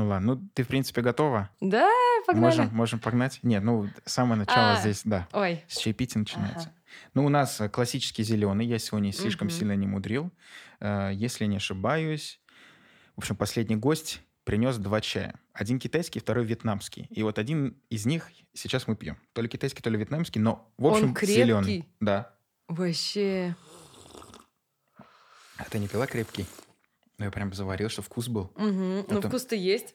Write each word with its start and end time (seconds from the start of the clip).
Ну 0.00 0.08
ладно, 0.08 0.34
ну 0.34 0.48
ты, 0.54 0.62
в 0.62 0.68
принципе, 0.68 1.02
готова? 1.02 1.50
Да, 1.60 1.86
погнали. 2.26 2.56
Можем, 2.56 2.74
можем 2.74 2.98
погнать? 3.00 3.38
Нет, 3.42 3.62
ну, 3.62 3.86
самое 4.06 4.38
начало 4.38 4.72
А. 4.72 4.80
здесь, 4.80 5.02
да. 5.04 5.28
Ой, 5.32 5.62
С 5.68 5.76
чаепития 5.76 6.18
начинается. 6.18 6.68
Ага. 6.70 6.74
Ну, 7.12 7.26
у 7.26 7.28
нас 7.28 7.60
э, 7.60 7.68
классический 7.68 8.22
зеленый. 8.22 8.64
Я 8.66 8.78
сегодня 8.78 9.12
слишком 9.12 9.48
Мгм. 9.48 9.54
сильно 9.56 9.76
не 9.76 9.86
мудрил. 9.86 10.30
Э, 10.80 11.10
Если 11.12 11.44
не 11.44 11.56
ошибаюсь. 11.56 12.40
В 13.14 13.18
общем, 13.18 13.36
последний 13.36 13.76
гость 13.76 14.22
принес 14.44 14.78
два 14.78 15.02
чая. 15.02 15.34
Один 15.52 15.78
китайский, 15.78 16.18
второй 16.18 16.46
вьетнамский. 16.46 17.06
И 17.10 17.22
вот 17.22 17.38
один 17.38 17.76
из 17.90 18.06
них 18.06 18.30
сейчас 18.54 18.86
мы 18.88 18.96
пьем. 18.96 19.18
То 19.34 19.42
ли 19.42 19.48
китайский, 19.50 19.82
то 19.82 19.90
ли 19.90 19.98
вьетнамский, 19.98 20.40
но, 20.40 20.72
в 20.78 20.86
Он 20.86 20.94
общем, 20.94 21.12
крепкий? 21.12 21.34
зеленый. 21.34 21.88
Да. 22.00 22.32
вообще. 22.68 23.54
А 25.58 25.64
ты 25.64 25.78
не 25.78 25.88
пила 25.88 26.06
крепкий? 26.06 26.46
Ну, 27.20 27.26
я 27.26 27.30
прям 27.30 27.52
заварил, 27.52 27.90
что 27.90 28.00
вкус 28.00 28.28
был. 28.28 28.50
Ну, 28.56 29.00
Это- 29.06 29.28
вкус-то 29.28 29.54
есть. 29.54 29.94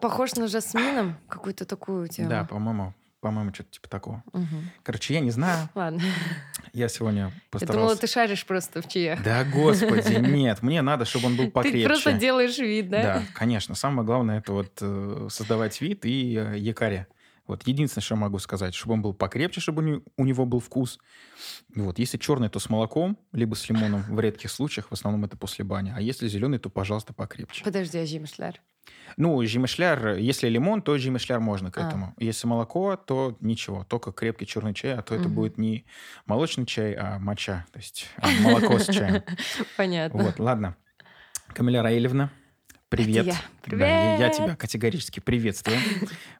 Похож 0.00 0.36
на 0.36 0.46
жасмином. 0.46 1.16
Какую-то 1.28 1.64
такую 1.64 2.06
тему. 2.06 2.28
Да, 2.28 2.44
по-моему, 2.44 2.94
по-моему, 3.20 3.52
что-то 3.52 3.70
типа 3.72 3.88
такого. 3.88 4.22
Мгм. 4.32 4.70
Короче, 4.84 5.14
я 5.14 5.20
не 5.20 5.32
знаю. 5.32 5.68
Ладно. 5.74 6.00
Я 6.72 6.86
сегодня 6.88 7.22
Я 7.22 7.32
постарался... 7.50 7.80
думала, 7.80 7.96
ты 7.96 8.06
шаришь 8.06 8.46
просто 8.46 8.82
в 8.82 8.88
чаях. 8.88 9.20
Да, 9.24 9.42
господи, 9.42 10.14
нет. 10.14 10.62
Мне 10.62 10.80
надо, 10.80 11.06
чтобы 11.06 11.26
он 11.26 11.36
был 11.36 11.50
покрепче. 11.50 11.82
Ты 11.82 11.86
просто 11.88 12.12
делаешь 12.12 12.56
вид, 12.58 12.88
да? 12.88 13.02
Да, 13.02 13.22
конечно. 13.34 13.74
Самое 13.74 14.06
главное 14.06 14.38
это 14.38 14.52
вот 14.52 14.78
э, 14.80 15.26
создавать 15.28 15.80
вид 15.80 16.04
и 16.06 16.36
э, 16.36 16.56
якоря. 16.56 17.08
Вот 17.46 17.66
единственное, 17.66 18.02
что 18.02 18.14
я 18.14 18.20
могу 18.20 18.38
сказать, 18.38 18.74
чтобы 18.74 18.94
он 18.94 19.02
был 19.02 19.14
покрепче, 19.14 19.60
чтобы 19.60 19.82
у 19.82 19.86
не- 19.86 20.02
у 20.16 20.24
него 20.24 20.46
был 20.46 20.60
вкус. 20.60 20.98
Вот, 21.74 21.98
если 21.98 22.18
черный, 22.18 22.48
то 22.48 22.58
с 22.58 22.68
молоком, 22.68 23.18
либо 23.32 23.54
с 23.54 23.68
лимоном 23.68 24.02
в 24.02 24.18
редких 24.20 24.50
случаях, 24.50 24.88
в 24.88 24.92
основном 24.92 25.24
это 25.24 25.36
после 25.36 25.64
бани. 25.64 25.92
А 25.94 26.00
если 26.00 26.26
зеленый, 26.28 26.58
то, 26.58 26.70
пожалуйста, 26.70 27.12
покрепче. 27.12 27.64
Подожди, 27.64 27.98
а 27.98 28.06
жимшляр? 28.06 28.60
Ну, 29.16 29.44
жимышляр, 29.44 30.16
если 30.16 30.48
лимон, 30.48 30.80
то 30.82 30.96
жимышляр 30.98 31.40
можно 31.40 31.70
к 31.72 31.78
А. 31.78 31.86
этому. 31.88 32.14
Если 32.18 32.46
молоко, 32.46 32.96
то 32.96 33.36
ничего, 33.40 33.84
только 33.84 34.12
крепкий 34.12 34.46
черный 34.46 34.74
чай, 34.74 34.94
а 34.94 35.02
то 35.02 35.14
это 35.14 35.24
Мгм. 35.24 35.34
будет 35.34 35.58
не 35.58 35.86
молочный 36.26 36.66
чай, 36.66 36.94
а 36.94 37.18
моча, 37.18 37.66
то 37.72 37.78
есть 37.78 38.06
а, 38.18 38.28
молоко 38.42 38.78
с 38.78 38.86
чаем. 38.86 39.22
Понятно. 39.76 40.22
Вот, 40.22 40.38
ладно. 40.38 40.76
Камиля 41.48 41.82
Раилевна, 41.82 42.30
привет. 42.88 43.26
я. 43.26 43.34
Да, 43.66 43.76
я, 43.86 44.10
я 44.12 44.16
Привет. 44.16 44.36
тебя 44.36 44.56
категорически 44.56 45.20
приветствую. 45.20 45.78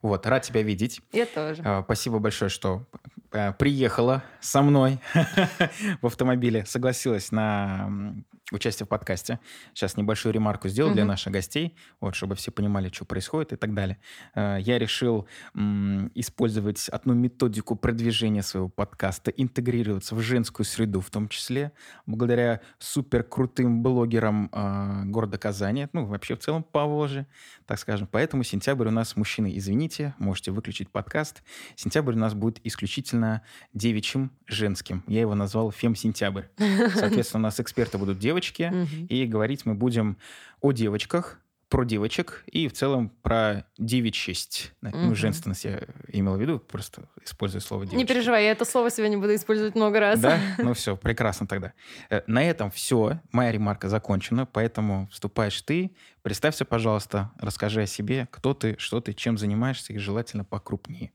Вот, 0.02 0.27
рад 0.27 0.42
тебя 0.42 0.62
видеть. 0.62 1.00
Я 1.12 1.27
тоже. 1.27 1.62
А, 1.64 1.83
Спасибо 1.83 2.19
большое, 2.19 2.48
что 2.48 2.84
э, 3.33 3.53
приехала 3.55 4.22
со 4.41 4.62
мной 4.62 4.98
в 6.03 6.06
автомобиле, 6.06 6.64
согласилась 6.66 7.33
на 7.33 8.14
участие 8.52 8.86
в 8.86 8.89
подкасте. 8.89 9.41
Сейчас 9.75 9.97
небольшую 9.97 10.33
ремарку 10.33 10.69
сделаю 10.69 10.94
для 10.94 11.02
Мгм. 11.02 11.08
наших 11.11 11.33
гостей, 11.33 11.75
вот, 12.00 12.14
чтобы 12.14 12.36
все 12.36 12.53
понимали, 12.53 12.91
что 12.92 13.05
происходит 13.05 13.53
и 13.53 13.56
так 13.56 13.75
далее. 13.75 13.98
Э, 14.34 14.58
Я 14.61 14.78
решил 14.78 15.27
м, 15.55 16.11
использовать 16.14 16.88
одну 16.88 17.14
методику 17.14 17.75
продвижения 17.77 18.42
своего 18.42 18.69
подкаста, 18.69 19.30
интегрироваться 19.33 20.14
в 20.14 20.20
женскую 20.20 20.64
среду 20.64 21.00
в 21.00 21.11
том 21.11 21.28
числе, 21.28 21.72
благодаря 22.06 22.61
супер 22.78 23.22
крутым 23.25 23.83
блогерам 23.83 24.48
э, 24.53 25.03
города 25.06 25.38
Казани, 25.38 25.88
ну, 25.92 26.06
вообще 26.06 26.36
в 26.36 26.38
целом 26.38 26.62
Поволжья, 26.62 27.27
так 27.66 27.78
скажем. 27.81 28.06
Поэтому 28.10 28.44
сентябрь 28.44 28.86
у 28.88 28.91
нас, 28.92 29.16
мужчины, 29.16 29.53
извините, 29.56 30.14
можете 30.19 30.53
выключить 30.53 30.91
подкаст. 30.91 31.42
Сентябрь 31.75 32.12
у 32.14 32.19
нас 32.19 32.34
будет 32.34 32.60
исключительно 32.64 33.42
девичьим, 33.75 34.31
женским. 34.47 35.03
Я 35.08 35.20
его 35.20 35.34
назвал 35.34 35.72
«Фем-сентябрь». 35.72 36.44
Соответственно, 36.94 37.41
у 37.41 37.42
нас 37.42 37.58
эксперты 37.60 37.98
будут 37.98 38.19
девочки, 38.19 38.35
Мгм. 38.40 39.06
и 39.08 39.26
говорить 39.26 39.66
мы 39.66 39.74
будем 39.74 40.18
о 40.60 40.72
девочках, 40.72 41.38
про 41.68 41.84
девочек 41.84 42.44
и 42.46 42.68
в 42.68 42.72
целом 42.74 43.08
про 43.22 43.66
девичесть. 43.76 44.72
Ну, 44.82 44.90
Мгм. 44.90 45.14
женственность 45.16 45.64
я 45.64 45.80
имел 46.12 46.36
в 46.36 46.40
виду, 46.40 46.60
просто 46.60 47.08
используя 47.24 47.60
слово 47.60 47.82
девочка. 47.86 47.98
Не 47.98 48.04
переживай, 48.06 48.44
я 48.44 48.52
это 48.52 48.64
слово 48.64 48.88
сегодня 48.88 49.19
буду 49.19 49.34
использовать 49.34 49.75
много 49.75 49.98
раз. 49.98 50.20
Да? 50.20 50.38
Ну 50.58 50.75
все, 50.75 50.96
прекрасно 50.96 51.48
тогда. 51.48 51.72
Э, 52.08 52.22
На 52.28 52.44
этом 52.44 52.70
все. 52.70 53.20
Моя 53.32 53.50
ремарка 53.50 53.88
закончена, 53.88 54.46
поэтому 54.46 55.08
вступаешь 55.10 55.60
ты. 55.62 55.96
Представься, 56.22 56.64
пожалуйста, 56.64 57.32
расскажи 57.41 57.82
о 57.82 57.86
себе, 57.86 58.28
кто 58.30 58.54
ты, 58.54 58.76
что 58.78 59.00
ты, 59.00 59.12
чем 59.12 59.36
занимаешься, 59.36 59.92
и 59.92 59.98
желательно 59.98 60.44
покрупнее. 60.44 61.10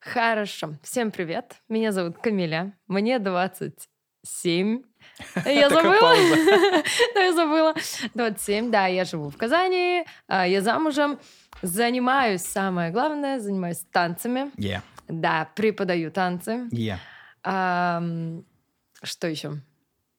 Хорошо. 0.00 0.78
Всем 0.82 1.10
привет. 1.10 1.62
Меня 1.68 1.92
зовут 1.92 2.16
Камиля. 2.18 2.72
Мне 2.88 3.18
27. 3.18 4.82
Я 5.46 5.68
Такая 5.68 5.70
забыла. 5.70 6.00
пауза. 6.00 6.82
Да, 7.14 7.20
я 7.22 7.32
забыла. 7.32 7.74
27, 8.14 8.70
да, 8.70 8.86
я 8.86 9.04
живу 9.04 9.30
в 9.30 9.36
Казани, 9.36 10.04
а, 10.28 10.46
я 10.46 10.60
замужем, 10.60 11.18
занимаюсь, 11.62 12.42
самое 12.42 12.90
главное, 12.90 13.38
занимаюсь 13.40 13.84
танцами. 13.92 14.50
Yeah, 14.56 14.80
Да, 15.08 15.48
преподаю 15.54 16.10
танцы. 16.10 16.68
yeah. 16.72 16.98
Что 19.02 19.26
еще? 19.28 19.60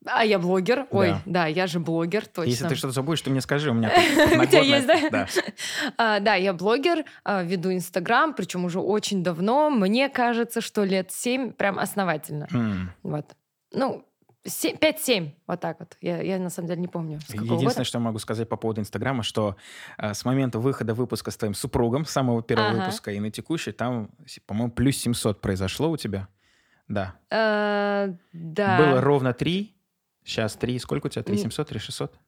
А 0.07 0.23
я 0.23 0.37
блогер. 0.37 0.85
Ой, 0.91 1.09
Да. 1.09 1.21
да, 1.25 1.45
я 1.47 1.65
же 1.65 1.79
блогер, 1.79 2.27
точно. 2.27 2.49
Если 2.51 2.67
ты 2.67 2.75
что-то 2.75 2.93
забудешь, 2.93 3.21
ты 3.23 3.31
мне 3.31 3.41
скажи, 3.41 3.71
у 3.71 3.73
меня 3.73 3.89
У 4.39 4.45
тебя 4.45 4.59
есть, 4.61 4.85
да? 4.85 5.09
Да. 5.09 5.27
А, 5.97 6.19
да, 6.19 6.35
я 6.35 6.53
блогер, 6.53 7.05
а, 7.23 7.41
веду 7.41 7.73
Инстаграм, 7.73 8.35
причем 8.35 8.65
уже 8.65 8.79
очень 8.79 9.23
давно. 9.23 9.71
Мне 9.71 10.09
кажется, 10.09 10.61
что 10.61 10.83
лет 10.83 11.11
7 11.11 11.53
прям 11.53 11.79
основательно. 11.79 12.47
М. 12.53 12.91
Вот. 13.01 13.25
Ну, 13.73 14.05
5-7, 14.45 15.31
вот 15.47 15.59
так 15.59 15.79
вот. 15.79 15.97
Я, 16.01 16.21
я 16.21 16.37
на 16.39 16.49
самом 16.49 16.67
деле 16.67 16.81
не 16.81 16.87
помню, 16.87 17.15
Единственное, 17.29 17.57
года. 17.57 17.83
что 17.83 17.97
я 17.97 18.03
могу 18.03 18.19
сказать 18.19 18.47
по 18.47 18.57
поводу 18.57 18.81
Инстаграма, 18.81 19.23
что 19.23 19.55
э, 19.97 20.13
с 20.13 20.23
момента 20.23 20.59
выхода 20.59 20.93
выпуска 20.93 21.31
с 21.31 21.37
твоим 21.37 21.53
супругом, 21.55 22.05
самого 22.05 22.43
первого 22.43 22.69
Ага. 22.69 22.79
выпуска, 22.81 23.11
и 23.11 23.19
на 23.19 23.31
текущий, 23.31 23.71
там, 23.71 24.11
по-моему, 24.45 24.71
плюс 24.71 24.97
700 24.97 25.41
произошло 25.41 25.89
у 25.89 25.97
тебя. 25.97 26.27
Да. 26.87 27.15
Э, 27.31 28.13
да. 28.33 28.77
Было 28.77 29.01
ровно 29.01 29.33
3, 29.33 29.75
сейчас 30.23 30.53
3. 30.55 30.77
Сколько 30.79 31.07
у 31.07 31.09
тебя? 31.09 31.23
3 31.23 31.33
М. 31.35 31.41
700, 31.41 31.67
3 31.67 31.79
600? 31.79 32.19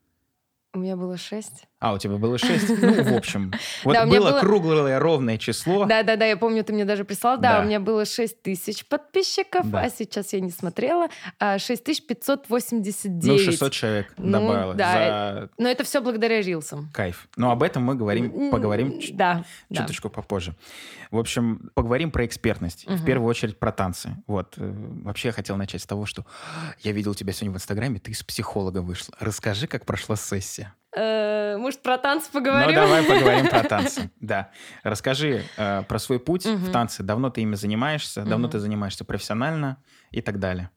У 0.74 0.78
меня 0.80 0.96
было 0.96 1.16
6. 1.16 1.66
А, 1.80 1.92
у 1.94 1.98
тебя 1.98 2.16
было 2.16 2.38
6? 2.38 2.68
Ну, 2.82 3.02
в 3.04 3.14
общем. 3.16 3.52
Вот 3.84 3.92
Да, 3.94 4.04
было 4.06 4.30
было- 4.30 4.40
круглое 4.40 4.98
ровное 4.98 5.38
число. 5.38 5.84
Да-да-да, 5.84 6.24
я 6.26 6.36
помню, 6.36 6.64
ты 6.64 6.72
мне 6.72 6.84
даже 6.84 7.04
прислал. 7.04 7.38
Да, 7.38 7.58
Да. 7.58 7.60
у 7.62 7.66
меня 7.66 7.78
было 7.78 8.04
6 8.04 8.42
тысяч 8.42 8.84
подписчиков, 8.86 9.70
Да. 9.70 9.82
а 9.82 9.90
сейчас 9.90 10.32
я 10.32 10.40
не 10.40 10.50
смотрела. 10.50 11.08
А, 11.38 11.58
6589. 11.58 13.24
Ну, 13.24 13.38
600 13.38 13.72
человек 13.72 14.12
Ну, 14.16 14.32
добавилось 14.32 14.76
да, 14.76 14.92
за 14.92 15.50
Но 15.58 15.68
это 15.68 15.84
все 15.84 16.00
благодаря 16.00 16.40
рилсам. 16.42 16.88
кайф. 16.92 17.28
Но 17.36 17.50
об 17.50 17.62
этом 17.62 17.84
мы 17.84 17.94
говорим, 17.94 18.50
поговорим 18.50 19.00
Да, 19.12 19.44
да. 19.70 19.80
чуточку 19.82 20.08
попозже. 20.10 20.54
В 21.10 21.18
общем, 21.18 21.70
поговорим 21.74 22.10
про 22.10 22.26
экспертность. 22.26 22.86
В 22.86 22.90
Мгм. 22.96 23.04
первую 23.04 23.28
очередь 23.30 23.58
про 23.58 23.72
танцы. 23.72 24.16
Вот. 24.26 24.54
э, 24.58 24.74
Вообще 25.04 25.28
я 25.28 25.32
хотел 25.32 25.56
начать 25.56 25.82
с 25.82 25.86
того, 25.86 26.06
что 26.06 26.24
я 26.80 26.92
видел 26.92 27.14
тебя 27.14 27.32
сегодня 27.32 27.52
в 27.52 27.56
Инстаграме, 27.56 27.98
ты 27.98 28.10
из 28.10 28.22
психолога 28.22 28.82
вышла. 28.82 29.14
Расскажи, 29.20 29.66
как 29.66 29.86
прошла 29.86 30.16
сессия. 30.16 30.74
Э, 30.96 31.56
Может, 31.58 31.82
про 31.82 31.98
танцы 31.98 32.30
поговорим? 32.32 32.68
Ну, 32.68 32.74
давай 32.74 33.02
поговорим 33.04 33.46
про 33.48 33.62
танцы. 33.68 34.10
Да. 34.20 34.50
Расскажи 34.82 35.44
э, 35.56 35.82
про 35.82 35.98
свой 35.98 36.18
путь 36.18 36.44
в 36.46 36.64
Мгм. 36.64 36.72
танце. 36.72 37.02
Давно 37.02 37.30
ты 37.30 37.42
ими 37.42 37.54
занимаешься, 37.56 38.22
давно 38.24 38.48
ты 38.48 38.58
занимаешься 38.58 39.04
профессионально 39.04 39.82
и 40.10 40.22
так 40.22 40.38
далее. 40.38 40.70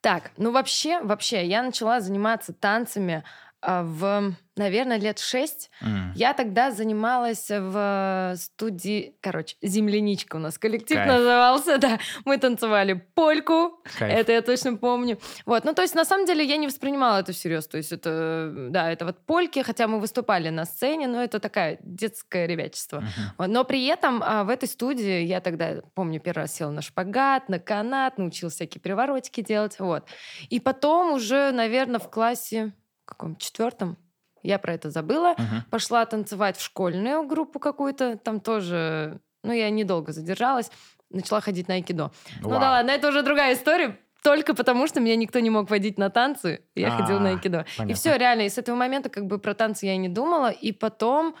Так, 0.00 0.32
ну 0.36 0.50
вообще, 0.50 1.00
вообще, 1.00 1.46
я 1.46 1.62
начала 1.62 2.00
заниматься 2.00 2.52
танцами 2.52 3.22
в, 3.62 4.34
наверное, 4.56 4.98
лет 4.98 5.18
шесть. 5.18 5.70
М. 5.80 6.12
Я 6.14 6.34
тогда 6.34 6.70
занималась 6.70 7.46
в 7.48 8.34
студии, 8.36 9.16
короче, 9.20 9.56
«Земляничка» 9.62 10.36
у 10.36 10.38
нас 10.38 10.58
коллектив 10.58 10.96
Кайф. 10.96 11.08
назывался, 11.08 11.78
да. 11.78 11.98
Мы 12.24 12.38
танцевали 12.38 12.94
польку, 13.14 13.80
Кайф. 13.98 14.12
это 14.18 14.32
я 14.32 14.42
точно 14.42 14.76
помню. 14.76 15.18
Вот, 15.46 15.64
ну 15.64 15.74
то 15.74 15.82
есть 15.82 15.94
на 15.94 16.04
самом 16.04 16.26
деле 16.26 16.44
я 16.44 16.56
не 16.56 16.66
воспринимала 16.66 17.20
это 17.20 17.32
всерьез. 17.32 17.66
То 17.66 17.76
есть 17.78 17.92
это, 17.92 18.52
да, 18.70 18.90
это 18.90 19.04
вот 19.04 19.24
польки, 19.24 19.62
хотя 19.62 19.86
мы 19.86 20.00
выступали 20.00 20.48
на 20.50 20.64
сцене, 20.64 21.06
но 21.06 21.22
это 21.22 21.38
такая 21.40 21.78
детское 21.82 22.46
ребячество. 22.46 23.02
Вот, 23.38 23.48
Но 23.48 23.64
при 23.64 23.86
этом 23.86 24.22
а, 24.24 24.44
в 24.44 24.48
этой 24.48 24.68
студии 24.68 25.22
я 25.22 25.40
тогда, 25.40 25.82
помню, 25.94 26.20
первый 26.20 26.42
раз 26.42 26.54
села 26.54 26.70
на 26.70 26.82
шпагат, 26.82 27.48
на 27.48 27.58
канат, 27.58 28.18
научилась 28.18 28.54
всякие 28.54 28.80
приворотики 28.80 29.40
делать. 29.40 29.78
Вот. 29.78 30.04
И 30.50 30.60
потом 30.60 31.12
уже, 31.12 31.52
наверное, 31.52 32.00
в 32.00 32.10
классе 32.10 32.72
каком 33.12 33.36
четвертом, 33.36 33.96
я 34.42 34.58
про 34.58 34.74
это 34.74 34.90
забыла, 34.90 35.34
Мгм. 35.38 35.64
пошла 35.70 36.04
танцевать 36.04 36.56
в 36.56 36.62
школьную 36.62 37.26
группу 37.26 37.58
какую-то, 37.60 38.16
там 38.18 38.40
тоже, 38.40 39.20
ну, 39.42 39.52
я 39.52 39.70
недолго 39.70 40.12
задержалась, 40.12 40.70
начала 41.10 41.40
ходить 41.40 41.68
на 41.68 41.74
айкидо. 41.74 42.10
Ну 42.40 42.48
Вау. 42.48 42.60
да 42.60 42.70
ладно, 42.70 42.90
это 42.90 43.08
уже 43.08 43.22
другая 43.22 43.54
история, 43.54 43.98
только 44.22 44.54
потому 44.54 44.86
что 44.86 45.00
меня 45.00 45.16
никто 45.16 45.38
не 45.40 45.50
мог 45.50 45.70
водить 45.70 45.98
на 45.98 46.10
танцы, 46.10 46.64
я 46.74 46.90
ходила 46.90 47.18
на 47.18 47.30
айкидо. 47.30 47.60
И 47.74 47.78
понятно. 47.78 47.94
все, 47.94 48.16
реально, 48.16 48.42
и 48.42 48.48
с 48.48 48.58
этого 48.58 48.76
момента 48.76 49.08
как 49.10 49.26
бы 49.26 49.38
про 49.38 49.54
танцы 49.54 49.86
я 49.86 49.94
и 49.94 49.98
не 49.98 50.08
думала, 50.08 50.50
и 50.50 50.72
потом 50.72 51.36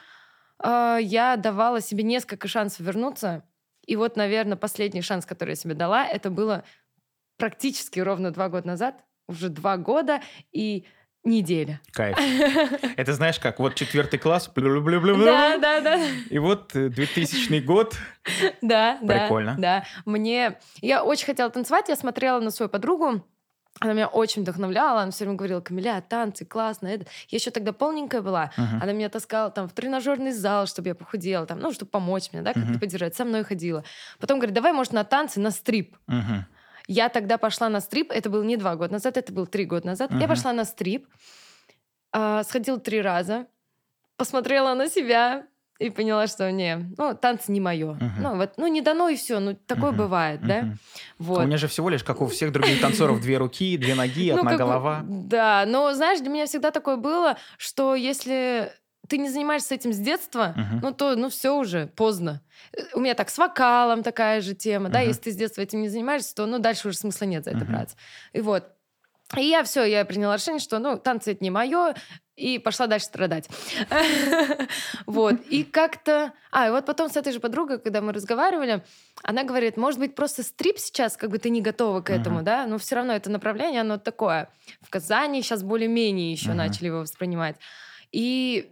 э, 0.62 0.98
я 1.00 1.36
давала 1.36 1.80
себе 1.80 2.04
несколько 2.04 2.46
шансов 2.48 2.80
вернуться, 2.80 3.44
и 3.86 3.96
вот, 3.96 4.16
наверное, 4.16 4.56
последний 4.56 5.02
шанс, 5.02 5.26
который 5.26 5.50
я 5.50 5.56
себе 5.56 5.74
дала, 5.74 6.06
это 6.06 6.30
было 6.30 6.62
практически 7.36 7.98
ровно 7.98 8.30
два 8.30 8.48
года 8.48 8.66
назад, 8.68 9.02
уже 9.26 9.48
два 9.48 9.76
года, 9.76 10.20
и 10.52 10.84
неделя. 11.24 11.80
Кайф. 11.92 12.18
Это 12.96 13.12
знаешь 13.12 13.38
как, 13.38 13.58
вот 13.58 13.74
четвертый 13.74 14.18
класс, 14.18 14.48
блю-блю-блю-блю, 14.54 15.24
Да, 15.24 15.56
да, 15.58 15.80
да. 15.80 16.00
и 16.30 16.38
вот 16.38 16.74
э, 16.74 16.88
2000 16.88 17.60
год, 17.60 17.94
Да, 18.60 18.98
да. 19.02 19.20
Прикольно. 19.20 19.56
Да. 19.58 19.84
Мне... 20.04 20.58
Я 20.80 21.04
очень 21.04 21.26
хотела 21.26 21.50
танцевать, 21.50 21.88
я 21.88 21.96
смотрела 21.96 22.40
на 22.40 22.50
свою 22.50 22.68
подругу, 22.68 23.24
она 23.80 23.94
меня 23.94 24.06
очень 24.06 24.42
вдохновляла, 24.42 25.00
она 25.02 25.10
все 25.12 25.24
время 25.24 25.38
говорила, 25.38 25.60
Камиля, 25.60 26.00
танцы, 26.06 26.44
классно, 26.44 26.88
это. 26.88 27.06
Я 27.28 27.36
еще 27.38 27.50
тогда 27.50 27.72
полненькая 27.72 28.20
была, 28.20 28.50
Мгм. 28.56 28.82
она 28.82 28.92
меня 28.92 29.08
таскала 29.08 29.50
там 29.50 29.66
в 29.68 29.72
тренажерный 29.72 30.32
зал, 30.32 30.66
чтобы 30.66 30.88
я 30.88 30.94
похудела, 30.94 31.46
там, 31.46 31.58
ну, 31.58 31.72
чтобы 31.72 31.90
помочь 31.90 32.28
мне, 32.32 32.42
да, 32.42 32.52
как-то 32.52 32.68
Мгм. 32.70 32.78
поддержать, 32.80 33.16
со 33.16 33.24
мной 33.24 33.44
ходила. 33.44 33.82
Потом 34.20 34.38
говорит, 34.38 34.54
давай, 34.54 34.72
может, 34.72 34.92
на 34.92 35.04
танцы, 35.04 35.40
на 35.40 35.50
стрип. 35.50 35.96
Мгм. 36.06 36.46
Я 36.88 37.08
тогда 37.08 37.38
пошла 37.38 37.68
на 37.68 37.80
стрип, 37.80 38.10
это 38.10 38.30
было 38.30 38.42
не 38.42 38.56
два 38.56 38.76
года 38.76 38.92
назад, 38.92 39.16
это 39.16 39.32
было 39.32 39.46
три 39.46 39.64
года 39.64 39.86
назад. 39.86 40.10
Я 40.12 40.18
Мгм. 40.18 40.28
пошла 40.28 40.52
на 40.52 40.64
стрип, 40.64 41.06
а, 42.12 42.42
сходила 42.44 42.78
три 42.78 43.00
раза, 43.00 43.46
посмотрела 44.16 44.74
на 44.74 44.88
себя 44.88 45.46
и 45.78 45.90
поняла, 45.90 46.26
что 46.26 46.50
не, 46.52 46.76
ну, 46.96 47.14
танцы 47.14 47.50
не 47.50 47.60
мое. 47.60 47.94
Мгм. 47.94 48.12
Ну, 48.18 48.36
вот, 48.36 48.52
ну, 48.56 48.66
не 48.66 48.82
дано 48.82 49.08
и 49.08 49.16
все, 49.16 49.40
ну, 49.40 49.54
такое 49.66 49.90
Мгм. 49.90 49.96
бывает, 49.98 50.40
да? 50.42 50.62
Мгм. 50.62 50.78
Вот. 51.18 51.42
У 51.44 51.46
меня 51.46 51.56
же 51.56 51.66
всего 51.66 51.88
лишь, 51.88 52.04
как 52.04 52.20
у 52.20 52.26
всех 52.26 52.52
других 52.52 52.80
танцоров, 52.80 53.20
две 53.20 53.38
руки, 53.38 53.76
две 53.76 53.94
ноги, 53.94 54.30
Ну, 54.30 54.38
одна 54.38 54.56
голова. 54.56 55.04
Да, 55.08 55.64
но, 55.66 55.92
знаешь, 55.94 56.20
для 56.20 56.30
меня 56.30 56.46
всегда 56.46 56.70
такое 56.70 56.96
было, 56.96 57.36
что 57.58 57.94
если 57.94 58.72
ты 59.08 59.18
не 59.18 59.28
занимаешься 59.28 59.74
этим 59.74 59.92
с 59.92 59.98
детства, 59.98 60.54
Мгм. 60.56 60.80
ну, 60.82 60.92
то, 60.92 61.16
ну, 61.16 61.28
все 61.28 61.56
уже, 61.56 61.88
поздно. 61.88 62.40
У 62.94 63.00
меня 63.00 63.14
так 63.14 63.30
с 63.30 63.38
вокалом 63.38 64.02
такая 64.02 64.40
же 64.40 64.54
тема, 64.54 64.88
да, 64.88 65.00
Мгм. 65.00 65.08
если 65.08 65.22
ты 65.22 65.32
с 65.32 65.36
детства 65.36 65.60
этим 65.62 65.82
не 65.82 65.88
занимаешься, 65.88 66.34
то, 66.34 66.46
ну, 66.46 66.58
дальше 66.58 66.88
уже 66.88 66.96
смысла 66.96 67.24
нет 67.24 67.44
за 67.44 67.50
это 67.50 67.64
Мгм. 67.64 67.72
браться. 67.72 67.96
И 68.32 68.40
вот. 68.40 68.64
И 69.36 69.44
я 69.44 69.64
все, 69.64 69.84
я 69.84 70.04
приняла 70.04 70.36
решение, 70.36 70.60
что, 70.60 70.78
ну, 70.78 70.98
танцы 70.98 71.32
это 71.32 71.42
не 71.42 71.50
мое, 71.50 71.94
и 72.36 72.58
пошла 72.58 72.86
дальше 72.86 73.06
страдать. 73.06 73.48
Вот. 75.06 75.40
И 75.48 75.64
как-то... 75.64 76.32
А, 76.50 76.68
и 76.68 76.70
вот 76.70 76.86
потом 76.86 77.10
с 77.10 77.16
этой 77.16 77.32
же 77.32 77.40
подругой, 77.40 77.78
когда 77.78 78.00
мы 78.00 78.12
разговаривали, 78.12 78.82
она 79.22 79.44
говорит, 79.44 79.76
может 79.76 79.98
быть, 79.98 80.14
просто 80.14 80.42
стрип 80.42 80.78
сейчас, 80.78 81.16
как 81.16 81.30
бы 81.30 81.38
ты 81.38 81.50
не 81.50 81.60
готова 81.60 82.00
к 82.02 82.10
этому, 82.10 82.42
да, 82.42 82.66
но 82.66 82.78
все 82.78 82.96
равно 82.96 83.12
это 83.14 83.30
направление, 83.30 83.80
оно 83.82 83.98
такое. 83.98 84.48
В 84.80 84.90
Казани 84.90 85.42
сейчас 85.42 85.62
более-менее 85.62 86.32
еще 86.32 86.52
начали 86.52 86.86
его 86.86 87.00
воспринимать. 87.00 87.56
И 88.10 88.70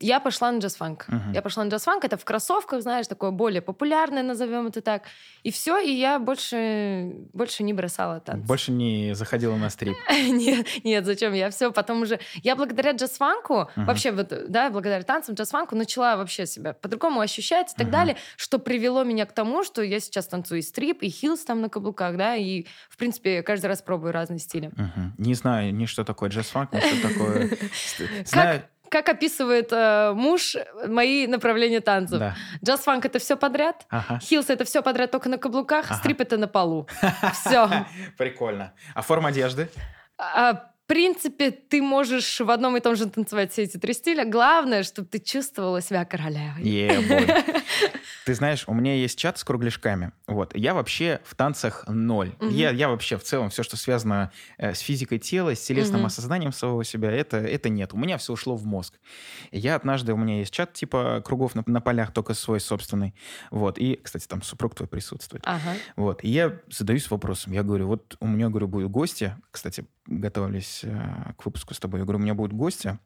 я 0.00 0.20
пошла 0.20 0.52
на 0.52 0.58
джаз-фанк. 0.58 1.06
Мгм. 1.08 1.32
Я 1.32 1.42
пошла 1.42 1.64
на 1.64 1.68
джаз-фанк, 1.70 2.04
это 2.04 2.16
в 2.16 2.24
кроссовках, 2.24 2.82
знаешь, 2.82 3.06
такое 3.06 3.30
более 3.30 3.62
популярное, 3.62 4.22
назовем 4.22 4.66
это 4.66 4.80
так. 4.82 5.02
И 5.42 5.50
все, 5.50 5.78
и 5.78 5.90
я 5.90 6.18
больше, 6.18 7.12
больше 7.32 7.62
не 7.62 7.72
бросала 7.72 8.20
танцы. 8.20 8.46
Больше 8.46 8.72
не 8.72 9.14
заходила 9.14 9.56
на 9.56 9.70
стрип. 9.70 9.96
Нет, 10.28 10.66
нет, 10.84 11.04
зачем? 11.04 11.32
Я 11.32 11.50
все 11.50 11.70
потом 11.72 12.02
уже... 12.02 12.18
Я 12.42 12.56
благодаря 12.56 12.92
джаз-фанку, 12.92 13.70
Мгм. 13.76 13.86
вообще, 13.86 14.12
вот, 14.12 14.32
да, 14.48 14.70
благодаря 14.70 15.02
танцам 15.02 15.34
джаз-фанку 15.34 15.74
начала 15.76 16.16
вообще 16.16 16.46
себя 16.46 16.72
по-другому 16.72 17.20
ощущать 17.20 17.72
и 17.72 17.76
так 17.76 17.86
Мгм. 17.86 17.92
далее, 17.92 18.16
что 18.36 18.58
привело 18.58 19.04
меня 19.04 19.26
к 19.26 19.32
тому, 19.32 19.64
что 19.64 19.82
я 19.82 20.00
сейчас 20.00 20.26
танцую 20.26 20.58
и 20.58 20.62
стрип, 20.62 21.02
и 21.02 21.08
хилс 21.08 21.44
там 21.44 21.60
на 21.60 21.68
каблуках, 21.68 22.16
да, 22.16 22.36
и, 22.36 22.66
в 22.90 22.96
принципе, 22.96 23.42
каждый 23.42 23.66
раз 23.66 23.82
пробую 23.82 24.12
разные 24.12 24.38
стили. 24.38 24.70
Мгм. 24.76 25.14
Не 25.18 25.34
знаю 25.34 25.74
ни 25.74 25.86
что 25.86 26.04
такое 26.04 26.30
джаз-фанк, 26.30 26.72
ни 26.72 26.80
что 26.80 27.08
такое... 27.08 27.50
Знаю... 28.24 28.62
Как 28.94 29.08
описывает 29.08 29.72
э, 29.72 30.12
муж 30.14 30.56
мои 30.86 31.26
направления 31.26 31.80
танцев? 31.80 32.20
Да. 32.20 32.36
Джаз-фанк— 32.64 33.04
это 33.06 33.18
все 33.18 33.36
подряд, 33.36 33.86
Ага. 33.90 34.20
хилс— 34.20 34.46
это 34.50 34.64
все 34.64 34.82
подряд 34.82 35.10
только 35.10 35.28
на 35.28 35.36
каблуках, 35.36 35.86
Ага. 35.86 35.96
стрип— 35.96 36.20
это 36.20 36.36
на 36.36 36.46
полу. 36.46 36.86
Все. 37.32 37.68
Прикольно. 38.16 38.72
А 38.94 39.02
форма 39.02 39.30
одежды? 39.30 39.68
В 40.84 40.86
принципе, 40.86 41.50
ты 41.50 41.80
можешь 41.80 42.40
в 42.40 42.50
одном 42.50 42.76
и 42.76 42.80
том 42.80 42.94
же 42.94 43.06
танцевать 43.08 43.50
все 43.52 43.62
эти 43.62 43.78
три 43.78 43.94
стиля. 43.94 44.26
Главное, 44.26 44.82
чтобы 44.82 45.08
ты 45.08 45.18
чувствовала 45.18 45.80
себя 45.80 46.04
королевой. 46.04 46.62
Е-бой. 46.62 47.26
Ты 48.26 48.32
знаешь, 48.34 48.64
у 48.66 48.72
меня 48.72 48.94
есть 48.94 49.18
чат 49.18 49.36
с 49.36 49.44
кругляшками. 49.44 50.12
Вот. 50.26 50.56
Я 50.56 50.72
вообще 50.72 51.20
в 51.24 51.34
танцах 51.34 51.84
ноль. 51.88 52.34
Мгм. 52.40 52.48
Я, 52.48 52.70
я 52.70 52.88
вообще 52.88 53.18
в 53.18 53.22
целом 53.22 53.50
все, 53.50 53.62
что 53.62 53.76
связано 53.76 54.32
э, 54.56 54.72
с 54.72 54.78
физикой 54.78 55.18
тела, 55.18 55.54
с 55.54 55.60
телесным 55.60 56.00
Мгм. 56.00 56.06
осознанием 56.06 56.52
своего 56.52 56.82
себя, 56.84 57.10
это, 57.10 57.36
это 57.36 57.68
нет. 57.68 57.92
У 57.92 57.98
меня 57.98 58.16
все 58.16 58.32
ушло 58.32 58.56
в 58.56 58.64
мозг. 58.64 58.94
Я 59.52 59.74
однажды, 59.74 60.14
у 60.14 60.16
меня 60.16 60.38
есть 60.38 60.54
чат 60.54 60.72
типа 60.72 61.22
кругов 61.22 61.54
на, 61.54 61.64
на 61.66 61.82
полях, 61.82 62.14
только 62.14 62.32
свой 62.32 62.60
собственный. 62.60 63.14
Вот. 63.50 63.78
И, 63.78 63.96
кстати, 64.02 64.26
там 64.26 64.40
супруг 64.42 64.74
твой 64.74 64.88
присутствует. 64.88 65.42
Ага. 65.46 65.74
Вот. 65.96 66.24
И 66.24 66.30
я 66.30 66.60
задаюсь 66.70 67.10
вопросом. 67.10 67.52
Я 67.52 67.62
говорю, 67.62 67.88
вот 67.88 68.16
у 68.20 68.26
меня, 68.26 68.48
говорю, 68.48 68.68
будут 68.68 68.90
гости. 68.90 69.36
Кстати, 69.50 69.84
готовились 70.06 70.80
э, 70.84 71.32
к 71.38 71.44
выпуску 71.44 71.74
с 71.74 71.78
тобой. 71.80 72.00
Я 72.00 72.04
говорю, 72.04 72.18
у 72.18 72.22
меня 72.22 72.34
будут 72.34 72.52
гости. 72.52 72.98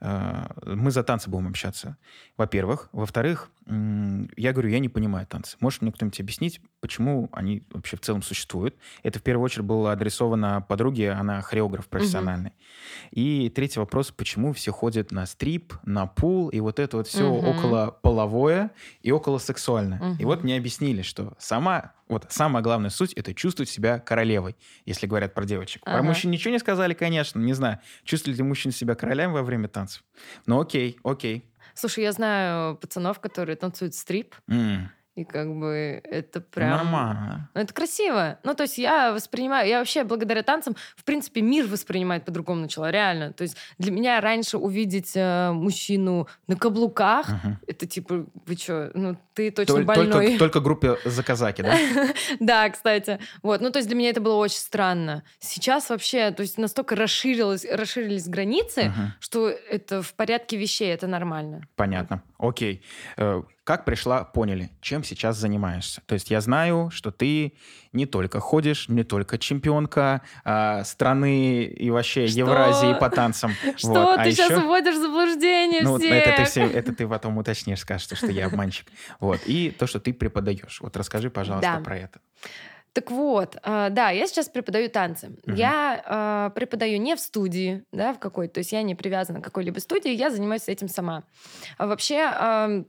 э, 0.00 0.44
мы 0.66 0.90
за 0.90 1.02
танцы 1.02 1.30
будем 1.30 1.48
общаться. 1.48 1.96
Во-первых. 2.36 2.90
Во-вторых, 2.92 3.50
м, 3.66 4.28
я 4.36 4.52
говорю, 4.52 4.68
я 4.68 4.78
не 4.78 4.90
понимаю 4.90 5.26
танцы. 5.26 5.56
Может 5.60 5.80
мне 5.80 5.90
кто-нибудь 5.90 6.20
объяснить, 6.20 6.60
почему 6.80 7.30
они 7.32 7.62
вообще 7.70 7.96
в 7.96 8.00
целом 8.00 8.20
существуют? 8.22 8.76
Это 9.02 9.18
в 9.20 9.22
первую 9.22 9.44
очередь 9.46 9.64
было 9.64 9.92
адресовано 9.92 10.60
подруге, 10.68 11.12
она 11.12 11.40
хореограф 11.40 11.88
профессиональный. 11.88 12.52
И 13.10 13.48
третий 13.48 13.80
вопрос, 13.80 14.10
почему 14.10 14.52
все 14.52 14.70
ходят 14.70 15.12
на 15.12 15.24
стрип, 15.24 15.72
на 15.84 16.06
пул, 16.06 16.50
и 16.50 16.60
вот 16.60 16.78
это 16.78 16.98
вот 16.98 17.06
все 17.08 17.24
Мгм. 17.32 17.48
около 17.48 17.98
половое 18.02 18.72
и 19.00 19.10
около 19.12 19.38
сексуальное. 19.38 19.98
И 19.98 20.02
Мгм. 20.02 20.26
вот 20.26 20.44
мне 20.44 20.58
объяснили, 20.58 21.00
что 21.00 21.32
сама, 21.38 21.92
вот 22.08 22.26
самая 22.30 22.62
главная 22.62 22.90
суть 22.90 23.12
это 23.14 23.34
чувствовать 23.34 23.68
себя 23.68 23.98
королевой, 23.98 24.56
если 24.84 25.06
говорят 25.06 25.34
про 25.34 25.44
девочек. 25.44 25.82
Про 25.84 25.94
Ага. 25.96 26.02
мужчин 26.04 26.30
ничего 26.30 26.52
не 26.52 26.58
сказали, 26.58 26.94
конечно, 26.94 27.38
не 27.40 27.52
знаю, 27.52 27.80
чувствует 28.04 28.36
ли 28.38 28.42
мужчина 28.44 28.72
себя 28.72 28.94
королями 28.94 29.32
во 29.32 29.42
время 29.42 29.68
танцев. 29.68 30.04
Ну 30.46 30.60
окей, 30.60 30.98
окей. 31.02 31.50
Слушай, 31.74 32.04
я 32.04 32.12
знаю 32.12 32.76
пацанов, 32.76 33.20
которые 33.20 33.56
танцуют 33.56 33.94
стрип, 33.94 34.34
М, 34.48 34.90
и 35.16 35.24
как 35.24 35.48
бы 35.58 36.00
это 36.04 36.42
прям... 36.42 36.70
Нормально. 36.70 37.50
Ну, 37.54 37.60
это 37.62 37.72
красиво. 37.72 38.38
Ну, 38.44 38.54
то 38.54 38.64
есть 38.64 38.76
я 38.76 39.12
воспринимаю, 39.12 39.66
я 39.66 39.78
вообще 39.78 40.04
благодаря 40.04 40.42
танцам, 40.42 40.76
в 40.94 41.04
принципе, 41.04 41.40
мир 41.40 41.66
воспринимает 41.66 42.26
по-другому 42.26 42.60
начала, 42.60 42.90
реально. 42.90 43.32
То 43.32 43.42
есть 43.42 43.56
для 43.78 43.92
меня 43.92 44.20
раньше 44.20 44.58
увидеть 44.58 45.12
э, 45.14 45.52
мужчину 45.52 46.28
на 46.46 46.56
каблуках, 46.56 47.28
Мгм. 47.30 47.58
это 47.66 47.86
типа, 47.86 48.26
вы 48.44 48.56
что, 48.56 48.90
ну, 48.92 49.16
ты 49.32 49.50
точно 49.50 49.76
Толь- 49.76 49.84
больной. 49.84 50.12
Только, 50.26 50.38
только 50.38 50.60
группе 50.60 50.96
заказаки, 51.06 51.62
да? 51.62 51.74
Да, 52.40 52.68
кстати. 52.68 53.18
Вот, 53.42 53.62
ну, 53.62 53.70
то 53.70 53.78
есть 53.78 53.88
для 53.88 53.96
меня 53.96 54.10
это 54.10 54.20
было 54.20 54.36
очень 54.36 54.58
странно. 54.58 55.22
Сейчас 55.38 55.88
вообще, 55.88 56.30
то 56.30 56.42
есть 56.42 56.58
настолько 56.58 56.94
расширилось, 56.94 57.64
расширились 57.64 58.28
границы, 58.28 58.92
что 59.20 59.48
это 59.48 60.02
в 60.02 60.12
порядке 60.12 60.58
вещей, 60.58 60.92
это 60.92 61.06
нормально. 61.06 61.62
Понятно. 61.74 62.22
Окей. 62.38 62.82
Э, 63.16 63.42
Как 63.64 63.84
пришла, 63.84 64.22
поняли, 64.24 64.70
чем 64.80 65.02
сейчас 65.02 65.36
занимаешься? 65.36 66.00
То 66.06 66.14
есть 66.14 66.30
я 66.30 66.40
знаю, 66.40 66.90
что 66.92 67.10
ты 67.10 67.54
не 67.92 68.06
только 68.06 68.38
ходишь, 68.40 68.88
не 68.88 69.02
только 69.04 69.38
чемпионка 69.38 70.20
а, 70.44 70.84
страны 70.84 71.64
и 71.64 71.90
вообще 71.90 72.26
Что? 72.28 72.38
Евразии 72.40 72.94
по 73.00 73.10
танцам. 73.10 73.52
Что 73.76 73.88
Вот. 73.88 74.18
А 74.20 74.24
ты 74.24 74.32
сейчас 74.32 74.50
еще- 74.50 74.60
вводишь 74.60 74.94
в 74.94 75.00
заблуждение 75.00 75.80
Ну, 75.82 75.98
всех? 75.98 76.12
это 76.12 76.36
ты, 76.36 76.44
все, 76.44 76.62
это 76.66 76.94
ты 76.94 77.08
потом 77.08 77.38
уточнишь, 77.38 77.80
скажешь, 77.80 78.04
что, 78.06 78.14
что 78.16 78.26
я 78.26 78.46
обманщик. 78.46 78.86
Вот. 79.18 79.40
И 79.46 79.70
то, 79.70 79.86
что 79.86 79.98
ты 79.98 80.12
преподаешь. 80.12 80.80
Вот 80.80 80.96
расскажи, 80.96 81.30
пожалуйста, 81.30 81.74
Да. 81.78 81.80
про 81.82 81.96
это. 81.96 82.20
Так 82.96 83.10
вот, 83.10 83.58
а, 83.62 83.90
да, 83.90 84.08
я 84.08 84.26
сейчас 84.26 84.48
преподаю 84.48 84.88
танцы. 84.88 85.28
Мгм. 85.44 85.54
Я 85.54 86.02
а, 86.06 86.50
преподаю 86.50 86.98
не 86.98 87.14
в 87.14 87.20
студии, 87.20 87.84
да, 87.92 88.14
в 88.14 88.18
какой-то, 88.18 88.54
то 88.54 88.58
есть 88.60 88.72
я 88.72 88.80
не 88.80 88.94
привязана 88.94 89.42
к 89.42 89.44
какой-либо 89.44 89.80
студии, 89.80 90.10
я 90.12 90.30
занимаюсь 90.30 90.66
этим 90.66 90.88
сама. 90.88 91.24
А 91.76 91.86
вообще, 91.86 92.86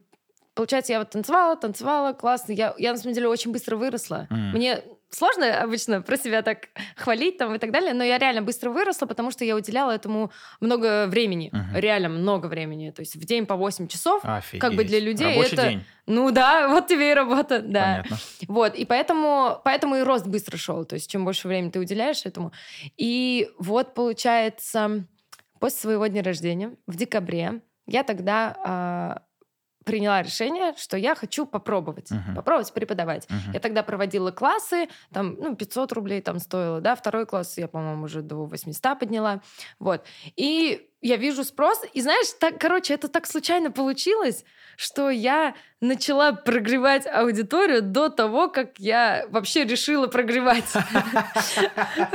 получается, 0.53 0.93
я 0.93 0.99
вот 0.99 1.09
танцевала, 1.09 1.57
танцевала, 1.57 2.13
классно. 2.13 2.53
Я, 2.53 2.73
я 2.77 2.93
на 2.93 2.97
самом 2.97 3.15
деле 3.15 3.27
очень 3.27 3.51
быстро 3.51 3.75
выросла. 3.75 4.27
М. 4.29 4.51
Мне 4.53 4.81
сложно 5.09 5.61
обычно 5.61 6.01
про 6.01 6.17
себя 6.17 6.41
так 6.41 6.67
хвалить 6.95 7.37
там 7.37 7.55
и 7.55 7.57
так 7.59 7.71
далее, 7.71 7.93
но 7.93 8.03
я 8.03 8.17
реально 8.17 8.41
быстро 8.41 8.69
выросла, 8.69 9.05
потому 9.05 9.31
что 9.31 9.45
я 9.45 9.55
уделяла 9.55 9.91
этому 9.91 10.31
много 10.59 11.07
времени, 11.07 11.49
Мгм. 11.53 11.75
реально 11.75 12.09
много 12.09 12.47
времени, 12.47 12.91
то 12.91 13.01
есть 13.01 13.15
в 13.15 13.25
день 13.25 13.45
по 13.45 13.55
8 13.55 13.87
часов. 13.87 14.21
Офигеть. 14.23 14.61
Как 14.61 14.73
бы 14.75 14.83
для 14.83 14.99
людей 14.99 15.29
Рабочий 15.35 15.53
это- 15.53 15.67
день. 15.69 15.83
Ну 16.05 16.31
да, 16.31 16.67
вот 16.69 16.87
тебе 16.87 17.11
и 17.11 17.13
работа, 17.13 17.59
да. 17.61 18.03
Понятно. 18.03 18.17
Вот, 18.47 18.75
и 18.75 18.85
поэтому, 18.85 19.61
поэтому 19.63 19.95
и 19.97 20.01
рост 20.03 20.25
быстро 20.27 20.57
шел. 20.57 20.85
То 20.85 20.95
есть, 20.95 21.09
чем 21.09 21.25
больше 21.25 21.47
времени 21.47 21.69
ты 21.71 21.79
уделяешь 21.79 22.25
этому. 22.25 22.51
И 22.97 23.49
вот, 23.59 23.93
получается, 23.93 25.05
после 25.59 25.79
своего 25.79 26.07
дня 26.07 26.21
рождения, 26.23 26.75
в 26.85 26.95
декабре, 26.95 27.61
я 27.87 28.03
тогда 28.03 28.55
а, 28.65 29.21
приняла 29.87 30.21
решение, 30.21 30.73
что 30.77 30.97
я 30.97 31.15
хочу 31.15 31.45
попробовать. 31.45 32.11
Мгм. 32.11 32.35
Попробовать 32.35 32.73
преподавать. 32.73 33.27
Мгм. 33.29 33.53
Я 33.53 33.59
тогда 33.59 33.83
проводила 33.83 34.31
классы, 34.31 34.87
там, 35.11 35.35
ну, 35.39 35.55
500 35.55 35.93
рублей 35.93 36.21
там 36.21 36.39
стоило, 36.39 36.81
да, 36.81 36.95
второй 36.95 37.25
класс 37.25 37.57
я, 37.57 37.67
по-моему, 37.67 38.03
уже 38.05 38.21
до 38.21 38.45
800 38.45 38.95
подняла, 38.95 39.41
вот. 39.79 40.05
И 40.35 40.89
я 41.01 41.17
вижу 41.17 41.43
спрос, 41.43 41.81
и 41.93 42.01
знаешь, 42.01 42.27
так, 42.39 42.59
короче, 42.59 42.93
это 42.93 43.07
так 43.07 43.27
случайно 43.27 43.71
получилось, 43.71 44.43
что 44.77 45.09
я 45.09 45.55
начала 45.79 46.31
прогревать 46.31 47.05
аудиторию 47.05 47.83
до 47.83 48.09
того, 48.09 48.47
как 48.47 48.79
я 48.79 49.25
вообще 49.29 49.63
решила 49.63 50.07
прогревать. 50.07 50.63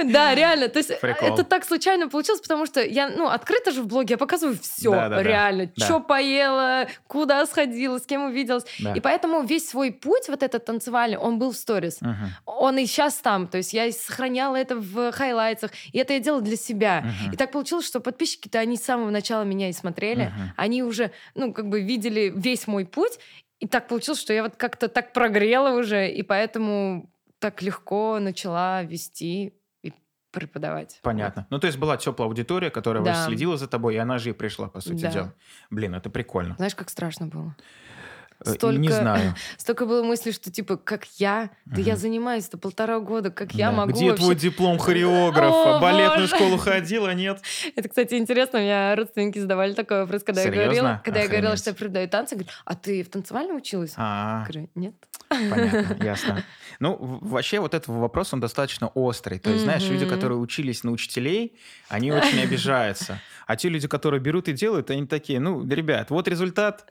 Да, 0.05 0.35
реально. 0.35 0.69
То 0.69 0.79
есть 0.79 0.91
это 0.91 1.45
так 1.45 1.65
случайно 1.65 2.09
получилось, 2.09 2.41
потому 2.41 2.67
что 2.67 2.83
я, 2.83 3.09
ну, 3.09 3.29
открыто 3.29 3.71
же 3.71 3.83
в 3.83 3.87
блоге, 3.87 4.15
я 4.15 4.19
показываю 4.19 4.59
все 4.61 4.93
реально. 5.21 5.71
Что 5.77 6.01
поела, 6.01 6.89
куда 7.07 7.47
сходила, 7.47 7.99
с 7.99 8.07
кем 8.07 8.25
увиделась. 8.25 8.65
И 8.95 9.01
поэтому 9.01 9.43
весь 9.43 9.69
свой 9.69 9.93
путь 9.93 10.29
вот 10.29 10.43
этот 10.43 10.65
танцевальный, 10.65 11.17
он 11.17 11.39
был 11.39 11.53
в 11.53 11.57
сторис. 11.57 12.01
Он 12.45 12.79
и 12.79 12.87
сейчас 12.87 13.15
там. 13.17 13.47
То 13.47 13.59
есть 13.59 13.73
я 13.73 13.91
сохраняла 13.93 14.57
это 14.57 14.77
в 14.77 15.13
хайлайтсах. 15.13 15.71
И 15.93 15.99
это 15.99 16.15
я 16.15 16.21
делала 16.21 16.43
для 16.43 16.57
себя. 16.57 17.05
И 17.33 17.37
так 17.37 17.53
получилось, 17.53 17.87
что 17.87 18.01
подписчики-то 18.01 18.59
они 18.59 18.72
с 18.77 18.83
самого 18.85 19.11
начала 19.11 19.43
меня 19.45 19.69
и 19.69 19.73
смотрели. 19.73 20.33
Они 20.57 20.83
уже, 20.83 21.13
ну, 21.35 21.53
как 21.53 21.69
бы 21.69 21.81
видели 21.83 22.33
весь 22.35 22.67
мой 22.67 22.85
путь. 22.85 23.19
И 23.61 23.69
так 23.69 23.87
получилось, 23.87 24.21
что 24.21 24.33
я 24.33 24.43
вот 24.43 24.57
как-то 24.57 24.89
так 24.89 25.13
прогрела 25.13 25.79
уже, 25.79 26.11
и 26.11 26.23
поэтому 26.25 27.09
так 27.39 27.63
легко 27.63 28.19
начала 28.19 28.83
вести 28.83 29.53
и 29.85 29.93
преподавать. 30.33 30.99
Понятно. 31.03 31.43
Вот. 31.43 31.51
Ну, 31.51 31.59
то 31.61 31.69
есть 31.69 31.79
была 31.79 31.97
теплая 31.97 32.29
аудитория, 32.29 32.71
которая 32.71 33.05
да. 33.05 33.25
следила 33.25 33.57
за 33.57 33.69
тобой, 33.69 33.95
и 33.95 33.99
она 33.99 34.19
же 34.19 34.31
и 34.31 34.33
пришла, 34.33 34.69
по 34.69 34.81
сути 34.81 35.03
да. 35.03 35.11
дела. 35.13 35.35
Блин, 35.71 35.95
это 35.95 36.11
прикольно. 36.11 36.57
Знаешь, 36.57 36.75
как 36.75 36.91
страшно 36.91 37.27
было? 37.27 37.55
Э, 38.45 38.55
столько, 38.55 38.79
не 38.79 38.89
знаю. 38.89 39.35
Столько 39.57 39.87
было 39.87 40.03
мысли, 40.03 40.31
что 40.31 40.51
типа, 40.51 40.77
как 40.77 41.05
я, 41.19 41.51
да 41.65 41.81
угу. 41.81 41.89
я 41.89 41.97
занимаюсь 41.97 42.49
это 42.49 42.59
полтора 42.59 43.01
года, 43.01 43.31
как 43.31 43.53
да. 43.53 43.59
я 43.59 43.73
могу 43.73 43.93
Где 43.93 44.11
вообще... 44.11 44.23
твой 44.23 44.35
диплом 44.35 44.79
хореографа? 44.81 45.77
О, 45.77 45.81
Балетную 45.81 46.29
боже. 46.29 46.35
школу 46.35 46.59
ходила, 46.59 47.13
нет? 47.15 47.41
Это, 47.77 47.89
кстати, 47.89 48.15
интересно, 48.15 48.59
у 48.59 48.63
меня 48.63 48.95
родственники 48.97 49.39
задавали 49.39 49.75
такой 49.75 50.01
вопрос, 50.01 50.23
когда 50.23 50.43
Серьезно? 50.43 50.61
я 50.61 50.67
говорила, 50.67 51.01
когда 51.05 51.21
Охренеть. 51.21 51.25
я 51.25 51.29
говорила, 51.29 51.57
что 51.57 51.71
я 51.71 51.75
преподаю 51.75 52.09
танцы, 52.09 52.35
говорят, 52.35 52.55
а 52.65 52.75
ты 52.75 53.03
в 53.03 53.09
танцевальном 53.09 53.57
училась? 53.57 53.93
А-а-а. 53.97 54.45
Говорю, 54.45 54.69
нет. 54.75 54.95
Понятно, 55.51 55.97
ясно. 56.05 56.45
Ну, 56.79 56.97
вообще 57.21 57.61
вот 57.61 57.75
этот 57.75 57.89
вопрос, 57.89 58.33
он 58.33 58.41
достаточно 58.41 58.89
острый. 58.89 59.39
То 59.39 59.51
есть, 59.51 59.63
знаешь, 59.65 59.89
люди, 59.89 60.05
которые 60.07 60.39
учились 60.39 60.85
на 60.85 60.91
учителей, 60.91 61.57
они 61.89 62.13
очень 62.13 62.41
обижаются. 62.43 63.21
А 63.47 63.57
те 63.57 63.69
люди, 63.69 63.89
которые 63.89 64.21
берут 64.21 64.49
и 64.49 64.53
делают, 64.53 64.91
они 64.91 65.07
такие, 65.07 65.41
ну, 65.41 65.67
ребят, 65.67 66.11
вот 66.11 66.29
результат, 66.29 66.87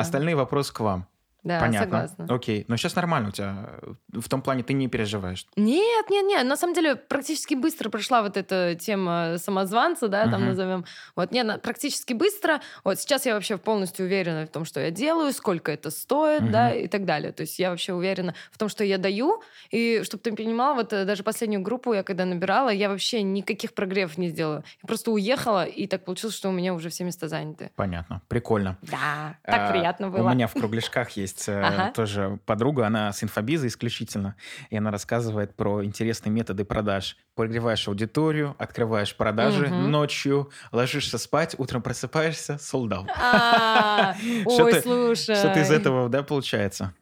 остальные 0.00 0.36
вопросы 0.36 0.72
к 0.72 0.80
вам. 0.80 1.06
Да, 1.46 1.60
Понятно. 1.60 2.08
согласна. 2.08 2.26
Окей. 2.28 2.64
Но 2.66 2.76
сейчас 2.76 2.96
нормально 2.96 3.28
у 3.28 3.30
тебя. 3.30 3.68
В 4.12 4.28
том 4.28 4.42
плане 4.42 4.64
ты 4.64 4.72
не 4.72 4.88
переживаешь. 4.88 5.46
Нет, 5.54 6.10
нет, 6.10 6.26
нет. 6.26 6.44
На 6.44 6.56
самом 6.56 6.74
деле 6.74 6.96
практически 6.96 7.54
быстро 7.54 7.88
прошла 7.88 8.22
вот 8.22 8.36
эта 8.36 8.74
тема 8.74 9.36
самозванца, 9.38 10.08
да, 10.08 10.24
там 10.24 10.42
uh-huh. 10.42 10.46
назовем. 10.46 10.84
Вот, 11.14 11.30
нет, 11.30 11.62
практически 11.62 12.14
быстро. 12.14 12.60
Вот 12.82 12.98
сейчас 12.98 13.26
я 13.26 13.34
вообще 13.34 13.58
полностью 13.58 14.06
уверена 14.06 14.44
в 14.46 14.48
том, 14.48 14.64
что 14.64 14.80
я 14.80 14.90
делаю, 14.90 15.32
сколько 15.32 15.70
это 15.70 15.92
стоит, 15.92 16.42
uh-huh. 16.42 16.50
да, 16.50 16.74
и 16.74 16.88
так 16.88 17.04
далее. 17.04 17.30
То 17.30 17.42
есть 17.42 17.60
я 17.60 17.70
вообще 17.70 17.92
уверена 17.92 18.34
в 18.50 18.58
том, 18.58 18.68
что 18.68 18.82
я 18.82 18.98
даю. 18.98 19.40
И 19.70 20.02
чтобы 20.02 20.22
ты 20.22 20.34
понимал, 20.34 20.74
вот 20.74 20.92
э, 20.92 21.04
даже 21.04 21.22
последнюю 21.22 21.62
группу 21.62 21.92
я 21.92 22.02
когда 22.02 22.24
набирала, 22.24 22.70
я 22.70 22.88
вообще 22.88 23.22
никаких 23.22 23.72
прогревов 23.72 24.18
не 24.18 24.30
сделала. 24.30 24.64
Я 24.82 24.86
просто 24.88 25.12
уехала, 25.12 25.64
и 25.64 25.86
так 25.86 26.04
получилось, 26.04 26.34
что 26.34 26.48
у 26.48 26.52
меня 26.52 26.74
уже 26.74 26.88
все 26.88 27.04
места 27.04 27.28
заняты. 27.28 27.70
Понятно. 27.76 28.20
Прикольно. 28.26 28.78
Да, 28.82 29.36
так 29.44 29.68
а, 29.68 29.70
приятно 29.70 30.10
было. 30.10 30.28
У 30.28 30.34
меня 30.34 30.48
в 30.48 30.54
кругляшках 30.54 31.10
есть 31.10 31.35
есть 31.36 31.48
э, 31.48 31.60
ага. 31.60 31.92
тоже 31.92 32.38
подруга, 32.46 32.86
она 32.86 33.12
с 33.12 33.22
инфобиза 33.22 33.66
исключительно, 33.66 34.36
и 34.70 34.76
она 34.76 34.90
рассказывает 34.90 35.54
про 35.54 35.84
интересные 35.84 36.32
методы 36.32 36.64
продаж. 36.64 37.16
Прогреваешь 37.34 37.86
аудиторию, 37.88 38.56
открываешь 38.58 39.14
продажи 39.14 39.66
угу. 39.66 39.74
ночью, 39.74 40.50
ложишься 40.72 41.18
спать, 41.18 41.54
утром 41.58 41.82
просыпаешься, 41.82 42.54
out. 42.54 43.08
А, 43.16 44.14
ой, 44.46 44.80
слушай. 44.80 45.36
Что-то 45.36 45.60
из 45.60 45.70
этого, 45.70 46.08
да, 46.08 46.22
получается? 46.22 46.94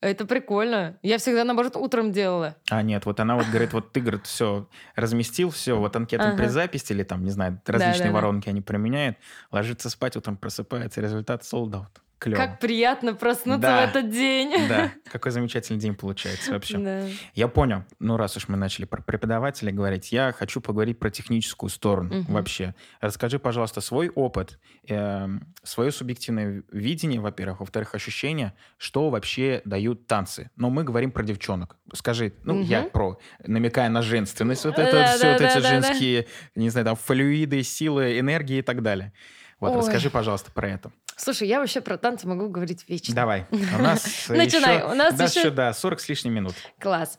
Это 0.00 0.26
прикольно. 0.26 0.96
Я 1.02 1.18
всегда, 1.18 1.42
наоборот, 1.42 1.74
утром 1.74 2.12
делала. 2.12 2.54
А, 2.70 2.82
нет, 2.82 3.04
вот 3.04 3.18
она 3.18 3.34
вот 3.34 3.46
говорит, 3.48 3.72
вот 3.72 3.90
ты, 3.90 4.00
говорит, 4.00 4.26
все, 4.26 4.68
разместил, 4.94 5.50
все, 5.50 5.76
вот 5.76 5.96
анкету 5.96 6.22
ага. 6.24 6.48
записи 6.48 6.92
или 6.92 7.02
там, 7.02 7.24
не 7.24 7.30
знаю, 7.30 7.60
различные 7.66 8.08
да, 8.08 8.08
да, 8.08 8.14
воронки 8.14 8.44
да. 8.44 8.50
они 8.52 8.60
применяют, 8.60 9.16
ложится 9.50 9.90
спать, 9.90 10.16
утром 10.16 10.36
просыпается, 10.36 11.00
результат 11.00 11.42
sold 11.42 11.72
out. 11.72 11.98
Клево. 12.18 12.36
Как 12.36 12.58
приятно 12.58 13.14
проснуться 13.14 13.60
да. 13.60 13.86
в 13.86 13.90
этот 13.90 14.10
день. 14.10 14.68
Да, 14.68 14.90
какой 15.12 15.30
замечательный 15.30 15.78
день 15.78 15.94
получается 15.94 16.52
вообще. 16.52 16.78
Да. 16.78 17.06
Я 17.34 17.46
понял. 17.46 17.84
Ну, 18.00 18.16
раз 18.16 18.36
уж 18.36 18.48
мы 18.48 18.56
начали 18.56 18.86
про 18.86 19.02
преподавателя 19.02 19.70
говорить, 19.70 20.10
я 20.10 20.32
хочу 20.32 20.60
поговорить 20.60 20.98
про 20.98 21.10
техническую 21.10 21.70
сторону 21.70 22.20
угу. 22.20 22.32
вообще. 22.32 22.74
Расскажи, 23.00 23.38
пожалуйста, 23.38 23.80
свой 23.80 24.08
опыт, 24.08 24.58
э, 24.88 25.28
свое 25.62 25.92
субъективное 25.92 26.64
видение, 26.72 27.20
во-первых, 27.20 27.60
во-вторых, 27.60 27.94
ощущения, 27.94 28.54
что 28.78 29.10
вообще 29.10 29.62
дают 29.64 30.08
танцы. 30.08 30.50
Но 30.56 30.70
мы 30.70 30.82
говорим 30.82 31.12
про 31.12 31.22
девчонок. 31.22 31.76
Скажи, 31.94 32.32
ну, 32.42 32.54
угу. 32.54 32.62
я 32.62 32.82
про, 32.82 33.18
намекая 33.46 33.88
на 33.90 34.02
женственность, 34.02 34.64
вот 34.64 34.76
это 34.78 34.92
да, 34.92 35.14
все, 35.14 35.22
да, 35.22 35.32
вот 35.32 35.40
да, 35.40 35.50
эти 35.50 35.62
да, 35.62 35.68
женские, 35.68 36.22
да. 36.22 36.60
не 36.60 36.70
знаю, 36.70 36.84
там, 36.84 36.96
флюиды, 36.96 37.62
силы, 37.62 38.18
энергии 38.18 38.58
и 38.58 38.62
так 38.62 38.82
далее. 38.82 39.12
Вот, 39.60 39.72
Ой. 39.72 39.78
расскажи, 39.78 40.10
пожалуйста, 40.10 40.50
про 40.52 40.68
это. 40.68 40.92
Слушай, 41.18 41.48
я 41.48 41.58
вообще 41.58 41.80
про 41.80 41.98
танцы 41.98 42.28
могу 42.28 42.48
говорить 42.48 42.88
вечно. 42.88 43.14
Давай. 43.14 43.46
У 43.50 43.82
нас 43.82 44.24
Начинай. 44.28 44.84
У 44.84 44.94
нас 44.94 45.18
еще... 45.36 45.50
да, 45.50 45.72
40 45.72 46.00
с 46.00 46.08
лишним 46.08 46.32
минут. 46.32 46.54
Класс. 46.78 47.18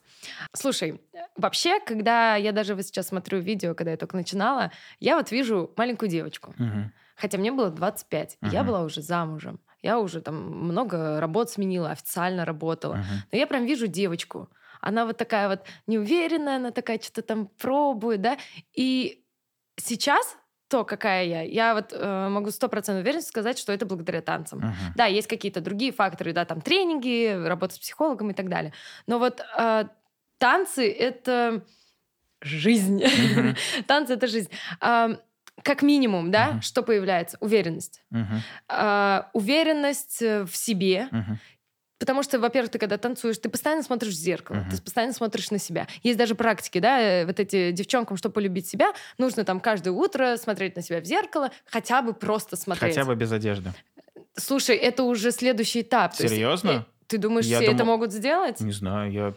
Слушай, 0.56 1.02
вообще, 1.36 1.80
когда 1.82 2.36
я 2.36 2.54
даже 2.54 2.76
вот 2.76 2.86
сейчас 2.86 3.08
смотрю 3.08 3.40
видео, 3.40 3.76
когда 3.76 3.92
я 3.92 3.98
только 3.98 4.16
начинала, 4.16 4.72
я 5.00 5.18
вот 5.18 5.32
вижу 5.32 5.72
маленькую 5.76 6.10
девочку. 6.10 6.56
Хотя 7.18 7.38
мне 7.38 7.52
было 7.52 7.70
25, 7.70 8.38
я 8.52 8.64
была 8.64 8.84
уже 8.84 9.02
замужем. 9.02 9.60
Я 9.82 10.00
уже 10.00 10.22
там 10.22 10.36
много 10.36 11.20
работ 11.20 11.50
сменила, 11.50 11.92
официально 11.92 12.46
работала. 12.46 13.04
Но 13.32 13.38
я 13.38 13.48
прям 13.48 13.66
вижу 13.66 13.88
девочку. 13.88 14.50
Она 14.82 15.06
вот 15.06 15.18
такая 15.18 15.50
вот 15.50 15.66
неуверенная, 15.88 16.56
она 16.56 16.72
такая 16.72 17.00
что-то 17.00 17.22
там 17.22 17.48
пробует, 17.48 18.22
да. 18.22 18.38
И 18.74 19.26
сейчас 19.76 20.38
то, 20.70 20.86
какая 20.86 21.26
я. 21.26 21.42
Я 21.42 21.74
вот 21.74 21.92
э, 21.92 22.30
могу 22.30 22.52
сто 22.52 22.70
процентов 22.70 23.02
уверенности 23.04 23.30
сказать, 23.30 23.58
что 23.58 23.74
это 23.74 23.86
благодаря 23.86 24.22
танцам. 24.22 24.60
Uh-huh. 24.60 24.94
Да, 24.96 25.06
есть 25.06 25.28
какие-то 25.28 25.62
другие 25.62 25.92
факторы, 25.92 26.32
да, 26.32 26.46
там 26.46 26.62
тренинги, 26.62 27.46
работа 27.46 27.74
с 27.74 27.80
психологом 27.80 28.30
и 28.30 28.34
так 28.34 28.50
далее. 28.50 28.72
Но 29.08 29.18
вот 29.20 29.42
э, 29.58 29.86
танцы— 30.38 30.90
это 31.00 31.66
жизнь. 32.42 33.04
Uh-huh. 33.04 33.58
танцы— 33.88 34.14
это 34.16 34.28
жизнь. 34.28 34.50
Э, 34.80 35.18
как 35.64 35.82
минимум, 35.82 36.32
да, 36.32 36.52
uh-huh. 36.52 36.62
что 36.62 36.84
появляется? 36.84 37.38
Уверенность. 37.42 38.04
Uh-huh. 38.14 38.40
Э, 38.70 39.24
уверенность 39.34 40.22
в 40.22 40.52
себе. 40.54 41.10
Uh-huh. 41.12 41.36
Потому 42.00 42.24
что, 42.24 42.40
во-первых, 42.40 42.72
ты 42.72 42.80
когда 42.80 42.98
танцуешь, 42.98 43.38
ты 43.38 43.50
постоянно 43.50 43.84
смотришь 43.84 44.14
в 44.14 44.18
зеркало, 44.18 44.58
uh-huh. 44.58 44.72
ты 44.72 44.82
постоянно 44.82 45.14
смотришь 45.14 45.52
на 45.52 45.60
себя. 45.60 45.86
Есть 46.02 46.18
даже 46.18 46.34
практики, 46.34 46.80
да, 46.80 47.00
э, 47.00 47.26
вот 47.26 47.40
эти 47.42 47.72
девчонкам, 47.72 48.16
чтобы 48.16 48.34
полюбить 48.34 48.68
себя, 48.68 48.94
нужно 49.18 49.44
там 49.44 49.60
каждое 49.60 49.92
утро 49.92 50.38
смотреть 50.38 50.78
на 50.78 50.82
себя 50.82 51.02
в 51.02 51.06
зеркало, 51.06 51.52
хотя 51.66 52.02
бы 52.02 52.14
просто 52.14 52.56
смотреть. 52.56 52.96
Хотя 52.96 53.06
бы 53.06 53.16
без 53.16 53.32
одежды. 53.34 53.74
Слушай, 54.36 54.78
это 54.78 55.04
уже 55.04 55.32
следующий 55.32 55.82
этап. 55.82 56.16
Серьезно? 56.16 56.70
Есть, 56.70 56.86
ты 57.08 57.18
думаешь, 57.18 57.46
я 57.46 57.58
все 57.58 57.68
дум... 57.68 57.76
это 57.76 57.86
могут 57.86 58.14
сделать? 58.14 58.62
Не 58.62 58.72
знаю, 58.72 59.12
я... 59.12 59.34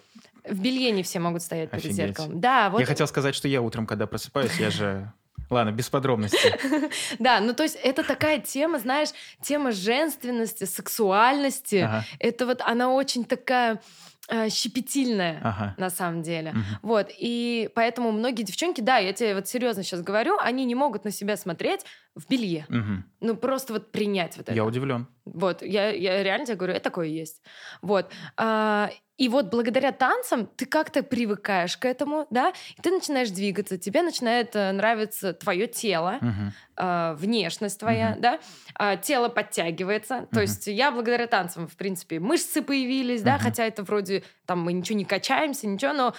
В 0.49 0.61
белье 0.61 0.93
не 0.93 1.03
все 1.03 1.19
могут 1.19 1.43
стоять 1.43 1.73
Офигеть. 1.73 1.97
перед 1.97 1.97
зеркалом. 1.97 2.41
Да, 2.41 2.71
вот... 2.71 2.79
Я 2.79 2.87
хотел 2.87 3.09
сказать, 3.09 3.35
что 3.35 3.49
я 3.49 3.61
утром, 3.61 3.87
когда 3.87 4.07
просыпаюсь, 4.07 4.55
я 4.61 4.71
же 4.71 5.13
Ладно, 5.53 5.71
без 5.71 5.91
подробностей. 5.91 6.53
Да, 7.19 7.41
ну 7.41 7.53
то 7.53 7.63
есть 7.63 7.77
это 7.83 8.03
такая 8.03 8.39
тема, 8.39 8.79
знаешь, 8.79 9.11
тема 9.43 9.71
женственности, 9.73 10.65
сексуальности. 10.65 11.89
Это 12.19 12.47
вот 12.47 12.61
она 12.63 12.93
очень 12.93 13.25
такая 13.25 13.81
э, 14.29 14.49
щепетильная 14.49 15.41
ага. 15.43 15.75
на 15.77 15.91
самом 15.91 16.23
деле. 16.23 16.51
Угу. 16.51 16.89
Вот. 16.89 17.11
И 17.19 17.71
поэтому 17.75 18.13
многие 18.13 18.43
девчонки, 18.45 18.81
да, 18.81 18.99
я 18.99 19.13
тебе 19.13 19.35
вот 19.35 19.47
серьезно 19.47 19.83
сейчас 19.83 20.03
говорю, 20.03 20.39
они 20.41 20.65
не 20.65 20.75
могут 20.75 21.05
на 21.05 21.11
себя 21.11 21.37
смотреть 21.37 21.85
в 22.15 22.27
белье. 22.29 22.67
Угу. 22.69 23.05
Ну, 23.21 23.37
просто 23.37 23.75
вот 23.75 23.93
принять 23.93 24.37
вот 24.37 24.49
это. 24.49 24.55
Я 24.55 24.65
удивлен. 24.65 25.07
Вот, 25.25 25.63
я, 25.63 25.91
я 25.91 26.23
реально 26.23 26.47
тебе 26.47 26.57
говорю, 26.57 26.75
это 26.75 26.85
такое 26.85 27.09
есть. 27.09 27.43
Вот. 27.83 28.11
А, 28.37 28.91
и 29.23 29.29
вот 29.29 29.51
благодаря 29.51 29.93
танцам 29.93 30.49
ты 30.57 30.67
как-то 30.67 31.05
привыкаешь 31.05 31.77
к 31.77 31.85
этому, 31.85 32.27
да, 32.31 32.53
и 32.77 32.83
ты 32.83 32.91
начинаешь 32.91 33.31
двигаться, 33.31 33.79
тебе 33.79 34.03
начинает 34.03 34.57
э, 34.57 34.73
нравиться 34.73 35.33
твое 35.33 35.69
тело, 35.69 36.19
uh-huh. 36.21 37.15
внешность 37.15 37.79
твоя, 37.79 38.15
uh-huh. 38.15 38.21
да, 38.21 38.41
э, 38.81 38.97
тело 39.01 39.29
подтягивается. 39.29 40.15
Uh-huh. 40.15 40.35
То 40.35 40.41
есть 40.41 40.67
я 40.67 40.91
благодаря 40.91 41.29
танцам, 41.29 41.69
в 41.69 41.77
принципе, 41.77 42.19
мышцы 42.19 42.63
появились, 42.63 43.21
uh-huh. 43.21 43.27
да, 43.27 43.39
хотя 43.39 43.65
это 43.65 43.85
вроде 43.85 44.25
там 44.45 44.61
мы 44.61 44.73
ничего 44.73 44.99
не 44.99 45.05
качаемся, 45.05 45.69
ничего, 45.69 45.93
но 45.93 46.15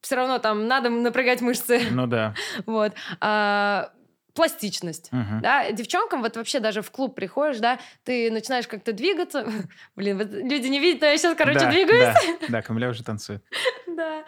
все 0.00 0.16
равно 0.16 0.40
там 0.40 0.66
надо 0.66 0.90
напрягать 0.90 1.42
мышцы. 1.42 1.82
Ну 1.92 2.08
да. 2.08 2.34
Вот. 2.66 2.94
А, 3.20 3.92
пластичность, 4.34 5.10
uh-huh. 5.12 5.40
да, 5.40 5.70
девчонкам 5.72 6.22
вот 6.22 6.36
вообще 6.36 6.60
даже 6.60 6.82
в 6.82 6.90
клуб 6.90 7.14
приходишь, 7.14 7.58
да, 7.58 7.78
ты 8.04 8.30
начинаешь 8.30 8.66
как-то 8.66 8.92
двигаться, 8.92 9.46
блин, 9.96 10.18
вот 10.18 10.30
люди 10.30 10.68
не 10.68 10.78
видят, 10.78 11.02
но 11.02 11.08
я 11.08 11.18
сейчас, 11.18 11.36
короче, 11.36 11.60
да, 11.60 11.70
двигаюсь. 11.70 12.14
Да, 12.40 12.46
да, 12.48 12.62
Камиля 12.62 12.90
уже 12.90 13.04
танцует. 13.04 13.42
Да. 13.86 14.24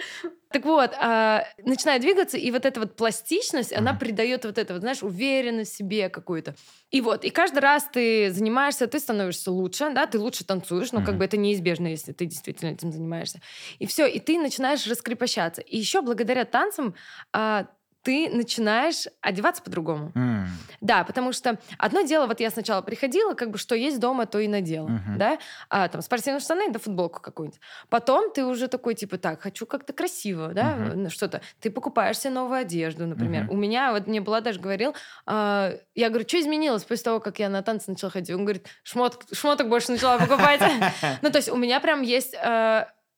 Так 0.50 0.64
вот, 0.66 0.92
а, 1.00 1.44
начинаю 1.64 2.00
двигаться, 2.00 2.36
и 2.36 2.50
вот 2.50 2.66
эта 2.66 2.78
вот 2.78 2.94
пластичность, 2.94 3.72
она 3.72 3.94
придает 3.94 4.44
вот 4.44 4.58
это 4.58 4.74
вот, 4.74 4.82
знаешь, 4.82 5.02
уверенность 5.02 5.72
в 5.72 5.76
себе 5.76 6.10
какую-то. 6.10 6.54
И 6.90 7.00
вот, 7.00 7.24
и 7.24 7.30
каждый 7.30 7.60
раз 7.60 7.88
ты 7.90 8.30
занимаешься, 8.30 8.86
ты 8.86 8.98
становишься 8.98 9.50
лучше, 9.50 9.90
да, 9.94 10.06
ты 10.06 10.18
лучше 10.18 10.44
танцуешь, 10.44 10.92
но 10.92 11.02
как 11.02 11.16
бы 11.16 11.24
это 11.24 11.38
неизбежно, 11.38 11.86
если 11.86 12.12
ты 12.12 12.26
действительно 12.26 12.70
этим 12.70 12.92
занимаешься. 12.92 13.40
И 13.78 13.86
все, 13.86 14.06
и 14.06 14.20
ты 14.20 14.38
начинаешь 14.38 14.86
раскрепощаться. 14.86 15.62
И 15.62 15.78
еще 15.78 16.02
благодаря 16.02 16.44
танцам 16.44 16.94
а, 17.32 17.66
ты 18.02 18.28
начинаешь 18.30 19.06
одеваться 19.20 19.62
по-другому. 19.62 20.12
М. 20.14 20.48
Да, 20.80 21.04
потому 21.04 21.32
что 21.32 21.58
одно 21.78 22.02
дело, 22.02 22.26
вот 22.26 22.40
я 22.40 22.50
сначала 22.50 22.82
приходила, 22.82 23.34
как 23.34 23.50
бы 23.50 23.58
что 23.58 23.74
есть 23.74 24.00
дома, 24.00 24.26
то 24.26 24.38
и 24.40 24.48
надела, 24.48 24.88
Мгм. 24.88 25.18
да, 25.18 25.38
а, 25.68 25.88
там 25.88 26.02
спортивные 26.02 26.40
штаны 26.40 26.70
да 26.70 26.78
футболку 26.78 27.20
какую-нибудь. 27.20 27.60
Потом 27.88 28.32
ты 28.32 28.44
уже 28.44 28.68
такой, 28.68 28.94
типа, 28.94 29.18
так, 29.18 29.40
хочу 29.40 29.66
как-то 29.66 29.92
красиво, 29.92 30.48
да, 30.52 30.74
ну, 30.94 31.10
что-то. 31.10 31.40
Ты 31.60 31.70
покупаешь 31.70 32.18
себе 32.18 32.32
новую 32.32 32.60
одежду, 32.60 33.06
например. 33.06 33.44
Мгм. 33.44 33.52
У 33.52 33.56
меня, 33.56 33.92
вот 33.92 34.06
мне 34.06 34.20
Влад 34.20 34.42
говорил, 34.58 34.94
а, 35.26 35.72
я 35.94 36.08
говорю, 36.08 36.26
что 36.28 36.40
изменилось 36.40 36.84
после 36.84 37.04
того, 37.04 37.20
как 37.20 37.38
я 37.38 37.48
на 37.48 37.62
танцы 37.62 37.90
начала 37.90 38.10
ходить? 38.10 38.30
Он 38.34 38.44
говорит, 38.44 38.66
шмот, 38.82 39.24
шмоток 39.32 39.68
больше 39.68 39.92
начала 39.92 40.18
покупать. 40.18 40.60
Ну, 41.22 41.30
то 41.30 41.38
есть 41.38 41.48
у 41.48 41.56
меня 41.56 41.78
прям 41.80 42.02
есть... 42.02 42.34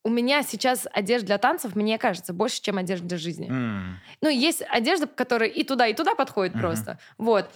э, 0.04 0.08
У 0.08 0.10
меня 0.10 0.42
сейчас 0.42 0.86
одежда 0.92 1.26
для 1.26 1.38
танцев, 1.38 1.74
мне 1.74 1.98
кажется, 1.98 2.32
больше, 2.32 2.60
чем 2.62 2.78
одежда 2.78 3.06
для 3.08 3.18
жизни. 3.18 3.48
М. 3.48 3.98
Ну, 4.20 4.28
есть 4.28 4.62
одежда, 4.68 5.06
которая 5.06 5.48
и 5.48 5.64
туда, 5.64 5.86
и 5.86 5.94
туда 5.94 6.14
подходит 6.14 6.54
Мгм. 6.54 6.62
просто. 6.62 6.98
Вот. 7.18 7.50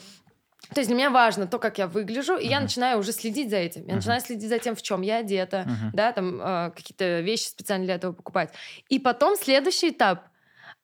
То 0.75 0.81
есть 0.81 0.88
для 0.88 0.97
меня 0.97 1.11
важно 1.11 1.47
то, 1.47 1.59
как 1.59 1.78
я 1.78 1.87
выгляжу, 1.87 2.37
и 2.37 2.47
я 2.47 2.57
Мгм. 2.57 2.64
начинаю 2.64 2.99
уже 2.99 3.12
следить 3.12 3.49
за 3.50 3.57
этим. 3.57 3.83
Я 3.83 3.87
Мгм. 3.88 3.95
начинаю 3.97 4.21
следить 4.21 4.49
за 4.49 4.59
тем, 4.59 4.75
в 4.75 4.83
чем 4.83 5.02
я 5.02 5.19
одета, 5.19 5.64
Мгм. 5.67 5.90
да, 5.93 6.12
там 6.12 6.40
э, 6.40 6.71
какие-то 6.75 7.21
вещи 7.21 7.45
специально 7.45 7.85
для 7.85 7.95
этого 7.95 8.12
покупать. 8.12 8.52
И 8.88 8.99
потом 8.99 9.37
следующий 9.37 9.90
этап. 9.90 10.28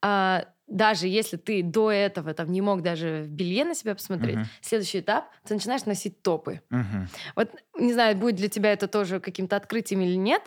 а, 0.02 0.46
даже 0.66 1.08
если 1.08 1.36
ты 1.36 1.62
до 1.62 1.90
этого 1.90 2.32
там 2.34 2.50
не 2.50 2.60
мог 2.62 2.82
даже 2.82 3.22
в 3.24 3.28
белье 3.30 3.64
на 3.64 3.74
себя 3.74 3.94
посмотреть, 3.94 4.36
Мгм. 4.36 4.46
следующий 4.62 5.00
этап 5.00 5.30
ты 5.46 5.54
начинаешь 5.54 5.84
носить 5.84 6.22
топы. 6.22 6.62
Мгм. 6.70 7.08
Вот 7.36 7.50
не 7.78 7.92
знаю, 7.92 8.16
будет 8.16 8.36
для 8.36 8.48
тебя 8.48 8.72
это 8.72 8.88
тоже 8.88 9.20
каким-то 9.20 9.56
открытием 9.56 10.00
или 10.02 10.14
нет. 10.16 10.42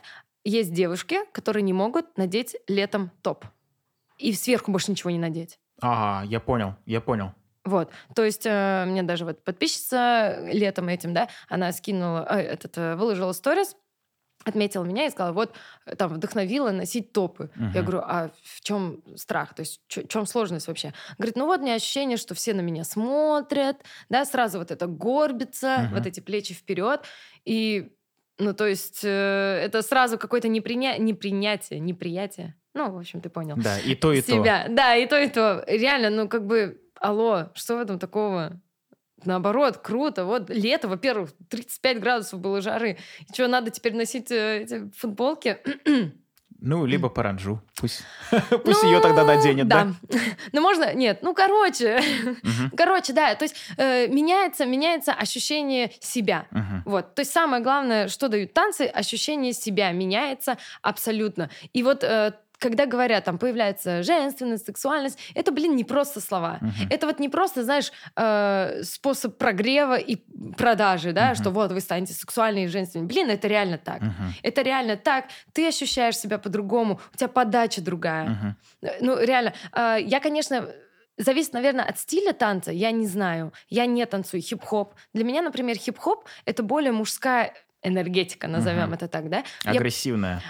Есть 0.50 0.72
девушки, 0.72 1.20
которые 1.34 1.62
не 1.62 1.74
могут 1.74 2.18
надеть 2.18 2.56
летом 2.70 3.12
топ. 3.22 3.44
И 4.18 4.32
сверху 4.34 4.72
больше 4.72 4.92
ничего 4.92 5.10
не 5.12 5.20
надеть. 5.20 5.60
Ага, 5.82 6.26
я 6.26 6.40
понял, 6.40 6.76
я 6.86 7.02
понял. 7.02 7.34
Вот, 7.66 7.92
то 8.16 8.24
есть 8.24 8.46
э, 8.46 8.86
мне 8.88 9.04
даже 9.04 9.26
вот 9.26 9.44
подписчица 9.44 10.40
летом 10.50 10.88
этим, 10.88 11.14
да, 11.14 11.28
она 11.50 11.74
скинула, 11.74 12.26
э, 12.30 12.40
этот, 12.40 12.78
э, 12.78 12.96
выложила 12.96 13.34
сторис, 13.34 13.76
отметила 14.46 14.86
меня 14.86 15.08
и 15.08 15.10
сказала, 15.10 15.34
вот, 15.34 15.54
э, 15.86 15.96
там, 15.96 16.14
вдохновила 16.14 16.72
носить 16.72 17.14
топы. 17.14 17.52
Я 17.74 17.82
Мгм. 17.82 17.84
говорю, 17.84 18.04
а 18.06 18.32
в 18.44 18.62
чем 18.62 19.04
страх? 19.18 19.54
То 19.56 19.62
есть 19.62 19.82
в 19.90 20.08
чем 20.08 20.26
сложность 20.28 20.68
вообще? 20.68 20.94
Говорит, 21.18 21.36
ну 21.36 21.46
вот, 21.46 21.60
у 21.60 21.64
меня 21.64 21.76
ощущение, 21.76 22.18
что 22.18 22.36
все 22.36 22.54
на 22.54 22.62
меня 22.62 22.86
смотрят, 22.86 23.78
да, 24.10 24.26
сразу 24.26 24.60
вот 24.60 24.72
это 24.72 24.88
горбится, 24.88 25.84
Мгм. 25.84 25.96
вот 25.96 26.08
эти 26.08 26.22
плечи 26.22 26.54
вперед, 26.54 27.04
и, 27.46 27.97
ну, 28.40 28.54
то 28.54 28.68
есть 28.68 29.02
э, 29.04 29.62
это 29.64 29.82
сразу 29.82 30.18
какое-то 30.18 30.48
неприня... 30.48 30.98
непринятие, 30.98 31.80
неприятие. 31.80 32.56
Ну, 32.74 32.92
в 32.92 32.98
общем, 32.98 33.22
ты 33.22 33.30
понял 33.30 33.56
Да, 33.58 33.80
и 33.80 33.96
то, 33.96 34.14
и 34.14 34.22
то. 34.22 34.32
себя. 34.34 34.68
Да, 34.70 34.96
и 34.96 35.08
то, 35.08 35.20
и 35.20 35.28
то. 35.30 35.64
Реально, 35.68 36.10
ну 36.12 36.30
как 36.30 36.46
бы, 36.46 36.80
алло, 37.00 37.50
что 37.56 37.78
в 37.78 37.80
этом 37.80 37.98
такого? 37.98 38.62
Наоборот, 39.26 39.78
круто. 39.78 40.26
Вот 40.26 40.50
лето, 40.52 40.88
во-первых, 40.88 41.32
35 41.50 42.00
градусов 42.00 42.40
было 42.40 42.62
жары. 42.62 42.98
И 43.28 43.34
что, 43.34 43.48
надо 43.48 43.72
теперь 43.72 43.96
носить 43.96 44.32
э, 44.32 44.62
эти 44.62 44.92
футболки? 44.92 45.58
Ну, 46.60 46.86
либо 46.86 47.10
паранджу. 47.10 47.62
Пусть, 47.76 48.04
пусть 48.66 48.84
ее 48.84 49.00
тогда 49.00 49.24
наденет, 49.24 49.68
да? 49.68 49.94
Ну, 50.52 50.62
можно... 50.62 50.94
Нет, 50.94 51.20
ну, 51.22 51.34
короче. 51.34 52.02
Короче, 52.78 53.14
да, 53.14 53.36
то 53.36 53.44
есть 53.44 53.56
э, 53.78 54.08
меняется, 54.08 54.66
меняется 54.66 55.14
ощущение 55.14 55.92
себя. 56.00 56.48
Вот, 56.86 57.16
то 57.16 57.22
есть 57.22 57.32
самое 57.32 57.62
главное, 57.62 58.08
что 58.08 58.28
дают 58.28 58.54
танцы, 58.54 58.84
ощущение 58.84 59.54
себя 59.54 59.92
меняется 59.92 60.58
абсолютно. 60.82 61.50
И 61.74 61.84
вот 61.84 62.04
э, 62.04 62.34
когда 62.60 62.86
говорят, 62.86 63.24
там 63.26 63.38
появляется 63.38 64.04
женственность, 64.04 64.66
сексуальность, 64.66 65.20
это, 65.36 65.52
блин, 65.52 65.76
не 65.76 65.84
просто 65.84 66.22
слова. 66.22 66.58
Мгм. 66.62 66.74
Это 66.90 67.06
вот 67.08 67.20
не 67.20 67.30
просто, 67.30 67.64
знаешь, 67.64 67.92
э, 68.16 68.82
способ 68.84 69.38
прогрева 69.38 69.96
и 69.98 70.18
продажи, 70.58 71.12
да, 71.14 71.28
Мгм. 71.28 71.36
что 71.36 71.50
вот 71.52 71.72
вы 71.72 71.80
станете 71.82 72.14
сексуальной 72.14 72.64
и 72.64 72.68
женственной. 72.68 73.06
Блин, 73.06 73.30
это 73.30 73.48
реально 73.48 73.78
так. 73.78 74.02
Мгм. 74.02 74.34
Это 74.44 74.62
реально 74.62 74.98
так. 74.98 75.26
Ты 75.54 75.68
ощущаешь 75.68 76.18
себя 76.18 76.38
по-другому, 76.40 77.00
у 77.14 77.18
тебя 77.18 77.28
подача 77.28 77.82
другая. 77.82 78.56
Э, 78.82 78.88
Ну, 79.02 79.20
реально. 79.22 79.54
э, 79.74 79.98
Я, 80.02 80.20
конечно, 80.20 80.70
зависит, 81.18 81.54
наверное, 81.54 81.86
от 81.86 81.98
стиля 82.00 82.34
танца. 82.34 82.72
Я 82.72 82.92
не 82.92 83.08
знаю. 83.08 83.52
Я 83.70 83.86
не 83.86 84.06
танцую 84.06 84.42
хип-хоп. 84.42 84.94
Для 85.14 85.24
меня, 85.24 85.42
например, 85.42 85.78
хип-хоп— 85.78 86.26
это 86.46 86.64
более 86.64 86.92
мужская 86.92 87.54
энергетика, 87.84 88.48
назовем 88.48 88.84
Мгм. 88.86 88.94
это 88.94 89.08
так, 89.08 89.30
да? 89.30 89.44
Я- 89.64 89.72
Агрессивная. 89.72 90.42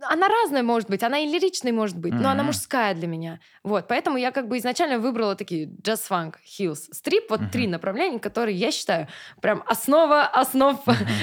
Она 0.00 0.28
разная 0.28 0.62
может 0.62 0.88
быть, 0.88 1.02
она 1.02 1.18
и 1.18 1.26
лиричной 1.26 1.72
может 1.72 1.96
быть, 1.96 2.12
но 2.12 2.28
она 2.28 2.42
мужская 2.42 2.94
для 2.94 3.06
меня. 3.06 3.40
Вот, 3.62 3.88
поэтому 3.88 4.16
я 4.16 4.30
как 4.30 4.48
бы 4.48 4.58
изначально 4.58 4.98
выбрала 4.98 5.36
такие 5.36 5.70
джаз-фанк, 5.82 6.38
хилс, 6.44 6.88
стрип, 6.92 7.30
вот 7.30 7.40
три 7.52 7.66
направления, 7.66 8.18
которые 8.18 8.56
я 8.56 8.70
считаю 8.70 9.08
прям 9.40 9.62
основа 9.66 10.22
основ 10.24 10.80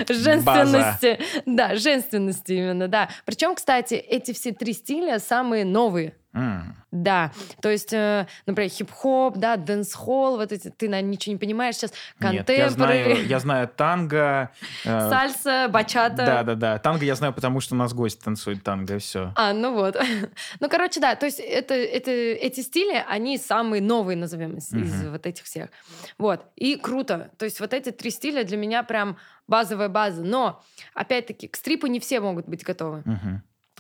женственности. 0.09 1.19
Да, 1.45 1.75
женственности 1.75 2.53
именно, 2.53 2.87
да. 2.87 3.09
Причем, 3.25 3.55
кстати, 3.55 3.95
эти 3.95 4.33
все 4.33 4.51
три 4.51 4.73
стиля 4.73 5.19
самые 5.19 5.65
новые. 5.65 6.15
М. 6.33 6.75
Да, 6.91 7.31
то 7.61 7.69
есть, 7.69 7.93
э, 7.93 8.27
например, 8.45 8.69
хип-хоп, 8.69 9.37
да, 9.37 9.55
dancehall, 9.55 10.37
вот 10.37 10.51
эти, 10.51 10.69
ты, 10.69 10.89
наверное, 10.89 11.11
ничего 11.11 11.33
не 11.33 11.39
понимаешь 11.39 11.75
сейчас, 11.75 11.93
Нет, 12.19 12.49
я 12.49 12.69
знаю, 12.69 13.25
я 13.25 13.39
знаю 13.39 13.67
танго. 13.67 14.51
э, 14.85 15.09
сальса, 15.09 15.67
бачата. 15.69 16.25
Да, 16.25 16.43
да, 16.43 16.55
да. 16.55 16.79
Танго 16.79 17.05
я 17.05 17.15
знаю, 17.15 17.33
потому 17.33 17.59
что 17.59 17.75
у 17.75 17.77
нас 17.77 17.93
гость 17.93 18.21
танцует 18.23 18.63
танго, 18.63 18.95
и 18.95 18.99
все. 18.99 19.31
А, 19.35 19.53
ну 19.53 19.73
вот. 19.73 19.95
ну, 20.59 20.69
короче, 20.69 20.99
да, 20.99 21.15
то 21.15 21.25
есть 21.25 21.39
это, 21.39 21.73
это, 21.73 22.11
эти 22.11 22.61
стили, 22.61 23.03
они 23.07 23.37
самые 23.37 23.81
новые, 23.81 24.17
назовем, 24.17 24.57
из, 24.57 24.73
из 24.73 25.01
Мгм. 25.01 25.11
вот 25.11 25.25
этих 25.25 25.43
всех. 25.45 25.69
Вот. 26.17 26.45
И 26.55 26.75
круто. 26.77 27.31
То 27.37 27.45
есть 27.45 27.59
вот 27.59 27.73
эти 27.73 27.91
три 27.91 28.09
стиля 28.09 28.43
для 28.43 28.57
меня 28.57 28.83
прям 28.83 29.17
базовая 29.47 29.89
база. 29.89 30.23
Но, 30.23 30.63
опять-таки, 30.93 31.47
к 31.47 31.55
стрипу 31.55 31.87
не 31.87 31.99
все 31.99 32.19
могут 32.19 32.47
быть 32.47 32.63
готовы. 32.63 33.03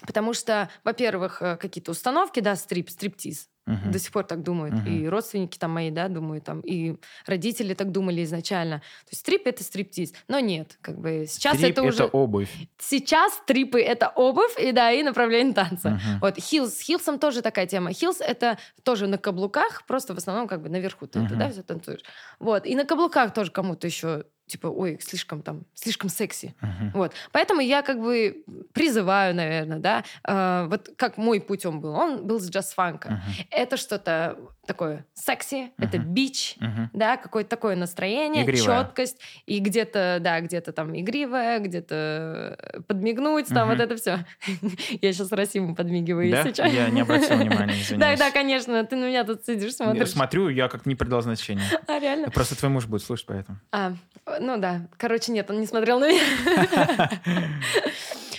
Потому 0.05 0.33
что, 0.33 0.69
во-первых, 0.83 1.41
э, 1.41 1.57
какие-то 1.57 1.91
установки, 1.91 2.39
да, 2.39 2.55
стрип, 2.55 2.89
стриптиз. 2.89 3.49
До 3.65 3.97
сих 3.97 4.11
пор 4.11 4.25
так 4.25 4.43
думают. 4.43 4.75
Мгм. 4.75 4.87
И 4.87 5.07
родственники 5.07 5.57
там 5.57 5.71
мои, 5.71 5.89
да, 5.89 6.09
думают, 6.09 6.43
там, 6.43 6.59
и 6.59 6.97
родители 7.25 7.73
так 7.73 7.91
думали 7.93 8.21
изначально. 8.25 8.79
То 8.79 9.11
есть 9.11 9.21
стрип— 9.21 9.43
это 9.47 9.63
стриптиз. 9.63 10.13
Но 10.27 10.39
нет, 10.41 10.77
как 10.81 10.99
бы 10.99 11.25
сейчас 11.29 11.55
Стрип 11.55 11.77
это 11.77 11.83
уже... 11.83 12.03
обувь. 12.03 12.51
Сейчас 12.77 13.33
стрипы— 13.35 13.79
это 13.81 14.09
обувь, 14.09 14.59
и 14.59 14.73
да, 14.73 14.91
и 14.91 15.01
направление 15.01 15.53
танца. 15.53 15.91
Мгм. 15.91 16.19
Вот 16.19 16.37
хилс, 16.37 16.73
с 16.73 16.81
хилсом 16.81 17.19
тоже 17.19 17.41
такая 17.41 17.65
тема. 17.65 17.93
Хилс— 17.93 18.17
это 18.19 18.57
тоже 18.83 19.07
на 19.07 19.17
каблуках, 19.17 19.85
просто 19.87 20.13
в 20.13 20.17
основном 20.17 20.49
как 20.49 20.61
бы 20.61 20.67
наверху 20.67 21.07
ты 21.07 21.19
это, 21.19 21.29
Мгм. 21.29 21.39
да, 21.39 21.49
все 21.49 21.63
танцуешь. 21.63 22.01
Вот. 22.39 22.65
И 22.65 22.75
на 22.75 22.83
каблуках 22.83 23.33
тоже 23.33 23.49
кому-то 23.49 23.87
еще 23.87 24.25
типа, 24.47 24.67
ой, 24.67 24.99
слишком 25.01 25.41
там, 25.41 25.63
слишком 25.73 26.09
секси. 26.09 26.53
Мгм. 26.61 26.91
Вот. 26.93 27.13
Поэтому 27.31 27.61
я 27.61 27.81
как 27.81 27.99
бы 27.99 28.43
призываю, 28.73 29.33
наверное, 29.35 29.79
да, 29.79 30.03
э, 30.27 30.65
вот 30.69 30.89
как 30.97 31.17
мой 31.17 31.39
путь 31.41 31.65
он 31.65 31.79
был. 31.79 31.93
Он 31.95 32.25
был 32.27 32.39
с 32.39 32.49
джаз-фанка. 32.49 33.09
Мгм. 33.11 33.21
Это 33.51 33.77
что-то 33.77 34.37
такое 34.65 35.05
секси, 35.13 35.71
это 35.77 35.97
Мгм. 35.99 36.13
бич, 36.13 36.55
Мгм. 36.59 36.89
да, 36.93 37.17
какое-то 37.17 37.49
такое 37.49 37.75
настроение, 37.75 38.43
Игривое. 38.45 38.63
четкость, 38.83 39.19
и 39.45 39.59
где-то, 39.59 40.19
да, 40.21 40.39
где-то 40.39 40.71
там 40.71 40.97
игривое, 40.97 41.59
где-то 41.59 42.57
э, 42.59 42.79
подмигнуть, 42.87 43.47
там 43.47 43.67
Мгм. 43.67 43.77
вот 43.77 43.83
это 43.83 43.95
все. 43.97 44.25
Я 45.01 45.11
сейчас 45.13 45.31
Расиму 45.31 45.75
подмигиваю, 45.75 46.31
Да? 46.31 46.37
если 46.39 46.53
что. 46.53 46.65
Я 46.65 46.89
не 46.89 47.01
обратил 47.01 47.35
внимания, 47.37 47.73
Да, 47.73 47.81
извиняюсь. 47.81 48.19
да, 48.19 48.31
конечно, 48.31 48.83
ты 48.85 48.95
на 48.95 49.07
меня 49.07 49.23
тут 49.25 49.45
сидишь, 49.45 49.63
Я 49.65 49.71
смотришь. 49.71 50.09
Смотрю, 50.11 50.49
я 50.49 50.67
как 50.69 50.85
не 50.85 50.95
придал 50.95 51.21
значения. 51.21 51.63
А, 51.87 51.99
реально? 51.99 52.29
Просто 52.31 52.55
твой 52.57 52.71
муж 52.71 52.85
будет 52.85 53.03
слушать, 53.03 53.25
поэтому. 53.25 53.59
А, 53.71 53.93
ну 54.39 54.57
да. 54.57 54.87
Короче, 54.97 55.31
нет, 55.31 55.49
он 55.49 55.59
не 55.59 55.67
смотрел 55.67 55.99
на 55.99 56.09
меня. 56.09 57.09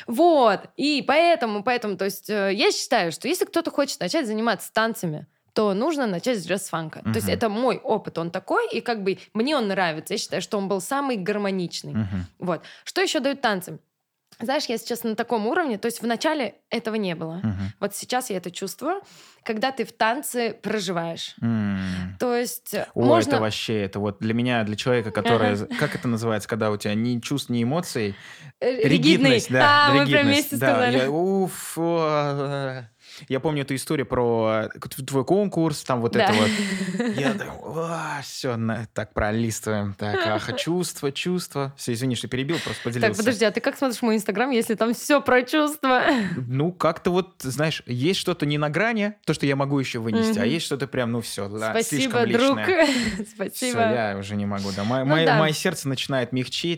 Вот. 0.07 0.61
И 0.77 1.03
поэтому, 1.07 1.63
поэтому, 1.63 1.97
то 1.97 2.05
есть 2.05 2.29
э, 2.29 2.53
я 2.53 2.71
считаю, 2.73 3.11
что 3.11 3.27
если 3.27 3.47
кто-то 3.47 3.71
хочет 3.71 4.01
начать 4.01 4.27
заниматься 4.27 4.71
танцами, 4.71 5.27
то 5.55 5.73
нужно 5.73 6.07
начать 6.07 6.39
с 6.39 6.47
джаз-фанка. 6.47 7.01
То 7.05 7.15
есть 7.15 7.29
это 7.29 7.49
мой 7.49 7.79
опыт, 7.79 8.19
он 8.19 8.31
такой, 8.31 8.69
и 8.71 8.81
как 8.81 9.03
бы 9.05 9.19
мне 9.33 9.57
он 9.57 9.69
нравится. 9.69 10.15
Я 10.15 10.19
считаю, 10.19 10.43
что 10.43 10.59
он 10.59 10.69
был 10.69 10.81
самый 10.81 11.17
гармоничный. 11.17 11.93
Мгм. 11.93 12.27
Вот. 12.41 12.63
Что 12.85 13.01
еще 13.01 13.21
дают 13.21 13.41
танцы? 13.41 13.79
Знаешь, 14.41 14.65
я 14.67 14.79
сейчас 14.79 15.05
на 15.05 15.15
таком 15.17 15.47
уровне, 15.47 15.79
то 15.79 15.87
есть 15.87 16.03
вначале 16.03 16.55
этого 16.71 16.95
не 16.97 17.15
было. 17.15 17.41
Мгм. 17.43 17.73
Вот 17.81 17.95
сейчас 17.95 18.31
я 18.31 18.37
это 18.39 18.51
чувствую, 18.51 19.01
когда 19.43 19.71
ты 19.73 19.85
в 19.85 19.93
танце 19.93 20.53
проживаешь. 20.63 21.35
М. 21.41 22.17
То 22.19 22.35
есть 22.35 22.75
э, 22.75 22.87
О, 22.95 23.03
можно... 23.05 23.31
это 23.31 23.41
вообще, 23.41 23.83
это 23.83 24.01
вот 24.01 24.19
для 24.21 24.35
меня, 24.35 24.65
для 24.65 24.77
человека, 24.77 25.11
который, 25.11 25.57
как 25.79 25.95
это 25.95 26.09
называется, 26.09 26.49
когда 26.49 26.71
у 26.71 26.77
тебя 26.77 26.95
ни 26.95 27.21
чувств, 27.21 27.51
ни 27.51 27.63
эмоций, 27.63 28.15
Э, 28.61 28.89
ригидность, 28.89 29.51
да, 29.51 29.89
а, 29.89 29.93
мы 29.93 29.95
прям 29.95 30.07
ригидность, 30.07 30.27
вместе 30.51 30.57
да, 30.57 30.71
сказали. 30.71 30.99
я- 30.99 31.11
уф, 31.11 31.77
о, 31.79 32.85
Я 33.29 33.41
помню 33.41 33.63
эту 33.63 33.75
историю 33.75 34.07
про 34.07 34.69
э, 34.75 34.79
твой 35.07 35.25
конкурс, 35.25 35.83
там 35.85 36.01
вот 36.01 36.13
Да. 36.13 36.25
это 36.25 36.33
вот. 36.35 36.51
Я 37.17 37.33
думаю, 37.35 38.23
все, 38.23 38.57
так 38.93 39.13
пролистываем. 39.13 39.95
Так, 39.95 40.19
ах, 40.27 40.57
чувства, 40.59 41.13
чувства. 41.13 41.73
Все, 41.77 41.93
извини, 41.93 42.17
что 42.17 42.29
перебил, 42.29 42.59
просто 42.63 42.83
поделился. 42.83 43.09
Так, 43.11 43.17
подожди, 43.17 43.45
а 43.45 43.51
ты 43.51 43.61
как 43.61 43.77
смотришь 43.77 44.03
мой 44.03 44.17
инстаграм, 44.17 44.51
если 44.51 44.75
там 44.75 44.95
все 44.95 45.21
про 45.21 45.43
чувства? 45.43 46.03
Ну, 46.47 46.73
как-то 46.73 47.11
вот, 47.11 47.35
знаешь, 47.41 47.83
есть 47.87 48.21
что-то 48.21 48.47
не 48.47 48.59
на 48.59 48.69
грани, 48.71 49.15
то, 49.25 49.35
что 49.35 49.47
я 49.47 49.57
могу 49.57 49.79
еще 49.79 49.99
вынести, 49.99 50.39
а 50.39 50.45
есть 50.45 50.67
что-то 50.67 50.87
прям, 50.87 51.13
ну 51.13 51.21
все, 51.21 51.49
Спасибо, 51.71 51.83
слишком 51.83 52.33
друг. 52.33 52.59
личное. 52.59 52.87
Спасибо. 53.35 53.51
Все, 53.79 53.79
я 53.79 54.17
уже 54.19 54.37
не 54.37 54.47
могу, 54.47 54.71
да. 54.77 54.85
Мое, 54.85 55.05
Ну 55.05 55.15
сердце 55.53 55.89
начинает 55.89 56.33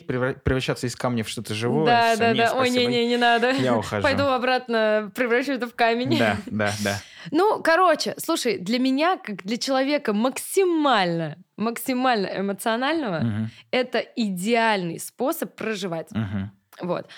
превра- 0.07 0.38
превращаться 0.38 0.87
из 0.87 0.96
камня 0.96 1.25
в 1.25 1.29
что-то 1.29 1.55
живое. 1.55 1.87
Да, 1.87 2.16
да, 2.16 2.33
не, 2.33 2.38
да. 2.38 2.53
Ой, 2.55 2.68
спасибо. 2.68 2.90
не-не, 2.90 3.07
не 3.09 3.16
надо. 3.16 3.51
Я 3.51 3.77
ухожу. 3.77 4.03
Пойду 4.03 4.25
обратно, 4.25 5.11
превращу 5.14 5.53
это 5.53 5.66
в 5.66 5.75
камень. 5.75 6.16
Да, 6.27 6.39
да, 6.47 6.75
да. 6.83 7.01
Ну, 7.31 7.62
короче, 7.62 8.15
слушай, 8.19 8.59
для 8.59 8.79
меня, 8.79 9.17
как 9.17 9.43
для 9.45 9.57
человека 9.57 10.12
максимально, 10.12 11.37
максимально 11.57 12.27
эмоционального, 12.39 13.21
Мгм, 13.21 13.51
это 13.71 13.99
идеальный 13.99 14.99
способ 14.99 15.55
проживать. 15.55 16.11
мгм. 16.12 16.51
Вот. 16.81 17.09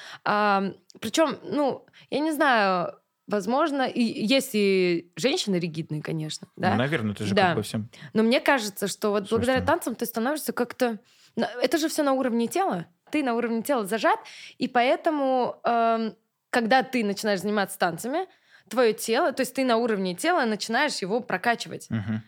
причем, 1.01 1.37
ну, 1.42 1.85
я 2.11 2.21
не 2.21 2.33
знаю, 2.33 2.94
возможно, 3.27 3.83
и 3.83 4.03
есть 4.03 4.51
и 4.55 5.11
женщины 5.16 5.57
ригидные, 5.57 6.01
конечно, 6.03 6.47
да. 6.57 6.71
Ну, 6.73 6.77
наверное, 6.79 7.12
это 7.12 7.25
же 7.25 7.35
Да. 7.35 7.49
как 7.49 7.57
бы 7.57 7.62
всем. 7.62 7.88
Но 8.14 8.23
мне 8.23 8.40
кажется, 8.40 8.87
что 8.88 9.11
вот 9.11 9.29
благодаря 9.29 9.59
Свойственно. 9.59 9.66
танцам 9.66 9.94
ты 9.97 10.07
становишься 10.07 10.53
как-то... 10.53 10.99
Это 11.37 11.79
же 11.79 11.88
все 11.88 12.03
на 12.03 12.12
уровне 12.12 12.47
тела. 12.49 12.87
Ты 13.11 13.23
на 13.23 13.35
уровне 13.35 13.62
тела 13.62 13.85
зажат, 13.87 14.18
и 14.59 14.68
поэтому, 14.68 15.57
эм, 15.64 16.14
когда 16.51 16.83
ты 16.83 17.05
начинаешь 17.05 17.40
заниматься 17.40 17.79
танцами, 17.79 18.27
твое 18.68 18.92
тело, 18.92 19.33
то 19.33 19.40
есть 19.40 19.54
ты 19.54 19.64
на 19.64 19.76
уровне 19.76 20.14
тела 20.14 20.44
начинаешь 20.44 20.96
его 20.98 21.20
прокачивать. 21.20 21.88
Мгм. 21.90 22.22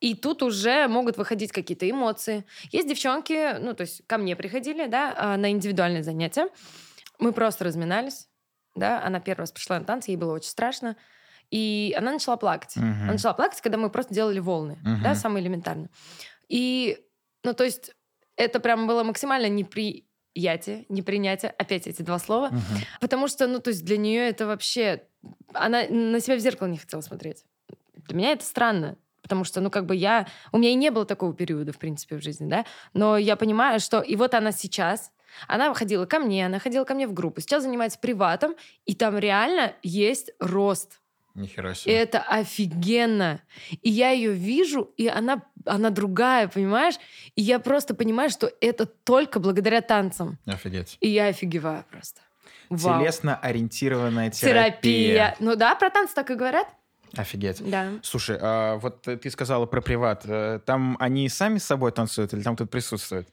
И 0.00 0.14
тут 0.14 0.42
уже 0.42 0.88
могут 0.88 1.18
выходить 1.18 1.52
какие-то 1.52 1.88
эмоции. 1.88 2.44
Есть 2.72 2.88
девчонки, 2.88 3.58
ну, 3.58 3.74
то 3.74 3.82
есть 3.82 4.06
ко 4.06 4.16
мне 4.16 4.34
приходили, 4.34 4.86
да, 4.86 5.14
а, 5.16 5.36
на 5.36 5.50
индивидуальные 5.50 6.02
занятия. 6.02 6.48
Мы 7.18 7.32
просто 7.32 7.64
разминались, 7.64 8.26
да. 8.74 9.02
Она 9.04 9.20
первый 9.20 9.40
раз 9.42 9.52
пришла 9.52 9.78
на 9.78 9.84
танцы, 9.84 10.10
ей 10.10 10.16
было 10.16 10.32
очень 10.32 10.48
страшно. 10.48 10.96
И 11.50 11.94
она 11.98 12.12
начала 12.12 12.36
плакать. 12.36 12.76
Мгм. 12.76 13.02
Она 13.02 13.12
начала 13.12 13.34
плакать, 13.34 13.60
когда 13.60 13.76
мы 13.76 13.90
просто 13.90 14.14
делали 14.14 14.38
волны, 14.38 14.78
Мгм. 14.82 15.02
да, 15.02 15.14
самое 15.14 15.44
элементарное. 15.44 15.90
И, 16.48 16.98
ну, 17.44 17.52
то 17.52 17.64
есть 17.64 17.92
это 18.36 18.58
прям 18.60 18.86
было 18.86 19.02
максимально 19.02 19.48
неприятие, 20.40 20.86
непринятие, 20.88 21.54
опять 21.58 21.86
эти 21.86 22.02
два 22.02 22.18
слова, 22.18 22.48
Мгм. 22.48 22.60
потому 23.00 23.28
что, 23.28 23.46
ну, 23.46 23.60
то 23.60 23.68
есть 23.70 23.84
для 23.84 23.96
нее 23.96 24.28
это 24.28 24.46
вообще... 24.46 25.02
Она 25.52 25.82
на 25.88 26.20
себя 26.20 26.36
в 26.36 26.40
зеркало 26.40 26.68
не 26.68 26.78
хотела 26.78 27.00
смотреть. 27.02 27.44
Для 28.08 28.16
меня 28.16 28.32
это 28.32 28.44
странно, 28.44 28.96
потому 29.22 29.44
что, 29.44 29.60
ну, 29.60 29.70
как 29.70 29.86
бы 29.86 29.94
я... 29.94 30.26
У 30.52 30.58
меня 30.58 30.70
и 30.70 30.74
не 30.74 30.90
было 30.90 31.04
такого 31.04 31.34
периода, 31.34 31.72
в 31.72 31.78
принципе, 31.78 32.16
в 32.16 32.22
жизни, 32.22 32.48
да, 32.48 32.64
но 32.94 33.16
я 33.18 33.36
понимаю, 33.36 33.80
что... 33.80 34.00
И 34.00 34.16
вот 34.16 34.34
она 34.34 34.52
сейчас... 34.52 35.12
Она 35.46 35.72
ходила 35.74 36.06
ко 36.06 36.18
мне, 36.18 36.46
она 36.46 36.58
ходила 36.58 36.84
ко 36.84 36.92
мне 36.94 37.06
в 37.06 37.12
группу, 37.12 37.40
сейчас 37.40 37.62
занимается 37.62 38.00
приватом, 38.00 38.56
и 38.84 38.94
там 38.96 39.16
реально 39.16 39.74
есть 39.84 40.32
рост. 40.40 41.00
Нихера 41.34 41.72
И 41.72 41.74
себе. 41.74 41.94
это 41.94 42.20
офигенно. 42.22 43.40
И 43.82 43.90
я 43.90 44.10
ее 44.10 44.32
вижу, 44.32 44.92
и 44.96 45.06
она, 45.08 45.42
она 45.66 45.90
другая, 45.90 46.48
понимаешь? 46.48 46.94
И 47.36 47.42
я 47.42 47.58
просто 47.58 47.94
понимаю, 47.94 48.30
что 48.30 48.50
это 48.60 48.86
только 48.86 49.40
благодаря 49.40 49.80
танцам. 49.80 50.38
Офигеть. 50.46 50.96
И 51.00 51.08
я 51.08 51.26
офигеваю 51.26 51.84
просто. 51.90 52.20
Вау. 52.68 53.00
Телесно-ориентированная 53.02 54.30
терапия. 54.30 54.64
Терапия. 54.64 55.36
Ну 55.40 55.56
да, 55.56 55.74
про 55.74 55.90
танцы 55.90 56.14
так 56.14 56.30
и 56.30 56.34
говорят. 56.34 56.68
Офигеть. 57.16 57.68
Да. 57.68 57.88
Слушай, 58.02 58.38
а 58.40 58.76
вот 58.76 59.02
ты 59.02 59.30
сказала 59.30 59.66
про 59.66 59.80
приват. 59.80 60.22
Э, 60.26 60.60
Там 60.64 60.96
они 61.00 61.28
сами 61.28 61.58
с 61.58 61.64
собой 61.64 61.90
танцуют 61.90 62.32
или 62.32 62.42
там 62.42 62.54
кто-то 62.54 62.70
присутствует? 62.70 63.28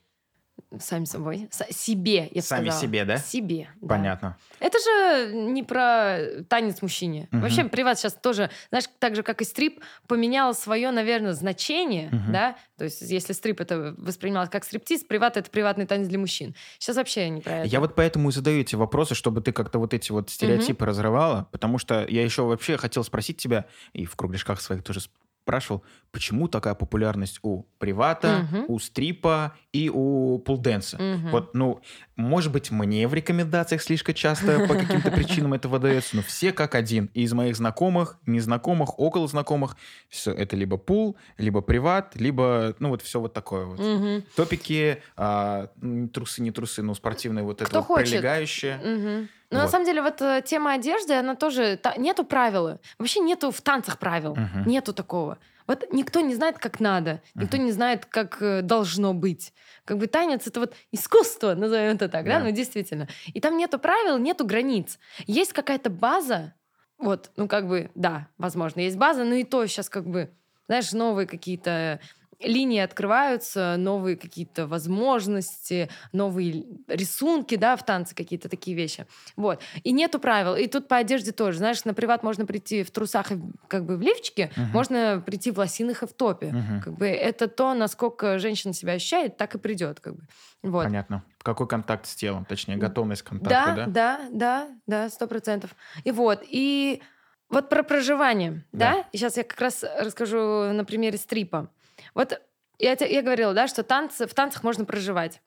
Сами 0.80 1.04
собой. 1.06 1.48
С- 1.50 1.74
себе, 1.74 2.28
я 2.30 2.40
бы 2.40 2.40
Сами 2.42 2.64
сказала. 2.68 2.82
себе, 2.82 3.04
да? 3.04 3.18
Себе, 3.18 3.68
да. 3.80 3.88
Понятно. 3.88 4.36
Это 4.60 4.78
же 4.78 5.32
не 5.34 5.62
про 5.62 6.18
танец 6.48 6.82
мужчине. 6.82 7.28
Мгм. 7.30 7.40
Вообще 7.42 7.64
приват 7.64 7.98
сейчас 7.98 8.12
тоже, 8.14 8.50
знаешь, 8.70 8.84
так 8.98 9.16
же, 9.16 9.22
как 9.22 9.40
и 9.40 9.44
стрип, 9.44 9.80
поменял 10.06 10.54
свое, 10.54 10.90
наверное, 10.90 11.32
значение, 11.32 12.08
Мгм. 12.12 12.32
да? 12.32 12.56
То 12.76 12.84
есть 12.84 13.00
если 13.02 13.32
стрип 13.32 13.60
это 13.60 13.94
воспринималось 13.98 14.50
как 14.50 14.64
стриптиз, 14.64 15.04
приват— 15.04 15.36
это 15.38 15.50
приватный 15.50 15.86
танец 15.86 16.06
для 16.08 16.18
мужчин. 16.18 16.54
Сейчас 16.78 16.96
вообще 16.96 17.28
не 17.30 17.40
про 17.40 17.58
это. 17.60 17.68
Я 17.68 17.80
вот 17.80 17.94
поэтому 17.94 18.28
и 18.28 18.32
задаю 18.32 18.60
эти 18.60 18.74
вопросы, 18.74 19.14
чтобы 19.14 19.40
ты 19.40 19.52
как-то 19.52 19.78
вот 19.78 19.94
эти 19.94 20.12
вот 20.12 20.30
стереотипы 20.30 20.84
разрывала, 20.84 21.48
потому 21.50 21.78
что 21.78 22.04
я 22.08 22.22
еще 22.22 22.42
вообще 22.42 22.76
хотел 22.76 23.04
спросить 23.04 23.38
тебя, 23.38 23.64
и 23.92 24.04
в 24.04 24.14
кругляшках 24.16 24.60
своих 24.60 24.82
тоже 24.84 25.00
спрашивал, 25.48 25.82
почему 26.12 26.46
такая 26.46 26.74
популярность 26.74 27.38
у 27.42 27.62
привата, 27.78 28.46
Мгм. 28.52 28.64
у 28.68 28.78
стрипа 28.78 29.54
и 29.72 29.88
у 29.88 30.38
пулденса? 30.40 30.98
Мгм. 31.00 31.30
Вот, 31.30 31.54
ну, 31.54 31.80
может 32.16 32.52
быть, 32.52 32.70
мне 32.70 33.08
в 33.08 33.14
рекомендациях 33.14 33.80
слишком 33.80 34.14
часто 34.14 34.66
по 34.68 34.74
каким-то 34.74 35.10
причинам 35.10 35.54
это 35.54 35.68
выдается, 35.68 36.16
но 36.16 36.22
все 36.22 36.52
как 36.52 36.74
один. 36.74 37.08
И 37.14 37.22
из 37.22 37.32
моих 37.32 37.56
знакомых, 37.56 38.18
незнакомых, 38.26 38.98
около 38.98 39.26
знакомых, 39.26 39.76
все 40.10 40.32
это 40.32 40.54
либо 40.54 40.76
пул, 40.76 41.16
либо 41.38 41.62
приват, 41.62 42.14
либо, 42.16 42.74
ну, 42.78 42.90
вот 42.90 43.00
все 43.00 43.18
вот 43.18 43.32
такое 43.32 43.64
вот. 43.64 44.24
Топики, 44.36 45.02
а, 45.16 45.70
трусы, 46.12 46.42
не 46.42 46.50
трусы, 46.50 46.82
но 46.82 46.92
спортивные 46.94 47.42
вот 47.44 47.62
это 47.62 47.74
вот 47.78 47.86
хочет. 47.86 48.10
прилегающее. 48.10 49.28
Мгм. 49.50 49.56
Ну, 49.56 49.58
на 49.58 49.64
Вот. 49.64 49.70
самом 49.70 49.86
деле, 49.86 50.02
вот 50.02 50.20
э, 50.20 50.42
тема 50.44 50.72
одежды, 50.74 51.14
она 51.14 51.34
тоже... 51.34 51.76
та- 51.76 51.96
нету 51.96 52.24
правила. 52.24 52.78
Вообще 52.98 53.20
нету 53.20 53.50
в 53.50 53.60
танцах 53.62 53.98
правил. 53.98 54.34
Мгм. 54.36 54.64
Нету 54.66 54.92
такого. 54.92 55.38
Вот 55.66 55.92
никто 55.92 56.20
не 56.20 56.34
знает, 56.34 56.58
как 56.58 56.80
надо. 56.80 57.20
Никто 57.34 57.56
не 57.56 57.72
знает, 57.72 58.06
как 58.06 58.42
э, 58.42 58.62
должно 58.62 59.14
быть. 59.14 59.52
Как 59.84 59.96
бы 59.98 60.06
танец— 60.06 60.46
это 60.46 60.60
вот 60.60 60.74
искусство, 60.92 61.54
назовем 61.56 61.94
это 61.96 62.08
так, 62.08 62.24
да? 62.26 62.38
Да. 62.38 62.44
Ну, 62.44 62.50
действительно. 62.50 63.06
И 63.34 63.40
там 63.40 63.56
нету 63.56 63.78
правил, 63.78 64.18
нету 64.18 64.44
границ. 64.46 64.98
Есть 65.26 65.52
какая-то 65.52 65.90
база, 65.90 66.54
вот, 66.98 67.30
ну, 67.36 67.48
как 67.48 67.68
бы, 67.68 67.90
да, 67.94 68.26
возможно, 68.38 68.80
есть 68.80 68.96
база, 68.96 69.24
но 69.24 69.34
и 69.34 69.44
то 69.44 69.64
сейчас 69.66 69.88
как 69.88 70.04
бы, 70.06 70.30
знаешь, 70.66 70.92
новые 70.92 71.26
какие-то 71.26 72.00
линии 72.40 72.80
открываются, 72.80 73.76
новые 73.78 74.16
какие-то 74.16 74.66
возможности, 74.66 75.88
новые 76.12 76.66
рисунки, 76.86 77.56
да, 77.56 77.76
в 77.76 77.84
танце 77.84 78.14
какие-то 78.14 78.48
такие 78.48 78.76
вещи. 78.76 79.06
Вот. 79.36 79.60
И 79.82 79.92
нету 79.92 80.18
правил. 80.20 80.54
И 80.54 80.66
тут 80.68 80.88
по 80.88 80.96
одежде 80.96 81.32
тоже. 81.32 81.58
Знаешь, 81.58 81.84
на 81.84 81.94
приват 81.94 82.22
можно 82.22 82.46
прийти 82.46 82.82
в 82.84 82.90
трусах 82.90 83.32
и 83.32 83.40
как 83.66 83.84
бы 83.84 83.96
в 83.96 84.00
лифчике, 84.02 84.50
Мгм. 84.56 84.66
можно 84.70 85.22
прийти 85.24 85.50
в 85.50 85.58
лосинах 85.58 86.02
и 86.02 86.06
в 86.06 86.12
топе. 86.12 86.46
Мгм. 86.52 86.80
Как 86.82 86.94
бы 86.94 87.06
это 87.08 87.48
то, 87.48 87.74
насколько 87.74 88.38
женщина 88.38 88.72
себя 88.72 88.92
ощущает, 88.94 89.36
так 89.36 89.54
и 89.54 89.58
придет. 89.58 90.00
Как 90.00 90.14
бы. 90.14 90.22
Вот. 90.62 90.84
Понятно. 90.84 91.24
Какой 91.42 91.66
контакт 91.66 92.06
с 92.06 92.14
телом, 92.14 92.44
точнее, 92.44 92.76
готовность 92.76 93.22
к 93.22 93.28
контакту, 93.28 93.76
да? 93.76 93.86
да, 93.86 94.20
да, 94.30 94.68
да, 94.86 95.08
сто 95.08 95.26
процентов. 95.26 95.70
И 96.04 96.10
вот, 96.10 96.42
и 96.48 97.00
вот 97.48 97.68
про 97.68 97.82
проживание, 97.82 98.64
Да. 98.72 98.92
да? 98.92 99.04
И 99.12 99.16
сейчас 99.16 99.36
я 99.36 99.44
как 99.44 99.60
раз 99.60 99.84
расскажу 99.98 100.72
на 100.72 100.84
примере 100.84 101.16
стрипа. 101.18 101.70
Вот 102.14 102.40
я, 102.78 102.92
я 102.98 103.22
говорила, 103.22 103.54
да, 103.54 103.66
что 103.68 103.82
танцы, 103.82 104.26
в 104.26 104.34
танцах 104.34 104.62
можно 104.62 104.84
проживать. 104.84 105.42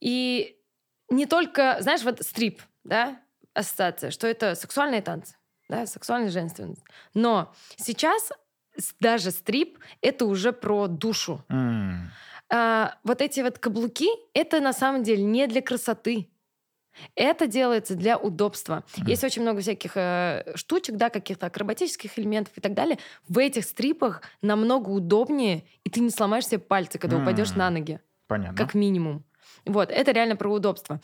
И 0.00 0.58
не 1.10 1.26
только, 1.26 1.76
знаешь, 1.80 2.02
вот 2.02 2.22
стрип, 2.22 2.60
да, 2.84 3.20
ассоциация, 3.54 4.10
что 4.10 4.26
это 4.26 4.54
сексуальные 4.54 5.02
танцы, 5.02 5.36
да, 5.68 5.86
сексуальная 5.86 6.30
женственность. 6.30 6.82
Но 7.14 7.54
сейчас 7.76 8.32
даже 9.00 9.30
стрип— 9.30 9.78
это 10.00 10.24
уже 10.26 10.52
про 10.52 10.86
душу. 10.86 11.44
М, 11.48 12.10
А, 12.54 12.98
вот 13.02 13.22
эти 13.22 13.40
вот 13.40 13.58
каблуки, 13.58 14.08
это 14.34 14.60
на 14.60 14.74
самом 14.74 15.02
деле 15.02 15.22
не 15.22 15.46
для 15.46 15.62
красоты. 15.62 16.31
Это 17.14 17.46
делается 17.46 17.94
для 17.94 18.16
удобства. 18.18 18.84
Мгм. 18.96 19.06
Есть 19.08 19.24
очень 19.24 19.42
много 19.42 19.60
всяких 19.60 19.92
э, 19.96 20.52
штучек, 20.54 20.96
да, 20.96 21.10
каких-то 21.10 21.46
акробатических 21.46 22.18
элементов 22.18 22.56
и 22.56 22.60
так 22.60 22.74
далее. 22.74 22.98
В 23.28 23.38
этих 23.38 23.64
стрипах 23.64 24.22
намного 24.42 24.88
удобнее, 24.90 25.64
и 25.84 25.90
ты 25.90 26.00
не 26.00 26.10
сломаешь 26.10 26.46
себе 26.46 26.58
пальцы, 26.58 26.98
когда 26.98 27.16
упадешь 27.18 27.52
М. 27.52 27.58
на 27.58 27.70
ноги, 27.70 28.00
Понятно. 28.28 28.56
как 28.56 28.74
минимум. 28.74 29.24
Вот, 29.64 29.90
это 29.90 30.12
реально 30.12 30.36
про 30.36 30.50
удобство. 30.52 31.00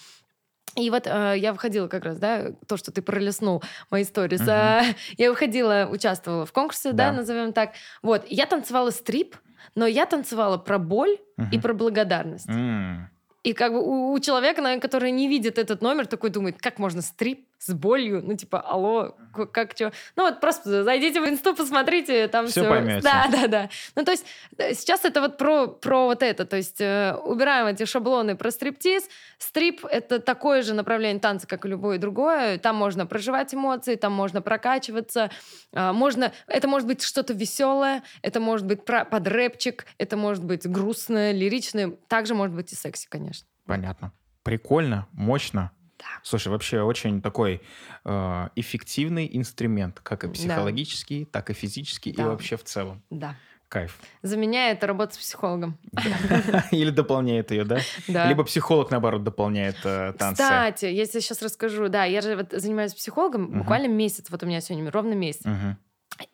И 0.77 0.91
вот 0.91 1.07
э, 1.07 1.35
я 1.39 1.53
выходила 1.53 1.89
как 1.89 2.05
раз, 2.05 2.19
да, 2.19 2.53
то, 2.67 2.77
что 2.77 2.93
ты 2.93 3.03
пролистнул 3.03 3.63
мои 3.91 4.05
сторис. 4.05 4.41
Мгм. 4.41 4.51
а, 4.51 4.83
я 5.17 5.31
выходила, 5.31 5.89
участвовала 5.91 6.47
в 6.47 6.53
конкурсе, 6.53 6.93
да, 6.93 7.11
Да. 7.11 7.13
назовем 7.13 7.53
так. 7.53 7.73
Вот, 8.03 8.25
я 8.29 8.47
танцевала 8.47 8.91
стрип, 8.91 9.37
но 9.75 9.87
я 9.87 10.07
танцевала 10.07 10.59
про 10.59 10.79
боль 10.79 11.19
и 11.39 11.43
Мгм. 11.57 11.61
про 11.63 11.75
благодарность. 11.75 12.49
М, 12.49 13.09
И 13.43 13.53
как 13.53 13.73
бы 13.73 13.81
у, 13.81 14.13
у 14.13 14.19
человека, 14.21 14.81
который 14.81 15.11
не 15.11 15.29
видит 15.29 15.59
этот 15.59 15.81
номер, 15.81 16.07
такой 16.07 16.31
думает, 16.31 16.59
как 16.61 16.79
можно 16.79 17.03
стрип 17.03 17.48
с 17.59 17.73
болью, 17.75 18.23
ну, 18.25 18.35
типа, 18.35 18.61
алло, 18.61 19.17
как 19.53 19.73
что? 19.73 19.93
Ну, 20.17 20.25
вот 20.25 20.41
просто 20.41 20.85
зайдите 20.85 21.21
в 21.21 21.29
инсту, 21.29 21.55
посмотрите, 21.55 22.29
там 22.29 22.47
все. 22.47 22.61
Все 22.63 22.71
поймете. 22.71 23.03
Да, 23.03 23.27
да, 23.31 23.47
да. 23.49 23.71
Ну, 23.97 24.05
то 24.05 24.13
есть 24.13 24.25
э, 24.57 24.75
сейчас 24.75 25.05
это 25.05 25.21
вот 25.21 25.37
про, 25.39 25.67
про 25.67 26.07
вот 26.07 26.23
это, 26.23 26.47
то 26.47 26.57
есть 26.57 26.81
э, 26.81 27.15
убираем 27.25 27.67
эти 27.67 27.85
шаблоны 27.85 28.37
про 28.37 28.51
стриптиз. 28.51 29.09
Стрип— 29.39 29.85
это 29.91 30.21
такое 30.21 30.63
же 30.63 30.75
направление 30.75 31.21
танца, 31.21 31.47
как 31.47 31.65
и 31.65 31.69
любое 31.69 31.99
другое. 31.99 32.59
Там 32.59 32.77
можно 32.77 33.07
проживать 33.07 33.53
эмоции, 33.53 33.97
там 33.97 34.13
можно 34.13 34.41
прокачиваться, 34.41 35.31
э, 35.73 35.93
можно... 35.93 36.33
Это 36.47 36.69
может 36.69 36.87
быть 36.87 37.03
что-то 37.03 37.35
веселое, 37.35 38.03
это 38.23 38.39
может 38.41 38.67
быть 38.67 38.85
про, 38.85 39.05
под 39.05 39.27
рэпчик, 39.27 39.87
это 39.99 40.17
может 40.17 40.45
быть 40.45 40.67
грустное, 40.67 41.33
лиричное, 41.33 41.91
также 42.07 42.35
может 42.35 42.55
быть 42.55 42.73
и 42.73 42.77
секси, 42.77 43.09
конечно. 43.09 43.49
Понятно. 43.67 44.13
Прикольно, 44.45 45.09
мощно. 45.13 45.73
Да. 45.99 46.05
Слушай, 46.23 46.49
вообще 46.49 46.81
очень 46.83 47.21
такой 47.21 47.61
э, 48.05 48.49
эффективный 48.57 49.29
инструмент, 49.33 50.01
как 50.03 50.25
и 50.25 50.29
Да. 50.29 50.33
психологический, 50.33 51.25
так 51.25 51.51
и 51.51 51.53
физический, 51.55 52.11
и 52.11 52.17
Да. 52.17 52.27
вообще 52.29 52.57
в 52.57 52.65
целом. 52.65 53.03
Да. 53.11 53.35
Кайф. 53.69 53.99
Заменяет 54.23 54.83
работу 54.83 55.15
с 55.15 55.19
психологом. 55.19 55.77
Или 56.71 56.89
дополняет 56.89 57.51
ее, 57.51 57.65
да? 57.65 57.81
Да. 58.07 58.27
Либо 58.27 58.43
психолог, 58.45 58.91
наоборот, 58.91 59.25
дополняет 59.25 59.77
э, 59.85 60.15
танцы. 60.19 60.43
Кстати, 60.43 60.87
если 60.87 61.21
сейчас 61.21 61.43
расскажу, 61.43 61.89
да, 61.89 62.05
я 62.05 62.23
же 62.23 62.35
вот 62.35 62.53
занимаюсь 62.53 62.95
психологом 62.95 63.59
буквально 63.59 63.89
месяц, 63.89 64.31
вот 64.31 64.43
у 64.43 64.47
меня 64.47 64.63
сегодня 64.63 64.91
ровно 64.91 65.13
месяц. 65.13 65.43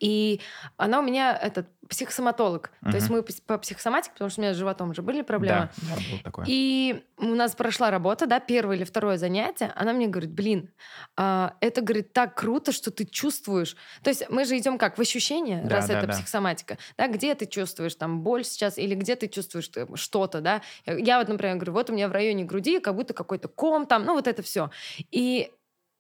И 0.01 0.41
она 0.77 1.01
у 1.01 1.03
меня 1.03 1.37
этот 1.37 1.69
психосоматолог. 1.89 2.71
То 2.83 2.97
есть 2.97 3.11
мы 3.11 3.23
по 3.23 3.59
психосоматике, 3.59 4.13
потому 4.13 4.31
что 4.31 4.41
у 4.41 4.45
меня 4.45 4.55
с 4.55 4.57
животом 4.57 4.91
уже 4.91 5.03
были 5.03 5.23
проблемы. 5.23 5.69
Да, 5.77 5.95
да, 5.95 6.03
было 6.11 6.21
такое. 6.23 6.45
И 6.49 7.05
у 7.19 7.35
нас 7.35 7.55
прошла 7.55 7.91
работа, 7.91 8.27
да, 8.27 8.41
первое 8.41 8.77
или 8.77 8.85
второе 8.85 9.19
занятие. 9.19 9.73
Она 9.77 9.93
мне 9.93 10.07
говорит, 10.07 10.33
блин, 10.33 10.71
а, 11.17 11.55
это, 11.61 11.83
говорит, 11.83 12.13
так 12.13 12.35
круто, 12.35 12.73
что 12.73 12.91
ты 12.91 13.05
чувствуешь. 13.05 13.77
То 14.03 14.11
есть 14.11 14.29
мы 14.31 14.45
же 14.45 14.57
идем 14.57 14.79
как 14.79 14.97
в 14.99 15.01
ощущение, 15.01 15.63
Да, 15.63 15.77
раз 15.77 15.89
да, 15.89 15.99
это 15.99 16.07
да. 16.07 16.13
психосоматика. 16.15 16.79
Да, 16.97 17.09
где 17.09 17.35
ты 17.35 17.47
чувствуешь 17.47 17.95
там 17.95 18.23
боль 18.23 18.45
сейчас 18.45 18.79
или 18.79 18.95
где 18.95 19.17
ты 19.17 19.29
чувствуешь 19.29 19.71
что-то, 19.95 20.41
да. 20.41 20.63
Я 20.87 21.19
вот, 21.19 21.29
например, 21.29 21.57
говорю, 21.57 21.73
вот 21.73 21.91
у 21.91 21.93
меня 21.93 22.09
в 22.09 22.13
районе 22.13 22.45
груди 22.45 22.81
как 22.81 22.95
будто 22.95 23.15
какой-то 23.15 23.49
ком 23.49 23.87
там, 23.87 24.05
ну 24.05 24.15
вот 24.15 24.27
это 24.27 24.43
все. 24.43 24.71
И 25.11 25.53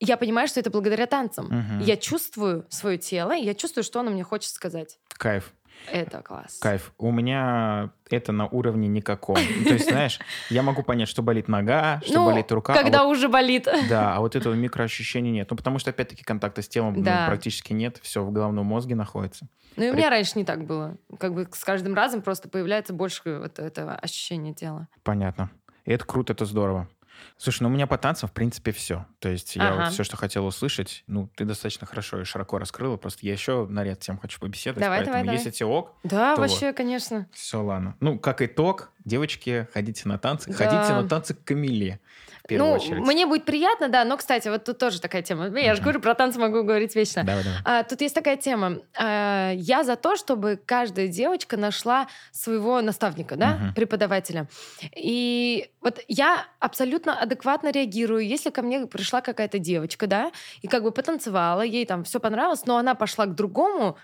я 0.04 0.16
понимаю, 0.16 0.48
что 0.48 0.60
это 0.60 0.70
благодаря 0.70 1.06
танцам. 1.06 1.46
Мгм. 1.46 1.80
Я 1.80 1.96
чувствую 1.96 2.66
свое 2.68 2.98
тело, 2.98 3.32
я 3.32 3.54
чувствую, 3.54 3.84
что 3.84 4.00
оно 4.00 4.10
мне 4.10 4.22
хочет 4.24 4.50
сказать. 4.52 4.98
Кайф. 5.08 5.52
Это 5.90 6.22
класс. 6.22 6.58
Кайф. 6.60 6.92
У 6.98 7.10
меня 7.10 7.90
это 8.08 8.30
на 8.30 8.46
уровне 8.46 8.86
никаком. 8.86 9.36
Ну, 9.58 9.64
То 9.64 9.72
есть, 9.74 9.88
знаешь, 9.88 10.20
я 10.48 10.62
могу 10.62 10.84
понять, 10.84 11.08
что 11.08 11.20
болит 11.20 11.48
нога, 11.48 12.00
что 12.04 12.14
Ну, 12.14 12.26
болит 12.26 12.50
рука. 12.52 12.74
а 12.74 12.76
Когда 12.80 13.02
вот- 13.04 13.10
уже 13.16 13.28
болит. 13.28 13.68
Да, 13.88 14.14
а 14.14 14.20
вот 14.20 14.36
этого 14.36 14.54
микроощущения 14.54 15.32
нет. 15.32 15.48
Ну, 15.50 15.56
потому 15.56 15.80
что, 15.80 15.90
опять-таки, 15.90 16.22
контакта 16.22 16.62
с 16.62 16.68
телом 16.68 16.94
ну, 16.94 17.02
Да. 17.02 17.26
практически 17.26 17.72
нет. 17.72 17.98
Все 18.02 18.22
в 18.22 18.30
головном 18.30 18.66
мозге 18.66 18.94
находится. 18.94 19.48
Ну 19.76 19.84
и 19.84 19.90
у 19.90 19.94
меня 19.94 20.10
раньше 20.10 20.32
не 20.36 20.44
так 20.44 20.64
было. 20.64 20.96
Как 21.18 21.34
бы 21.34 21.48
с 21.52 21.64
каждым 21.64 21.94
разом 21.94 22.22
просто 22.22 22.48
появляется 22.48 22.92
больше 22.92 23.38
вот 23.40 23.58
этого 23.58 23.94
ощущения 23.96 24.54
тела. 24.54 24.86
Понятно. 25.02 25.50
И 25.86 25.90
это 25.92 26.04
круто, 26.06 26.32
это 26.32 26.44
здорово. 26.46 26.88
Слушай, 27.36 27.62
ну 27.62 27.68
у 27.68 27.72
меня 27.72 27.86
по 27.86 27.98
танцам, 27.98 28.28
в 28.28 28.32
принципе, 28.32 28.72
все. 28.72 29.06
То 29.18 29.28
есть 29.28 29.56
я 29.56 29.72
Ага. 29.72 29.84
вот 29.84 29.92
все, 29.92 30.04
что 30.04 30.16
хотел 30.16 30.46
услышать, 30.46 31.04
ну, 31.06 31.28
ты 31.34 31.44
достаточно 31.44 31.86
хорошо 31.86 32.20
и 32.20 32.24
широко 32.24 32.58
раскрыла. 32.58 32.96
Просто 32.96 33.26
я 33.26 33.32
еще 33.32 33.66
на 33.66 33.82
ряд 33.84 34.00
тем 34.00 34.18
хочу 34.18 34.38
побеседовать. 34.40 34.82
Давай, 34.84 34.98
поэтому 34.98 35.14
давай, 35.16 35.24
давай. 35.26 35.36
если 35.38 35.50
тебе 35.50 35.66
ок, 35.66 35.92
Да, 36.04 36.36
вообще, 36.36 36.72
конечно. 36.72 37.26
все, 37.32 37.62
ладно. 37.62 37.96
Ну, 38.00 38.18
как 38.18 38.40
итог, 38.42 38.92
девочки, 39.04 39.66
ходите 39.72 40.08
на 40.08 40.18
танцы. 40.18 40.50
Да. 40.50 40.56
Ходите 40.56 40.92
на 40.94 41.08
танцы 41.08 41.34
к 41.34 41.44
Камиле, 41.44 42.00
в 42.44 42.48
первую 42.48 42.70
ну, 42.70 42.76
очередь. 42.76 43.00
мне 43.00 43.26
будет 43.26 43.44
приятно, 43.44 43.88
да, 43.88 44.04
но, 44.04 44.16
кстати, 44.16 44.48
вот 44.48 44.64
тут 44.64 44.78
тоже 44.78 45.00
такая 45.00 45.22
тема. 45.22 45.46
Я 45.58 45.74
же 45.74 45.80
Мгм. 45.80 45.82
говорю, 45.84 46.00
про 46.00 46.14
танцы 46.14 46.38
могу 46.38 46.62
говорить 46.62 46.94
вечно. 46.96 47.24
Давай, 47.24 47.44
давай. 47.44 47.58
А, 47.64 47.82
тут 47.84 48.00
есть 48.00 48.14
такая 48.14 48.36
тема. 48.36 48.78
А, 48.98 49.52
я 49.52 49.84
за 49.84 49.96
то, 49.96 50.16
чтобы 50.16 50.58
каждая 50.64 51.08
девочка 51.08 51.56
нашла 51.56 52.08
своего 52.32 52.80
наставника, 52.80 53.36
да, 53.36 53.56
Мгм. 53.56 53.74
преподавателя. 53.74 54.48
И 54.96 55.70
вот 55.80 56.00
я 56.08 56.46
абсолютно 56.60 57.18
адекватно 57.18 57.70
реагирую, 57.70 58.26
если 58.26 58.50
ко 58.50 58.62
мне 58.62 58.86
пришла 58.86 59.20
какая-то 59.20 59.58
девочка, 59.58 60.06
да, 60.06 60.32
и 60.62 60.68
как 60.68 60.82
бы 60.82 60.92
потанцевала, 60.92 61.62
ей 61.62 61.84
там 61.86 62.04
все 62.04 62.20
понравилось, 62.20 62.64
но 62.66 62.76
она 62.78 62.94
пошла 62.94 63.26
к 63.26 63.34
другому, 63.34 63.96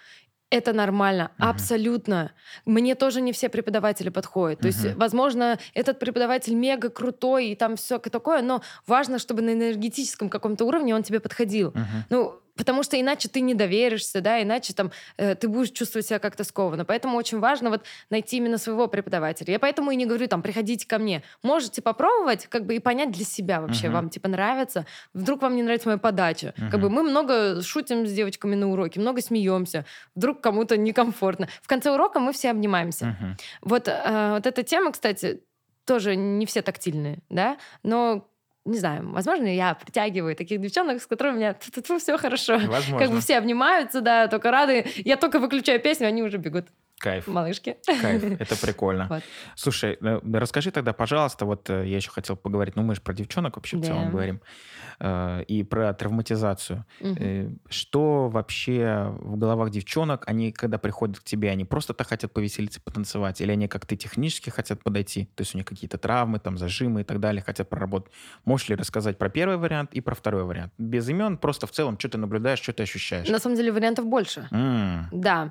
это 0.51 0.73
нормально, 0.73 1.31
Мгм. 1.39 1.49
абсолютно. 1.49 2.33
Мне 2.67 2.95
тоже 2.95 3.21
не 3.21 3.33
все 3.33 3.49
преподаватели 3.49 4.09
подходят. 4.09 4.61
То 4.61 4.67
есть, 4.67 4.95
возможно, 4.97 5.59
этот 5.75 5.99
преподаватель 5.99 6.55
мега 6.55 6.91
крутой 6.91 7.49
и 7.49 7.55
там 7.55 7.77
все 7.77 7.99
такое, 7.99 8.43
но 8.43 8.61
важно, 8.87 9.19
чтобы 9.19 9.43
на 9.43 9.53
энергетическом 9.53 10.29
каком-то 10.29 10.65
уровне 10.65 10.95
он 10.95 11.03
тебе 11.03 11.21
подходил. 11.21 11.71
Мгм. 11.71 12.05
Ну, 12.11 12.41
потому 12.61 12.83
что 12.83 13.01
иначе 13.01 13.29
ты 13.29 13.41
не 13.41 13.55
доверишься, 13.55 14.21
да, 14.21 14.43
иначе 14.43 14.73
там 14.75 14.93
э, 15.17 15.35
ты 15.35 15.49
будешь 15.49 15.71
чувствовать 15.71 16.07
себя 16.07 16.19
как-то 16.19 16.45
скованно. 16.45 16.85
Поэтому 16.85 17.17
очень 17.17 17.41
важно 17.41 17.71
вот 17.71 17.85
найти 18.11 18.37
именно 18.37 18.59
своего 18.59 18.87
преподавателя. 18.87 19.53
Я 19.53 19.59
поэтому 19.59 19.91
и 19.91 19.97
не 19.97 20.07
говорю, 20.07 20.27
там, 20.29 20.43
приходите 20.43 20.87
ко 20.87 20.99
мне. 20.99 21.23
Можете 21.43 21.83
попробовать, 21.83 22.47
как 22.47 22.67
бы, 22.67 22.77
и 22.77 22.79
понять 22.79 23.11
для 23.11 23.25
себя 23.25 23.61
вообще, 23.61 23.89
Мгм. 23.89 23.95
вам, 23.95 24.11
типа, 24.11 24.29
нравится. 24.29 24.87
Вдруг 25.15 25.43
вам 25.43 25.57
не 25.57 25.63
нравится 25.63 25.89
моя 25.89 25.99
подача. 25.99 26.53
Как 26.57 26.75
Мгм. 26.75 26.81
бы 26.83 26.91
мы 26.91 27.03
много 27.03 27.63
шутим 27.63 28.07
с 28.07 28.13
девочками 28.13 28.55
на 28.55 28.71
уроке, 28.71 29.01
много 29.01 29.21
смеемся. 29.23 29.85
Вдруг 30.15 30.41
кому-то 30.41 30.77
некомфортно. 30.77 31.49
В 31.63 31.67
конце 31.69 31.91
урока 31.91 32.21
мы 32.21 32.33
все 32.33 32.51
обнимаемся. 32.51 33.07
Мгм. 33.07 33.37
Вот, 33.63 33.89
э, 33.89 34.33
вот 34.35 34.47
эта 34.47 34.63
тема, 34.63 34.93
кстати, 34.93 35.43
тоже 35.87 36.15
не 36.17 36.47
все 36.47 36.63
тактильные, 36.63 37.19
да, 37.31 37.57
но 37.83 38.29
не 38.65 38.79
знаю, 38.79 39.11
возможно, 39.11 39.47
я 39.47 39.75
притягиваю 39.75 40.37
таких 40.37 40.61
девчонок, 40.61 41.01
с 41.01 41.07
которыми 41.07 41.35
у 41.35 41.37
меня 41.39 41.57
все 41.99 42.19
хорошо. 42.19 42.59
Возможно. 42.59 42.99
Как 42.99 43.11
бы 43.11 43.21
все 43.21 43.39
обнимаются, 43.39 44.01
да, 44.01 44.29
только 44.29 44.51
рады. 44.51 44.87
Я 44.97 45.17
только 45.17 45.39
выключаю 45.39 45.81
песню, 45.81 46.07
они 46.07 46.23
уже 46.23 46.37
бегут. 46.37 46.69
Кайф. 47.01 47.27
Малышки. 47.27 47.77
Кайф, 48.03 48.23
это 48.41 48.57
прикольно. 48.57 49.07
Вот. 49.09 49.23
Слушай, 49.57 49.97
э, 50.01 50.21
расскажи 50.35 50.71
тогда, 50.71 50.93
пожалуйста, 50.93 51.47
вот 51.47 51.71
э, 51.71 51.87
я 51.89 51.97
еще 51.97 52.11
хотел 52.11 52.37
поговорить, 52.37 52.77
ну 52.77 52.83
мы 52.83 52.95
же 52.95 53.01
про 53.01 53.15
девчонок 53.15 53.57
вообще 53.57 53.79
в 53.79 53.81
Да. 53.81 53.87
целом 53.89 54.11
говорим, 54.11 54.41
э, 55.01 55.43
и 55.49 55.63
про 55.65 55.95
травматизацию. 55.95 56.85
Э, 57.01 57.49
Что 57.71 58.29
вообще 58.29 59.15
в 59.19 59.39
головах 59.39 59.71
девчонок, 59.71 60.25
они 60.29 60.53
когда 60.53 60.77
приходят 60.77 61.19
к 61.21 61.25
тебе, 61.25 61.51
они 61.51 61.65
просто 61.65 61.95
так 61.95 62.07
хотят 62.09 62.33
повеселиться, 62.35 62.81
потанцевать, 62.83 63.41
или 63.41 63.53
они 63.53 63.67
как 63.67 63.87
ты 63.87 63.97
технически 63.97 64.51
хотят 64.51 64.83
подойти, 64.83 65.25
то 65.35 65.41
есть 65.41 65.55
у 65.55 65.59
них 65.59 65.67
какие-то 65.67 65.97
травмы, 65.97 66.39
там 66.39 66.59
зажимы 66.59 67.01
и 67.01 67.05
так 67.05 67.19
далее, 67.19 67.43
хотят 67.43 67.71
проработать. 67.71 68.13
Можешь 68.45 68.69
ли 68.69 68.75
рассказать 68.77 69.17
про 69.17 69.31
первый 69.31 69.57
вариант 69.57 69.95
и 69.95 70.03
про 70.03 70.15
второй 70.15 70.45
вариант? 70.45 70.75
Без 70.77 71.09
имен, 71.09 71.39
просто 71.39 71.67
в 71.67 71.71
целом, 71.71 71.99
что 71.99 72.11
ты 72.11 72.19
наблюдаешь, 72.19 72.61
что 72.61 72.75
ты 72.75 72.83
ощущаешь? 72.83 73.27
На 73.29 73.39
самом 73.39 73.57
деле 73.57 73.73
вариантов 73.73 74.05
больше. 74.07 74.47
М, 74.51 75.09
Да. 75.13 75.51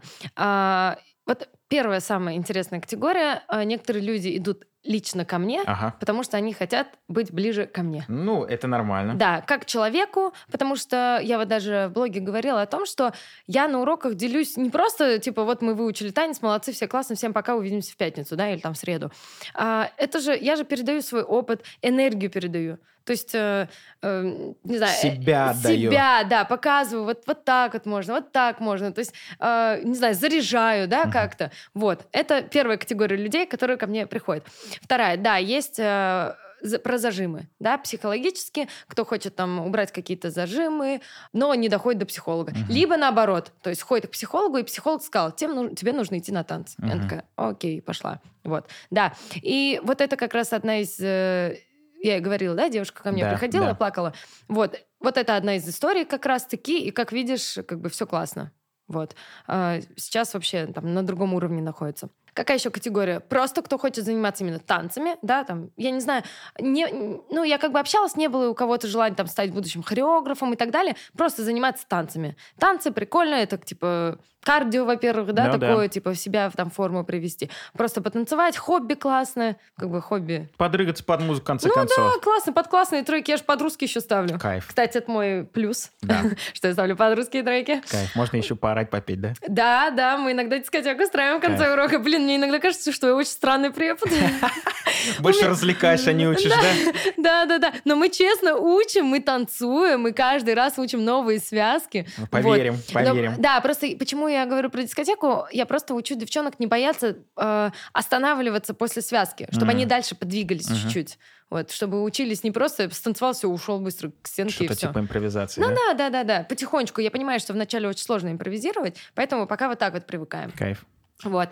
Вот 1.29 1.47
первая 1.67 1.99
самая 1.99 2.35
интересная 2.35 2.81
категория. 2.81 3.43
а, 3.47 3.63
Некоторые 3.63 4.03
люди 4.03 4.35
идут 4.37 4.65
лично 4.83 5.25
ко 5.25 5.37
мне, 5.37 5.61
Ага. 5.65 5.93
потому 5.99 6.23
что 6.23 6.37
они 6.37 6.53
хотят 6.53 6.87
быть 7.07 7.31
ближе 7.31 7.65
ко 7.67 7.83
мне. 7.83 8.05
Ну, 8.07 8.45
это 8.45 8.67
нормально. 8.67 9.13
Да, 9.15 9.41
как 9.41 9.65
человеку, 9.65 10.33
потому 10.51 10.75
что 10.77 11.19
я 11.21 11.37
вот 11.37 11.47
даже 11.49 11.87
в 11.89 11.93
блоге 11.93 12.19
говорила 12.21 12.61
о 12.61 12.65
том, 12.65 12.85
что 12.85 13.13
я 13.45 13.67
на 13.67 13.81
уроках 13.81 14.15
делюсь 14.15 14.57
не 14.57 14.69
просто, 14.69 15.19
типа, 15.19 15.43
вот 15.43 15.61
мы 15.61 15.75
выучили 15.75 16.09
танец, 16.11 16.41
молодцы, 16.41 16.71
все 16.71 16.87
классно, 16.87 17.15
всем 17.15 17.33
пока, 17.33 17.55
увидимся 17.55 17.91
в 17.93 17.97
пятницу, 17.97 18.35
да, 18.37 18.49
или 18.51 18.59
там 18.61 18.73
в 18.73 18.77
среду. 18.77 19.11
А, 19.53 19.91
это 19.97 20.19
же, 20.21 20.35
я 20.35 20.55
же 20.55 20.63
передаю 20.63 21.01
свой 21.01 21.23
опыт, 21.23 21.63
энергию 21.81 22.31
передаю. 22.31 22.79
То 23.09 23.13
есть, 23.13 23.33
э, 23.33 23.67
э, 24.03 24.23
не 24.63 24.77
знаю... 24.77 24.93
э, 24.93 25.01
Себя 25.01 25.55
даёшь. 25.63 25.81
Себя, 25.81 26.23
да, 26.29 26.45
показываю, 26.45 27.05
вот, 27.05 27.23
вот 27.25 27.43
так 27.43 27.73
вот 27.73 27.87
можно, 27.87 28.13
вот 28.13 28.31
так 28.31 28.59
можно. 28.59 28.91
То 28.91 28.99
есть, 28.99 29.15
э, 29.39 29.81
не 29.83 29.95
знаю, 29.95 30.13
заряжаю, 30.13 30.87
да, 30.87 31.05
Мгм. 31.05 31.11
как-то. 31.11 31.51
Вот, 31.73 32.05
это 32.11 32.43
первая 32.43 32.77
категория 32.77 33.15
людей, 33.15 33.47
которые 33.47 33.77
ко 33.77 33.87
мне 33.87 34.05
приходят. 34.05 34.45
Вторая, 34.83 35.17
да, 35.17 35.37
есть 35.37 35.79
э, 35.79 36.35
про 36.83 36.97
зажимы, 36.99 37.47
да, 37.57 37.79
психологически, 37.79 38.67
кто 38.87 39.03
хочет 39.05 39.35
там 39.35 39.59
убрать 39.65 39.91
какие-то 39.91 40.29
зажимы, 40.29 41.01
но 41.33 41.55
не 41.55 41.67
доходит 41.67 42.01
до 42.01 42.05
психолога. 42.05 42.51
Мгм. 42.51 42.65
Либо 42.69 42.95
наоборот, 42.95 43.51
то 43.63 43.71
есть 43.71 43.81
ходит 43.81 44.05
к 44.05 44.11
психологу, 44.11 44.57
и 44.57 44.63
психолог 44.63 45.01
сказал, 45.01 45.31
Тем 45.31 45.55
ну- 45.55 45.69
тебе 45.73 45.93
нужно 45.93 46.19
идти 46.19 46.31
на 46.31 46.43
танцы. 46.43 46.75
Она 46.79 46.93
Мгм. 46.93 47.03
такая, 47.03 47.23
окей, 47.37 47.81
пошла. 47.81 48.19
Вот, 48.43 48.69
да. 48.91 49.13
И 49.33 49.81
вот 49.83 49.99
это 49.99 50.15
как 50.15 50.35
раз 50.35 50.53
одна 50.53 50.77
из... 50.81 50.99
э, 50.99 51.57
я 52.01 52.17
и 52.17 52.19
говорила, 52.21 52.55
да, 52.55 52.69
девушка 52.69 53.03
ко 53.03 53.11
мне 53.11 53.23
Да, 53.23 53.31
приходила, 53.31 53.65
да. 53.67 53.75
плакала. 53.75 54.13
Вот, 54.47 54.79
вот 54.99 55.17
это 55.17 55.35
одна 55.35 55.55
из 55.55 55.67
историй 55.67 56.05
как 56.05 56.25
раз-таки, 56.25 56.79
и 56.79 56.91
как 56.91 57.11
видишь, 57.11 57.57
как 57.67 57.79
бы 57.79 57.89
все 57.89 58.05
классно. 58.07 58.51
Вот. 58.87 59.15
А, 59.47 59.79
Сейчас 59.95 60.33
вообще 60.33 60.65
там 60.67 60.93
на 60.93 61.03
другом 61.03 61.33
уровне 61.35 61.61
находится. 61.61 62.09
Какая 62.33 62.57
еще 62.57 62.69
категория? 62.69 63.19
Просто 63.19 63.61
кто 63.61 63.77
хочет 63.77 64.05
заниматься 64.05 64.43
именно 64.43 64.59
танцами, 64.59 65.17
да, 65.21 65.43
там, 65.43 65.71
я 65.77 65.91
не 65.91 65.99
знаю, 65.99 66.23
не, 66.59 66.87
ну, 67.29 67.43
я 67.43 67.57
как 67.57 67.71
бы 67.71 67.79
общалась, 67.79 68.15
не 68.15 68.29
было 68.29 68.49
у 68.49 68.53
кого-то 68.55 68.87
желания 68.87 69.15
там 69.15 69.27
стать 69.27 69.51
будущим 69.51 69.83
хореографом 69.83 70.53
и 70.53 70.55
так 70.55 70.71
далее, 70.71 70.95
просто 71.17 71.43
заниматься 71.43 71.85
танцами. 71.87 72.37
Танцы 72.57 72.91
прикольно, 72.91 73.35
это 73.35 73.57
типа 73.57 74.19
кардио, 74.43 74.85
во-первых, 74.85 75.33
да, 75.33 75.47
Ну 75.51 75.57
да. 75.57 75.67
такое, 75.69 75.87
типа, 75.89 76.11
в 76.13 76.15
себя 76.17 76.49
в 76.49 76.55
там 76.55 76.69
форму 76.71 77.03
привести. 77.03 77.49
Просто 77.77 78.01
потанцевать, 78.01 78.57
хобби 78.57 78.93
классное, 78.93 79.57
как 79.77 79.89
бы 79.89 80.01
хобби. 80.01 80.49
Подрыгаться 80.57 81.03
под 81.03 81.21
музыку, 81.21 81.43
в 81.43 81.47
конце 81.47 81.67
Ну 81.67 81.73
концов. 81.73 82.13
Да, 82.15 82.19
классно, 82.21 82.53
под 82.53 82.67
классные 82.67 83.03
треки, 83.03 83.31
я 83.31 83.37
же 83.37 83.43
под 83.43 83.61
русский 83.61 83.85
еще 83.85 83.99
ставлю. 84.01 84.39
Кайф. 84.39 84.67
Кстати, 84.67 84.97
это 84.97 85.11
мой 85.11 85.43
плюс, 85.45 85.91
Да. 86.01 86.21
что 86.53 86.67
я 86.67 86.73
ставлю 86.73 86.95
под 86.95 87.17
русские 87.17 87.43
треки. 87.43 87.81
Кайф. 87.89 88.15
Можно 88.15 88.37
еще 88.37 88.55
поорать, 88.55 88.89
попеть, 88.89 89.19
да? 89.21 89.33
Да, 89.47 89.89
да, 89.91 90.17
мы 90.17 90.31
иногда 90.31 90.57
дискотеку 90.57 91.03
устраиваем 91.03 91.39
в 91.39 91.41
конце 91.41 91.65
Кайф. 91.65 91.73
урока. 91.73 91.99
Блин, 91.99 92.23
мне 92.23 92.37
иногда 92.37 92.59
кажется, 92.59 92.91
что 92.91 93.07
я 93.07 93.15
очень 93.15 93.31
странный 93.31 93.71
препод. 93.71 94.09
Больше 95.19 95.47
развлекаешься, 95.47 96.11
а 96.11 96.13
не 96.13 96.27
учишь, 96.27 96.51
да? 96.51 96.91
Да, 97.17 97.45
да, 97.45 97.57
да. 97.57 97.73
Но 97.85 97.95
мы 97.95 98.09
честно 98.09 98.55
учим, 98.55 99.05
мы 99.05 99.19
танцуем, 99.21 100.01
мы 100.01 100.11
каждый 100.13 100.53
раз 100.53 100.77
учим 100.77 101.03
новые 101.03 101.39
связки. 101.39 102.07
Ну, 102.17 102.27
Поверим, 102.27 102.77
поверим. 102.93 103.35
Да, 103.37 103.59
просто 103.61 103.87
почему 103.97 104.27
я 104.29 104.45
говорю 104.45 104.69
про 104.69 104.81
дискотеку, 104.83 105.45
я 105.51 105.65
просто 105.65 105.93
учу 105.93 106.15
девчонок 106.15 106.59
не 106.59 106.67
бояться 106.67 107.17
э, 107.37 107.71
останавливаться 107.93 108.73
после 108.73 109.01
связки, 109.01 109.47
чтобы 109.51 109.65
Мгм. 109.67 109.75
они 109.75 109.85
дальше 109.85 110.15
подвигались 110.15 110.69
Мгм. 110.69 110.77
чуть-чуть. 110.79 111.19
Вот, 111.49 111.71
чтобы 111.71 112.03
учились 112.03 112.43
не 112.43 112.51
просто 112.51 112.89
станцевал, 112.91 113.33
все, 113.33 113.47
ушел 113.49 113.79
быстро 113.79 114.11
к 114.21 114.27
стенке 114.27 114.51
и 114.51 114.67
Что-то 114.67 114.73
все. 114.75 114.87
типа 114.87 114.99
импровизации, 114.99 115.59
Ну 115.61 115.69
да? 115.69 115.75
да, 115.75 115.93
да, 115.93 116.09
да, 116.09 116.23
да. 116.23 116.43
Потихонечку. 116.43 117.01
Я 117.01 117.09
понимаю, 117.11 117.39
что 117.39 117.53
вначале 117.53 117.87
очень 117.87 118.03
сложно 118.03 118.31
импровизировать, 118.31 118.97
поэтому 119.15 119.47
пока 119.47 119.67
вот 119.67 119.79
так 119.79 119.93
вот 119.93 120.05
привыкаем. 120.05 120.51
Кайф. 120.51 120.85
Вот. 121.23 121.49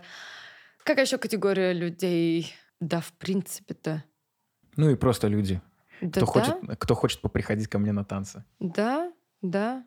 Какая 0.83 1.05
еще 1.05 1.17
категория 1.17 1.73
людей? 1.73 2.53
Да, 2.79 3.01
в 3.01 3.11
принципе-то. 3.13 4.03
Ну 4.75 4.89
и 4.91 4.95
просто 4.95 5.27
люди. 5.27 5.59
Да, 5.99 6.21
Кто 6.21 6.25
да, 6.25 6.25
хочет, 6.31 6.79
кто 6.79 6.93
хочет 6.93 7.21
поприходить 7.21 7.67
ко 7.67 7.79
мне 7.79 7.91
на 7.91 8.05
танцы. 8.05 8.43
да, 8.59 9.11
да. 9.41 9.83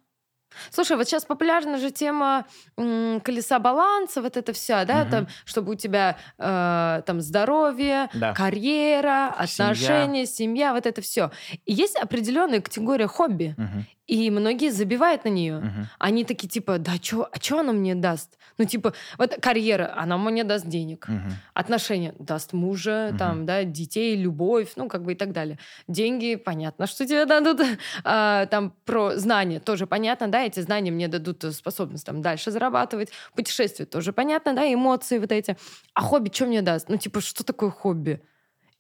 Слушай, 0.71 0.97
вот 0.97 1.07
сейчас 1.07 1.25
популярна 1.25 1.79
же 1.79 1.91
тема 1.91 2.45
м, 2.77 3.21
колеса 3.21 3.59
баланса, 3.59 4.21
вот 4.23 4.37
это 4.37 4.53
вся, 4.53 4.85
да, 4.85 5.01
Мгм. 5.03 5.11
там, 5.11 5.27
чтобы 5.45 5.73
у 5.73 5.75
тебя 5.75 6.17
э, 6.39 7.03
там 7.07 7.21
здоровье, 7.21 8.09
Да. 8.15 8.35
карьера, 8.35 9.35
Семья. 9.47 9.65
отношения, 9.67 10.27
семья, 10.27 10.73
вот 10.73 10.87
это 10.87 11.01
все. 11.03 11.31
И 11.67 11.73
есть 11.73 11.97
определенная 11.97 12.61
категория 12.61 13.07
хобби, 13.07 13.55
Мгм, 13.57 13.87
и 14.11 14.29
многие 14.31 14.71
забивают 14.71 15.25
на 15.25 15.29
нее. 15.29 15.59
мгм. 15.59 15.87
Они 16.01 16.25
такие 16.25 16.49
типа, 16.49 16.79
да, 16.79 16.99
чё, 16.99 17.29
а 17.33 17.41
что 17.41 17.61
она 17.61 17.73
мне 17.73 17.95
даст? 17.95 18.39
Ну 18.59 18.65
типа, 18.65 18.93
вот 19.19 19.37
карьера, 19.41 19.95
она 19.97 20.19
мне 20.19 20.43
даст 20.43 20.67
денег. 20.67 21.07
Мгм. 21.09 21.31
Отношения 21.55 22.15
даст 22.19 22.53
мужа, 22.53 23.09
Мгм. 23.11 23.19
там, 23.19 23.47
да, 23.47 23.63
детей, 23.65 24.17
любовь, 24.17 24.73
ну, 24.77 24.89
как 24.89 25.05
бы 25.05 25.13
и 25.13 25.15
так 25.15 25.33
далее. 25.33 25.59
Деньги, 25.87 26.35
понятно, 26.35 26.87
что 26.87 27.07
тебе 27.07 27.25
дадут. 27.25 27.61
А, 28.05 28.47
там 28.47 28.73
про 28.85 29.17
знания 29.17 29.61
тоже 29.61 29.87
понятно, 29.87 30.27
да, 30.29 30.43
эти 30.43 30.61
знания 30.61 30.91
мне 30.91 31.07
дадут 31.09 31.45
э, 31.45 31.53
способность 31.53 32.05
там 32.07 32.21
дальше 32.23 32.51
зарабатывать. 32.51 33.11
Путешествия 33.37 33.87
тоже 33.87 34.13
понятно, 34.13 34.55
да, 34.55 34.73
эмоции 34.73 35.19
вот 35.19 35.31
эти. 35.33 35.57
А 35.95 36.03
хобби 36.03 36.31
что 36.33 36.47
мне 36.47 36.63
даст? 36.63 36.89
Ну, 36.89 36.97
типа, 36.97 37.21
что 37.21 37.45
такое 37.45 37.71
хобби? 37.71 38.21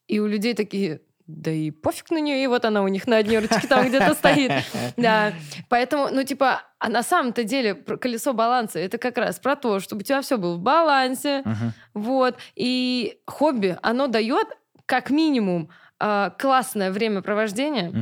И 0.09 0.19
у 0.19 0.27
людей 0.27 0.55
такие, 0.55 1.01
да 1.37 1.51
и 1.51 1.71
пофиг 1.71 2.11
на 2.11 2.19
нее, 2.19 2.43
и 2.43 2.47
вот 2.47 2.65
она 2.65 2.83
у 2.83 2.89
них 2.89 3.07
на 3.07 3.19
одной 3.19 3.39
ручке 3.39 3.67
там 3.69 3.87
где-то 3.87 4.15
стоит. 4.15 4.53
Да, 4.97 5.33
поэтому, 5.69 6.09
ну, 6.11 6.25
типа, 6.25 6.63
а 6.79 6.89
на 6.89 7.03
самом-то 7.03 7.45
деле 7.45 7.75
колесо 7.75 8.33
баланса 8.33 8.79
это 8.79 8.99
как 8.99 9.17
раз 9.19 9.39
про 9.39 9.57
то, 9.57 9.81
чтобы 9.81 10.01
у 10.01 10.05
тебя 10.05 10.21
все 10.21 10.37
было 10.37 10.57
в 10.57 10.61
балансе, 10.61 11.45
вот. 11.95 12.37
И 12.57 13.19
хобби, 13.27 13.77
оно 13.83 14.07
дает 14.07 14.47
как 14.87 15.11
минимум 15.11 15.71
а, 15.99 16.31
классное 16.31 16.91
времяпровождение. 16.91 17.93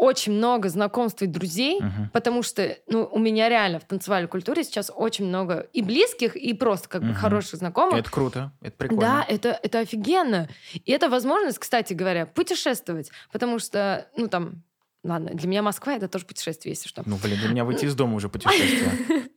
Очень 0.00 0.32
много 0.32 0.70
знакомств 0.70 1.20
и 1.22 1.26
друзей, 1.26 1.78
Мгм. 1.80 2.08
потому 2.12 2.42
что 2.42 2.74
ну, 2.86 3.04
у 3.12 3.18
меня 3.18 3.50
реально 3.50 3.78
в 3.80 3.84
танцевальной 3.84 4.28
культуре 4.28 4.64
сейчас 4.64 4.90
очень 4.94 5.26
много 5.26 5.68
и 5.74 5.82
близких, 5.82 6.36
и 6.36 6.54
просто 6.54 6.88
как 6.88 7.02
бы 7.02 7.08
Мгм. 7.08 7.16
хороших 7.16 7.58
знакомых. 7.58 7.98
Это 8.00 8.10
круто, 8.10 8.52
это 8.62 8.76
прикольно. 8.78 9.02
Да, 9.02 9.26
это, 9.28 9.60
это 9.62 9.80
офигенно. 9.80 10.48
И 10.72 10.90
это 10.90 11.10
возможность, 11.10 11.58
кстати 11.58 11.92
говоря, 11.92 12.24
путешествовать. 12.24 13.10
Потому 13.30 13.58
что, 13.58 14.08
ну 14.16 14.28
там, 14.28 14.62
ладно, 15.04 15.32
для 15.34 15.46
меня 15.48 15.62
Москва 15.62 15.92
это 15.92 16.08
тоже 16.08 16.24
путешествие, 16.24 16.72
если 16.72 16.88
что. 16.88 17.02
Ну, 17.04 17.16
блин, 17.22 17.38
для 17.38 17.48
меня 17.50 17.64
выйти 17.66 17.84
из 17.84 17.94
дома 17.94 18.14
уже 18.16 18.28
путешествие. 18.30 18.92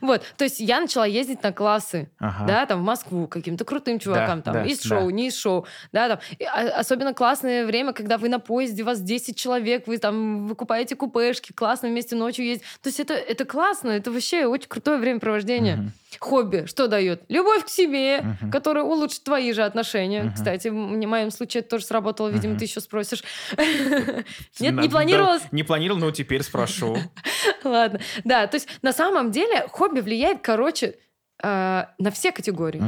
Вот, 0.00 0.22
то 0.36 0.44
есть 0.44 0.60
я 0.60 0.80
начала 0.80 1.06
ездить 1.06 1.42
на 1.42 1.52
классы, 1.52 2.10
Ага. 2.18 2.46
да, 2.46 2.66
там 2.66 2.80
в 2.80 2.84
Москву 2.84 3.26
каким-то 3.26 3.64
крутым 3.64 3.98
чувакам, 3.98 4.42
там 4.42 4.54
да, 4.54 4.64
из 4.64 4.80
да. 4.82 4.88
шоу, 4.88 5.10
не 5.10 5.28
из 5.28 5.36
шоу, 5.36 5.66
да, 5.92 6.08
там. 6.08 6.18
И 6.38 6.44
а- 6.44 6.78
особенно 6.80 7.14
классное 7.14 7.66
время, 7.66 7.92
когда 7.92 8.18
вы 8.18 8.28
на 8.28 8.38
поезде, 8.38 8.82
вас 8.82 9.00
10 9.00 9.36
человек, 9.36 9.86
вы 9.86 9.98
там 9.98 10.46
выкупаете 10.46 10.96
купешки, 10.96 11.52
классно 11.52 11.88
вместе 11.88 12.16
ночью 12.16 12.44
ездить. 12.44 12.66
То 12.82 12.88
есть 12.88 13.00
это, 13.00 13.14
это 13.14 13.44
классно, 13.44 13.90
это 13.90 14.10
вообще 14.10 14.46
очень 14.46 14.68
крутое 14.68 14.98
времяпровождение. 14.98 15.76
Мгм. 15.76 15.92
Хобби 16.18 16.64
что 16.66 16.88
дает? 16.88 17.22
Любовь 17.28 17.64
к 17.64 17.68
себе, 17.68 18.20
Мгм. 18.20 18.50
которая 18.50 18.84
улучшит 18.84 19.22
твои 19.24 19.52
же 19.52 19.62
отношения. 19.62 20.24
Мгм. 20.24 20.34
Кстати, 20.34 20.68
в 20.68 20.74
моем 20.74 21.30
случае 21.30 21.60
это 21.60 21.70
тоже 21.70 21.84
сработало, 21.84 22.28
видимо, 22.28 22.52
Мгм. 22.54 22.58
ты 22.58 22.64
еще 22.64 22.80
спросишь. 22.80 23.22
Нет, 24.60 24.74
не 24.74 24.88
планировалось? 24.88 25.42
Не 25.52 25.62
планировал, 25.62 26.00
но 26.00 26.10
теперь 26.10 26.42
спрошу. 26.42 26.96
Ладно. 27.64 28.00
Да, 28.24 28.46
то 28.46 28.56
есть 28.56 28.68
на 28.82 28.92
самом 28.92 29.30
деле 29.30 29.66
хобби 29.68 30.00
влияет, 30.00 30.40
короче, 30.42 30.96
э, 31.42 31.84
на 31.98 32.10
все 32.10 32.32
категории. 32.32 32.82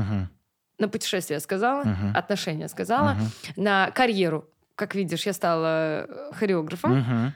На 0.79 0.89
путешествия 0.89 1.39
сказала, 1.39 1.85
отношения 2.15 2.69
сказала, 2.69 3.17
на 3.57 3.91
карьеру. 3.93 4.49
Как 4.75 4.95
видишь, 4.95 5.27
я 5.27 5.33
стала 5.33 6.07
э, 6.09 6.31
хореографом. 6.33 7.33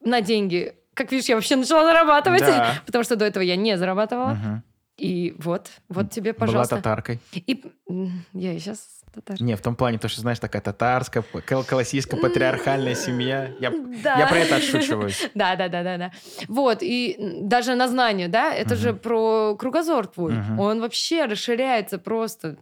На 0.00 0.20
деньги, 0.20 0.74
как 0.92 1.10
видишь, 1.10 1.28
я 1.28 1.34
вообще 1.34 1.56
начала 1.56 1.82
зарабатывать, 1.84 2.40
Да. 2.42 2.74
потому 2.86 3.02
что 3.04 3.16
до 3.16 3.24
этого 3.24 3.42
я 3.42 3.56
не 3.56 3.76
зарабатывала. 3.78 4.62
И 4.96 5.34
вот, 5.38 5.70
вот 5.88 6.10
тебе, 6.10 6.32
Была 6.32 6.46
пожалуйста. 6.46 6.76
татаркой. 6.76 7.18
И 7.34 7.64
я 8.32 8.52
и 8.52 8.58
сейчас 8.60 9.02
татар. 9.12 9.40
Не, 9.42 9.56
в 9.56 9.60
том 9.60 9.74
плане, 9.74 9.98
то, 9.98 10.06
что, 10.08 10.20
знаешь, 10.20 10.38
такая 10.38 10.62
татарская, 10.62 11.22
п- 11.24 11.40
кол- 11.40 11.64
классическая 11.64 12.16
патриархальная 12.16 12.94
семья. 12.94 13.50
Я, 13.58 13.72
Да. 14.04 14.18
я 14.18 14.26
про 14.28 14.38
это 14.38 14.56
отшучиваюсь. 14.56 15.28
Да, 15.34 15.56
да, 15.56 15.68
да, 15.68 15.82
да, 15.82 15.98
да. 15.98 16.12
Вот, 16.46 16.78
и 16.82 17.16
даже 17.42 17.74
на 17.74 17.88
знание, 17.88 18.28
да, 18.28 18.54
это 18.54 18.74
Мгм. 18.74 18.82
же 18.82 18.94
про 18.94 19.56
кругозор 19.56 20.06
твой. 20.06 20.34
Мгм. 20.34 20.60
Он 20.60 20.80
вообще 20.80 21.24
расширяется 21.24 21.98
просто. 21.98 22.58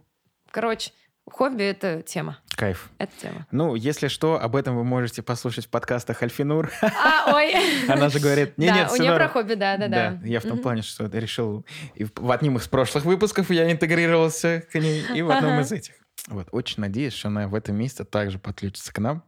Короче, 0.49 0.91
хобби— 1.29 1.63
это 1.63 2.01
тема. 2.01 2.39
Кайф. 2.55 2.89
Это 2.97 3.11
тема. 3.19 3.47
Ну, 3.51 3.75
если 3.75 4.07
что, 4.07 4.39
об 4.41 4.55
этом 4.55 4.75
вы 4.75 4.83
можете 4.83 5.21
послушать 5.21 5.65
в 5.65 5.69
подкастах 5.69 6.21
Альфинур. 6.21 6.71
А, 6.81 7.33
ой. 7.33 7.53
Она 7.87 8.09
же 8.09 8.19
говорит, 8.19 8.57
не, 8.57 8.67
Да, 8.67 8.75
нет, 8.75 8.91
у 8.91 8.95
нее 8.95 9.11
норм». 9.11 9.17
про 9.17 9.27
хобби, 9.29 9.53
да, 9.55 9.77
да, 9.77 9.87
да. 9.87 10.19
Я 10.23 10.39
в 10.39 10.43
том 10.43 10.59
плане, 10.59 10.81
что 10.81 11.05
решил... 11.07 11.65
И 11.95 12.05
в, 12.05 12.31
одном 12.31 12.57
из 12.57 12.67
прошлых 12.67 13.05
выпусков 13.05 13.49
я 13.49 13.71
интегрировался 13.71 14.63
к 14.71 14.75
ней, 14.75 15.03
и 15.13 15.21
в 15.21 15.31
одном 15.31 15.59
из 15.59 15.71
этих. 15.71 15.95
Вот, 16.27 16.47
очень 16.51 16.79
надеюсь, 16.79 17.13
что 17.13 17.27
она 17.27 17.47
в 17.49 17.55
этом 17.55 17.75
месяце 17.75 18.05
также 18.05 18.39
подключится 18.39 18.93
к 18.93 18.99
нам. 18.99 19.23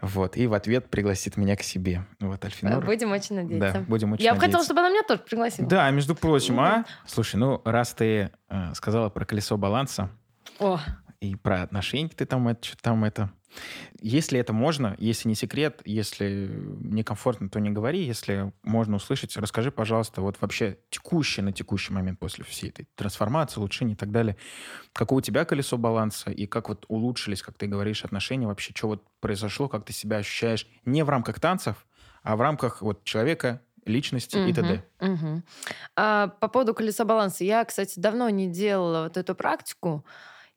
Вот, 0.00 0.36
и 0.36 0.48
в 0.48 0.54
ответ 0.54 0.90
пригласит 0.90 1.36
меня 1.36 1.54
к 1.54 1.62
себе. 1.62 2.06
Вот, 2.18 2.44
Альфинур. 2.44 2.84
Будем 2.84 3.12
очень 3.12 3.36
надеяться. 3.36 3.80
Да, 3.80 3.84
будем 3.86 4.12
очень 4.12 4.24
Я 4.24 4.34
бы 4.34 4.40
хотела, 4.40 4.64
чтобы 4.64 4.80
она 4.80 4.90
меня 4.90 5.02
тоже 5.04 5.20
пригласила. 5.20 5.68
Да, 5.68 5.88
между 5.90 6.16
прочим, 6.16 6.58
а? 6.58 6.86
Слушай, 7.06 7.36
ну, 7.36 7.62
раз 7.64 7.92
ты 7.92 8.30
э, 8.48 8.74
сказала 8.74 9.10
про 9.10 9.24
колесо 9.24 9.56
баланса 9.56 10.10
О, 10.58 10.80
и 11.20 11.34
про 11.36 11.62
отношения 11.62 12.08
ты 12.08 12.26
там 12.26 12.48
это, 12.48 12.64
что-то 12.64 12.82
там 12.82 13.04
это... 13.04 13.30
Если 14.00 14.38
это 14.38 14.52
можно, 14.52 14.94
если 14.98 15.26
не 15.26 15.34
секрет, 15.34 15.80
если 15.86 16.50
некомфортно, 16.80 17.48
то 17.48 17.58
не 17.60 17.70
говори. 17.70 18.04
Если 18.04 18.52
можно 18.62 18.96
услышать, 18.96 19.36
расскажи, 19.38 19.72
пожалуйста, 19.72 20.20
вот 20.20 20.36
вообще 20.40 20.78
текущий 20.90 21.40
на 21.40 21.52
текущий 21.52 21.92
момент 21.92 22.18
после 22.18 22.44
всей 22.44 22.68
этой 22.68 22.86
трансформации, 22.94 23.58
улучшения 23.58 23.94
и 23.94 23.96
так 23.96 24.10
далее, 24.10 24.36
какое 24.92 25.18
у 25.18 25.22
тебя 25.22 25.46
колесо 25.46 25.78
баланса 25.78 26.30
и 26.30 26.46
как 26.46 26.68
вот 26.68 26.84
улучшились, 26.88 27.42
как 27.42 27.56
ты 27.56 27.66
говоришь, 27.66 28.04
отношения 28.04 28.46
вообще, 28.46 28.72
что 28.76 28.88
вот 28.88 29.02
произошло, 29.20 29.68
как 29.68 29.86
ты 29.86 29.94
себя 29.94 30.18
ощущаешь 30.18 30.66
не 30.84 31.02
в 31.02 31.08
рамках 31.08 31.40
танцев, 31.40 31.86
а 32.22 32.36
в 32.36 32.42
рамках 32.42 32.82
вот 32.82 33.04
человека, 33.04 33.62
личности 33.86 34.36
и 34.36 34.52
т.д. 34.52 34.84
Мгм. 35.00 35.42
А, 35.96 36.28
по 36.28 36.48
поводу 36.48 36.74
колеса 36.74 37.04
баланса. 37.04 37.44
Я, 37.44 37.64
кстати, 37.64 37.98
давно 37.98 38.28
не 38.28 38.46
делала 38.46 39.04
вот 39.04 39.16
эту 39.16 39.34
практику, 39.34 40.04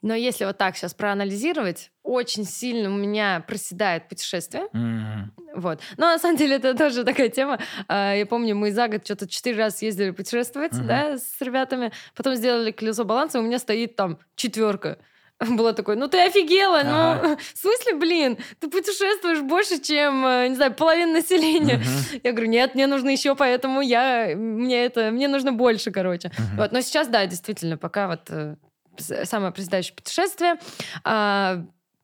но 0.01 0.15
если 0.15 0.45
вот 0.45 0.57
так 0.57 0.75
сейчас 0.75 0.93
проанализировать, 0.93 1.91
очень 2.03 2.45
сильно 2.45 2.89
у 2.89 2.97
меня 2.97 3.43
проседает 3.47 4.09
путешествие. 4.09 4.67
Мгм. 4.73 5.33
Вот. 5.55 5.79
Но 5.97 6.07
на 6.07 6.17
самом 6.17 6.37
деле 6.37 6.55
это 6.55 6.73
тоже 6.75 7.03
такая 7.03 7.29
тема. 7.29 7.59
А, 7.87 8.13
Я 8.15 8.25
помню, 8.25 8.55
мы 8.55 8.71
за 8.71 8.87
год 8.87 9.05
что-то 9.05 9.27
четыре 9.27 9.57
раза 9.57 9.77
съездили 9.77 10.11
путешествовать, 10.11 10.73
Мгм. 10.73 10.87
да, 10.87 11.17
с 11.17 11.39
ребятами. 11.41 11.91
Потом 12.15 12.35
сделали 12.35 12.71
колесо 12.71 13.03
баланса, 13.03 13.37
и 13.37 13.41
у 13.41 13.43
меня 13.43 13.59
стоит 13.59 13.95
там 13.95 14.17
четверка. 14.35 14.97
Было 15.39 15.73
такое, 15.73 15.95
ну 15.95 16.07
ты 16.07 16.19
офигела, 16.21 16.79
Ага. 16.79 17.19
ну 17.23 17.37
в 17.53 17.57
смысле, 17.57 17.95
блин, 17.95 18.37
ты 18.59 18.69
путешествуешь 18.69 19.41
больше, 19.41 19.79
чем, 19.81 20.25
э, 20.25 20.47
не 20.49 20.55
знаю, 20.55 20.73
половина 20.73 21.13
населения. 21.13 21.77
Мгм. 21.77 22.21
Я 22.23 22.31
говорю, 22.31 22.47
нет, 22.49 22.75
мне 22.75 22.87
нужно 22.87 23.09
еще, 23.09 23.35
поэтому 23.35 23.81
я, 23.81 24.33
мне 24.35 24.85
это, 24.85 25.11
мне 25.11 25.27
нужно 25.27 25.51
больше, 25.51 25.91
короче. 25.91 26.31
Мгм. 26.37 26.57
Вот, 26.57 26.71
но 26.71 26.81
сейчас, 26.81 27.07
да, 27.07 27.25
действительно, 27.25 27.77
пока 27.77 28.07
вот 28.07 28.21
э, 28.29 28.55
самое 28.97 29.51
предстоящее 29.51 29.95
путешествие. 29.95 30.55
а, 31.03 31.63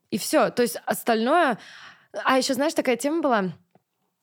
и 0.10 0.17
все. 0.17 0.50
То 0.50 0.62
есть 0.62 0.78
остальное... 0.86 1.58
А 2.23 2.38
еще, 2.38 2.54
знаешь, 2.54 2.73
такая 2.73 2.95
тема 2.95 3.21
была 3.21 3.45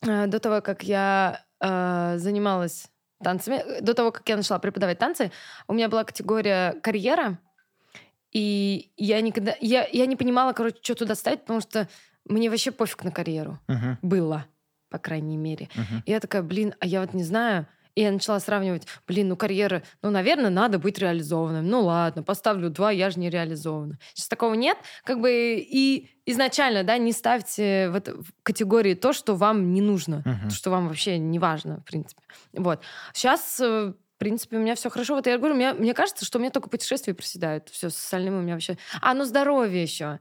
э, 0.02 0.26
до 0.26 0.40
того, 0.40 0.60
как 0.62 0.82
я 0.82 1.44
э, 1.60 2.14
занималась 2.16 2.86
танцами. 3.22 3.80
До 3.80 3.94
того, 3.94 4.10
как 4.10 4.28
я 4.28 4.36
начала 4.36 4.58
преподавать 4.58 4.98
танцы, 4.98 5.30
у 5.68 5.74
меня 5.74 5.88
была 5.88 6.04
категория 6.04 6.72
карьера, 6.82 7.38
и 8.32 8.90
я 8.96 9.20
никогда... 9.20 9.54
Я, 9.60 9.86
я 9.92 10.06
не 10.06 10.16
понимала, 10.16 10.52
короче, 10.52 10.78
что 10.82 10.94
туда 10.94 11.14
ставить, 11.14 11.42
потому 11.42 11.60
что 11.60 11.88
мне 12.24 12.50
вообще 12.50 12.72
пофиг 12.72 13.04
на 13.04 13.12
карьеру. 13.12 13.60
Мгм, 13.68 13.98
Было, 14.02 14.46
по 14.88 14.98
крайней 14.98 15.36
мере. 15.36 15.68
мгм. 15.76 16.02
И 16.04 16.10
я 16.10 16.18
такая, 16.20 16.42
блин, 16.42 16.74
а 16.80 16.86
я 16.86 17.00
вот 17.02 17.14
не 17.14 17.22
знаю. 17.22 17.66
И 17.94 18.02
я 18.02 18.10
начала 18.10 18.40
сравнивать, 18.40 18.86
блин, 19.06 19.28
ну 19.28 19.36
карьера, 19.36 19.82
ну, 20.02 20.10
наверное, 20.10 20.50
надо 20.50 20.78
быть 20.80 20.98
реализованным. 20.98 21.68
Ну 21.68 21.82
ладно, 21.82 22.22
поставлю 22.24 22.68
два, 22.70 22.90
я 22.90 23.08
же 23.10 23.20
не 23.20 23.30
реализована. 23.30 23.98
Сейчас 24.14 24.28
такого 24.28 24.54
нет. 24.54 24.76
Как 25.04 25.20
бы 25.20 25.30
и 25.60 26.08
изначально, 26.26 26.82
да, 26.82 26.98
не 26.98 27.12
ставьте 27.12 27.90
в, 27.90 27.94
это- 27.94 28.14
в 28.20 28.26
категории 28.42 28.94
то, 28.94 29.12
что 29.12 29.36
вам 29.36 29.72
не 29.72 29.80
нужно, 29.80 30.22
Мгм. 30.24 30.50
что 30.50 30.70
вам 30.70 30.88
вообще 30.88 31.18
не 31.18 31.38
важно, 31.38 31.80
в 31.80 31.84
принципе. 31.84 32.20
Вот. 32.52 32.80
Сейчас, 33.12 33.60
э, 33.60 33.92
в 33.92 34.18
принципе, 34.18 34.56
у 34.56 34.60
меня 34.60 34.74
все 34.74 34.90
хорошо. 34.90 35.14
Вот 35.14 35.26
я 35.26 35.38
говорю, 35.38 35.54
мне, 35.54 35.72
мне 35.72 35.94
кажется, 35.94 36.24
что 36.24 36.38
у 36.38 36.40
меня 36.40 36.50
только 36.50 36.68
путешествия 36.70 37.14
проседают. 37.14 37.68
Все, 37.68 37.90
с 37.90 37.96
остальным 37.96 38.34
у 38.38 38.40
меня 38.42 38.54
вообще... 38.54 38.76
А, 39.02 39.14
ну 39.14 39.24
здоровье 39.24 39.82
еще. 39.82 40.18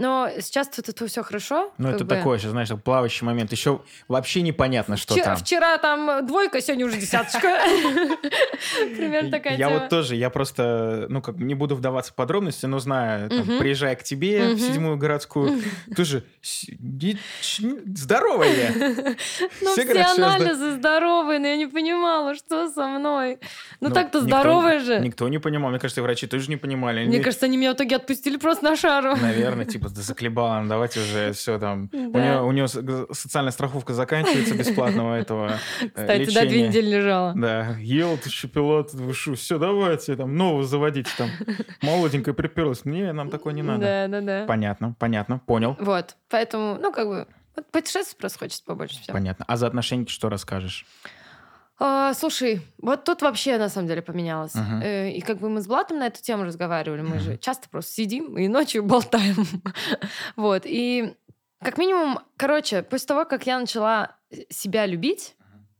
Но 0.00 0.30
сейчас 0.40 0.68
тут 0.68 0.88
это 0.88 1.06
все 1.06 1.22
хорошо. 1.22 1.72
Ну, 1.76 1.90
это 1.90 2.04
бы. 2.04 2.14
такой 2.14 2.38
еще, 2.38 2.48
знаешь, 2.48 2.70
плавающий 2.82 3.26
момент. 3.26 3.52
Еще 3.52 3.82
вообще 4.08 4.40
непонятно, 4.40 4.96
что 4.96 5.12
Вчера, 5.12 5.26
там. 5.26 5.36
вчера 5.36 5.76
там 5.76 6.26
двойка, 6.26 6.62
сегодня 6.62 6.86
уже 6.86 6.96
десяточка. 6.96 7.58
Примерно 8.96 9.30
такая 9.30 9.58
Я 9.58 9.68
вот 9.68 9.90
тоже, 9.90 10.16
я 10.16 10.30
просто, 10.30 11.04
ну, 11.10 11.20
как 11.20 11.36
не 11.36 11.54
буду 11.54 11.76
вдаваться 11.76 12.12
в 12.12 12.14
подробности, 12.14 12.64
но 12.64 12.78
знаю, 12.78 13.28
приезжая 13.58 13.94
к 13.94 14.02
тебе 14.02 14.54
в 14.54 14.58
седьмую 14.58 14.96
городскую, 14.96 15.60
тоже 15.96 16.24
ч- 16.40 16.78
здоровая 17.94 18.54
я. 18.54 18.70
Ну, 19.60 19.72
Все 19.72 19.82
анализы 19.92 20.72
здоровые, 20.72 21.38
но 21.38 21.46
я 21.46 21.56
не 21.56 21.66
понимала, 21.66 22.34
что 22.34 22.70
со 22.70 22.86
мной. 22.86 23.38
Ну, 23.80 23.88
Ну, 23.88 23.94
так-то 23.94 24.20
здоровая 24.22 24.80
же. 24.80 24.98
Никто 25.00 25.28
не 25.28 25.38
понимал. 25.38 25.70
Мне 25.70 25.78
кажется, 25.78 26.02
врачи 26.02 26.26
тоже 26.26 26.48
не 26.48 26.56
понимали. 26.56 27.06
Мне 27.06 27.20
кажется, 27.20 27.46
они 27.46 27.56
меня 27.56 27.72
в 27.72 27.76
итоге 27.76 27.96
отпустили 27.96 28.36
просто 28.38 28.64
на 28.64 28.76
шару. 28.76 29.16
Наверное, 29.16 29.66
типа, 29.66 29.89
да 29.94 30.02
заколебала, 30.02 30.60
ну, 30.60 30.68
давайте 30.68 31.00
уже 31.00 31.32
все 31.34 31.58
там. 31.58 31.90
У 31.92 32.10
Да. 32.12 32.20
нее, 32.20 32.42
у 32.42 32.52
нее 32.52 32.68
с- 32.68 32.80
г- 32.80 33.06
социальная 33.12 33.52
страховка 33.52 33.92
заканчивается 33.94 34.54
бесплатного 34.56 35.14
этого 35.16 35.58
э, 35.80 35.86
Кстати, 35.88 36.34
да, 36.34 36.40
две 36.42 36.50
лечения. 36.50 36.68
недели 36.68 36.86
лежала. 36.96 37.32
Да, 37.36 37.76
ел 37.78 38.16
ты 38.18 38.30
шоколад, 38.30 38.92
вы 38.94 39.12
шо, 39.14 39.34
все, 39.34 39.58
давайте, 39.58 40.16
там, 40.16 40.36
нового 40.36 40.64
заводите, 40.64 41.10
там, 41.16 41.28
молоденькая 41.82 42.34
приперлась. 42.34 42.84
Не, 42.84 43.12
нам 43.12 43.30
такое 43.30 43.52
не 43.52 43.62
надо. 43.62 43.80
Да, 43.80 44.08
да, 44.08 44.20
да. 44.20 44.46
Понятно, 44.46 44.94
понятно, 44.98 45.38
понял, 45.38 45.76
Вот, 45.80 46.16
поэтому, 46.28 46.76
ну, 46.80 46.92
как 46.92 47.06
бы, 47.08 47.26
вот 47.56 47.66
путешествий 47.72 48.16
просто 48.18 48.38
хочется 48.38 48.62
побольше 48.64 49.00
всего. 49.00 49.12
понятно. 49.12 49.44
А 49.48 49.56
за 49.56 49.66
отношения 49.66 50.06
что 50.06 50.28
расскажешь? 50.28 50.86
А, 51.82 52.12
слушай, 52.14 52.60
вот 52.78 53.04
тут 53.04 53.22
вообще 53.22 53.56
на 53.58 53.68
самом 53.70 53.88
деле 53.88 54.02
поменялось. 54.02 54.52
Э, 54.54 55.10
И 55.10 55.20
как 55.22 55.38
бы 55.38 55.48
мы 55.48 55.62
с 55.62 55.66
Блатом 55.66 55.98
на 55.98 56.06
эту 56.08 56.20
тему 56.22 56.44
разговаривали. 56.44 57.00
Мы 57.00 57.16
Мгм. 57.16 57.20
же 57.20 57.36
часто 57.38 57.68
просто 57.70 57.92
сидим 57.94 58.36
и 58.36 58.48
ночью 58.48 58.84
болтаем. 58.84 59.46
Вот. 60.36 60.62
И 60.66 61.14
как 61.62 61.78
минимум, 61.78 62.18
короче, 62.36 62.82
после 62.82 63.06
того, 63.08 63.24
как 63.24 63.46
я 63.46 63.58
начала 63.58 64.16
себя 64.50 64.84
любить, 64.86 65.36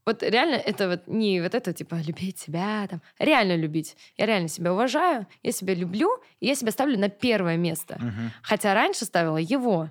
вот 0.07 0.23
реально 0.23 0.55
это 0.55 0.89
вот 0.89 1.07
не 1.07 1.41
вот 1.43 1.55
это 1.55 1.73
типа 1.75 1.97
любить 1.97 2.39
себя, 2.39 2.87
там, 2.89 3.03
реально 3.19 3.55
любить. 3.57 3.97
Я 4.17 4.25
реально 4.27 4.49
себя 4.49 4.73
уважаю, 4.73 5.27
я 5.43 5.53
себя 5.53 5.75
люблю, 5.75 6.09
и 6.41 6.47
я 6.47 6.55
себя 6.55 6.71
ставлю 6.73 6.99
на 6.99 7.11
первое 7.11 7.59
место. 7.59 7.97
Мгм. 8.01 8.31
Хотя 8.43 8.73
раньше 8.75 9.05
ставила 9.05 9.37
его. 9.37 9.91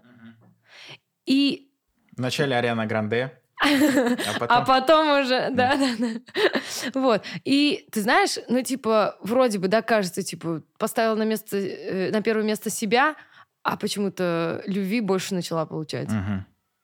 И 1.25 1.69
Вначале 2.17 2.55
Ариана 2.55 2.85
Гранде, 2.85 3.38
а 3.59 3.67
а 4.47 4.61
потом... 4.61 5.21
уже, 5.21 5.49
да, 5.51 5.75
да, 5.75 5.89
да. 5.99 6.59
Вот. 6.93 7.23
И 7.43 7.87
ты 7.91 8.01
знаешь, 8.01 8.37
ну, 8.47 8.61
типа, 8.61 9.17
вроде 9.21 9.59
бы, 9.59 9.67
да, 9.67 9.81
кажется, 9.81 10.23
типа, 10.23 10.61
поставила 10.77 11.15
на 11.15 11.23
место, 11.23 11.57
э, 11.57 12.11
на 12.11 12.21
первое 12.21 12.45
место 12.45 12.69
себя, 12.69 13.15
а 13.63 13.77
почему-то 13.77 14.63
любви 14.65 15.01
больше 15.01 15.33
начала 15.33 15.65
получать. 15.65 16.09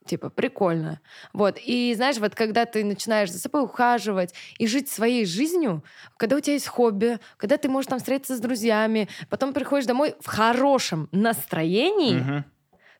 Типа, 0.05 0.29
прикольно. 0.29 0.99
Вот. 1.33 1.57
И 1.65 1.91
знаешь, 1.95 2.17
вот 2.17 2.35
когда 2.35 2.65
ты 2.65 2.83
начинаешь 2.85 3.31
за 3.31 3.39
собой 3.39 3.63
ухаживать 3.63 4.35
и 4.59 4.67
жить 4.67 4.87
своей 4.87 5.25
жизнью, 5.25 5.83
когда 6.17 6.35
у 6.35 6.39
тебя 6.39 6.53
есть 6.53 6.67
хобби, 6.67 7.17
когда 7.37 7.57
ты 7.57 7.69
можешь 7.69 7.87
там 7.87 7.97
встретиться 7.97 8.35
с 8.35 8.39
друзьями, 8.39 9.09
потом 9.29 9.51
приходишь 9.51 9.87
домой 9.87 10.13
в 10.19 10.27
хорошем 10.27 11.09
настроении, 11.11 12.19
Мгм. 12.19 12.45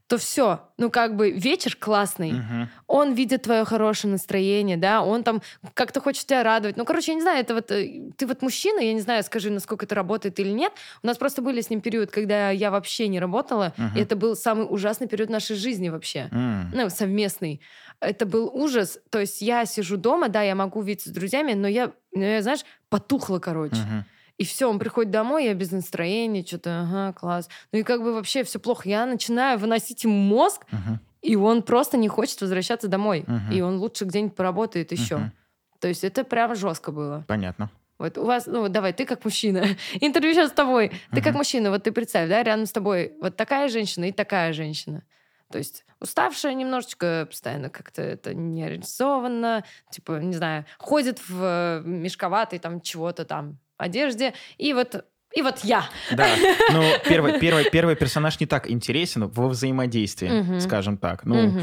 То 0.07 0.17
все. 0.17 0.69
Ну, 0.77 0.91
как 0.91 1.15
бы 1.15 1.31
вечер 1.31 1.75
классный 1.75 2.33
Мгм. 2.33 2.69
он 2.87 3.13
видит 3.13 3.43
твое 3.43 3.65
хорошее 3.65 4.11
настроение, 4.11 4.77
да, 4.77 5.01
он 5.01 5.23
там 5.23 5.41
как-то 5.73 5.99
хочет 5.99 6.27
тебя 6.27 6.43
радовать. 6.43 6.77
Ну, 6.77 6.85
короче, 6.85 7.11
я 7.11 7.15
не 7.15 7.21
знаю, 7.21 7.39
это 7.39 7.55
вот 7.55 7.71
э, 7.71 8.11
ты 8.15 8.27
вот 8.27 8.41
мужчина, 8.43 8.79
я 8.79 8.93
не 8.93 9.01
знаю, 9.01 9.23
скажи, 9.23 9.49
насколько 9.49 9.85
это 9.85 9.95
работает 9.95 10.39
или 10.39 10.49
нет. 10.49 10.73
У 11.01 11.07
нас 11.07 11.17
просто 11.17 11.41
были 11.41 11.61
с 11.61 11.69
ним 11.71 11.81
период, 11.81 12.11
когда 12.11 12.51
я 12.51 12.69
вообще 12.69 13.07
не 13.07 13.19
работала, 13.19 13.73
Мгм. 13.77 13.97
и 13.97 14.01
это 14.01 14.15
был 14.15 14.35
самый 14.35 14.67
ужасный 14.69 15.07
период 15.07 15.29
нашей 15.29 15.55
жизни 15.55 15.89
вообще. 15.89 16.29
М. 16.31 16.69
Ну, 16.73 16.89
совместный. 16.89 17.61
Это 17.99 18.25
был 18.27 18.49
ужас. 18.53 18.99
То 19.09 19.19
есть 19.19 19.41
я 19.41 19.65
сижу 19.65 19.97
дома, 19.97 20.29
да, 20.29 20.43
я 20.43 20.53
могу 20.53 20.81
видеться 20.81 21.09
с 21.09 21.13
друзьями, 21.13 21.53
но 21.53 21.67
я, 21.67 21.91
ну, 22.13 22.21
я 22.21 22.41
знаешь, 22.43 22.61
потухла, 22.89 23.39
короче. 23.39 23.75
Мгм. 23.77 24.05
И 24.37 24.43
все, 24.43 24.69
он 24.69 24.79
приходит 24.79 25.11
домой, 25.11 25.45
я 25.45 25.53
без 25.53 25.71
настроения, 25.71 26.45
что-то, 26.45 26.81
ага, 26.81 27.13
класс. 27.13 27.47
Ну 27.71 27.79
и 27.79 27.83
как 27.83 28.03
бы 28.03 28.13
вообще 28.13 28.43
все 28.43 28.59
плохо. 28.59 28.89
Я 28.89 29.05
начинаю 29.05 29.57
выносить 29.57 30.03
ему 30.03 30.15
мозг, 30.15 30.65
Мгм. 30.71 30.99
и 31.21 31.35
он 31.37 31.61
просто 31.63 31.95
не 31.97 32.09
хочет 32.09 32.41
возвращаться 32.41 32.87
домой. 32.89 33.23
Мгм. 33.27 33.51
И 33.51 33.61
он 33.61 33.77
лучше 33.77 34.03
где-нибудь 34.05 34.35
поработает 34.35 34.91
еще. 34.91 35.17
Мгм. 35.17 35.31
То 35.79 35.87
есть 35.87 36.03
это 36.03 36.23
прям 36.25 36.53
жестко 36.55 36.91
было. 36.91 37.23
Понятно. 37.27 37.69
Вот 37.97 38.17
у 38.17 38.25
вас, 38.25 38.45
ну 38.45 38.59
вот 38.59 38.73
давай, 38.73 38.91
ты 38.91 39.05
как 39.05 39.23
мужчина. 39.23 39.63
Интервью 40.01 40.33
сейчас 40.33 40.49
с 40.49 40.53
тобой. 40.53 40.89
Ты 41.11 41.21
как 41.21 41.27
Мгм. 41.27 41.37
мужчина, 41.37 41.69
вот 41.69 41.83
ты 41.83 41.93
представь, 41.93 42.27
да, 42.27 42.43
рядом 42.43 42.65
с 42.65 42.71
тобой 42.73 43.13
вот 43.21 43.37
такая 43.37 43.69
женщина 43.69 44.05
и 44.05 44.11
такая 44.11 44.51
женщина. 44.51 45.03
То 45.49 45.59
есть 45.59 45.85
уставшая 46.01 46.55
немножечко, 46.55 47.25
постоянно 47.29 47.69
как-то 47.69 48.01
это 48.01 48.33
нереализованно, 48.33 49.63
типа, 49.91 50.19
не 50.19 50.33
знаю, 50.33 50.65
ходит 50.77 51.19
в 51.29 51.41
э, 51.41 51.81
мешковатой 51.85 52.59
там 52.59 52.81
чего-то 52.81 53.23
там 53.25 53.57
одежде, 53.77 54.33
и 54.57 54.73
вот, 54.73 55.05
и 55.35 55.41
вот 55.41 55.59
я. 55.65 55.83
Да, 56.11 56.27
ну, 56.71 56.83
первый, 57.07 57.39
первый, 57.39 57.69
первый 57.69 57.95
персонаж 57.95 58.39
не 58.39 58.45
так 58.45 58.69
интересен 58.71 59.27
во 59.27 59.49
взаимодействии, 59.49 60.29
Мгм. 60.29 60.59
скажем 60.61 60.97
так. 60.97 61.25
Ну, 61.25 61.53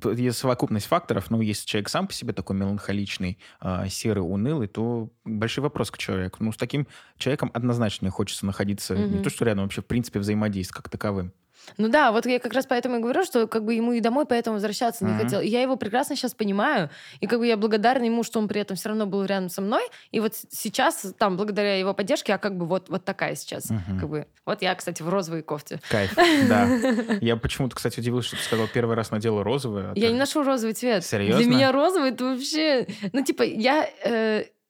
т- 0.00 0.14
есть 0.16 0.38
совокупность 0.38 0.86
факторов. 0.86 1.30
Ну, 1.30 1.40
если 1.40 1.64
человек 1.66 1.88
сам 1.88 2.06
по 2.08 2.12
себе 2.12 2.32
такой 2.32 2.56
меланхоличный, 2.56 3.38
а, 3.60 3.88
серый, 3.88 4.22
унылый, 4.24 4.66
то 4.66 5.10
большой 5.24 5.62
вопрос 5.62 5.90
к 5.90 5.98
человеку. 5.98 6.38
Ну, 6.42 6.50
с 6.52 6.56
таким 6.56 6.86
человеком 7.16 7.50
однозначно 7.54 8.06
не 8.06 8.10
хочется 8.10 8.44
находиться 8.46 8.96
не 8.96 9.04
Мгм. 9.16 9.22
то, 9.22 9.30
что 9.30 9.44
рядом, 9.44 9.64
вообще, 9.64 9.82
в 9.82 9.86
принципе, 9.86 10.18
взаимодействовать 10.18 10.82
как 10.84 10.90
таковым. 10.90 11.32
Ну 11.78 11.88
да, 11.88 12.12
вот 12.12 12.26
я 12.26 12.38
как 12.38 12.52
раз 12.52 12.66
поэтому 12.66 12.96
и 12.96 13.00
говорю, 13.00 13.24
что 13.24 13.46
как 13.46 13.64
бы 13.64 13.74
ему 13.74 13.92
и 13.92 14.00
домой 14.00 14.26
поэтому 14.26 14.54
возвращаться 14.54 15.04
не 15.04 15.12
Мгм. 15.12 15.22
хотел. 15.22 15.40
И 15.40 15.46
я 15.48 15.62
его 15.62 15.76
прекрасно 15.76 16.16
сейчас 16.16 16.34
понимаю, 16.34 16.90
и 17.20 17.26
как 17.26 17.38
бы 17.38 17.46
я 17.46 17.56
благодарна 17.56 18.04
ему, 18.04 18.22
что 18.24 18.38
он 18.38 18.48
при 18.48 18.60
этом 18.60 18.76
все 18.76 18.88
равно 18.88 19.06
был 19.06 19.24
рядом 19.24 19.48
со 19.48 19.60
мной. 19.62 19.82
И 20.10 20.20
вот 20.20 20.34
сейчас, 20.50 21.14
там, 21.18 21.36
благодаря 21.36 21.78
его 21.78 21.94
поддержке, 21.94 22.32
я 22.32 22.38
как 22.38 22.56
бы 22.56 22.66
вот, 22.66 22.88
вот 22.88 23.04
такая 23.04 23.34
сейчас. 23.34 23.70
Мгм. 23.70 23.98
Как 24.00 24.08
бы, 24.08 24.26
вот 24.44 24.62
я, 24.62 24.74
кстати, 24.74 25.02
в 25.02 25.08
розовой 25.08 25.42
кофте. 25.42 25.80
Кайф, 25.88 26.14
да. 26.48 26.66
Я 27.20 27.36
почему-то, 27.36 27.76
кстати, 27.76 28.00
удивился, 28.00 28.28
что 28.28 28.36
ты 28.36 28.42
сказал, 28.42 28.66
первый 28.72 28.96
раз 28.96 29.10
надела 29.10 29.42
розовое. 29.44 29.92
а 29.92 29.98
Я 29.98 30.10
не 30.10 30.18
ношу 30.18 30.42
розовый 30.42 30.74
цвет. 30.74 31.04
Серьезно? 31.04 31.42
Для 31.42 31.50
меня 31.50 31.72
розовый 31.72 32.10
это 32.10 32.24
вообще... 32.24 32.86
Ну, 33.12 33.22
типа, 33.24 33.42
я... 33.42 33.88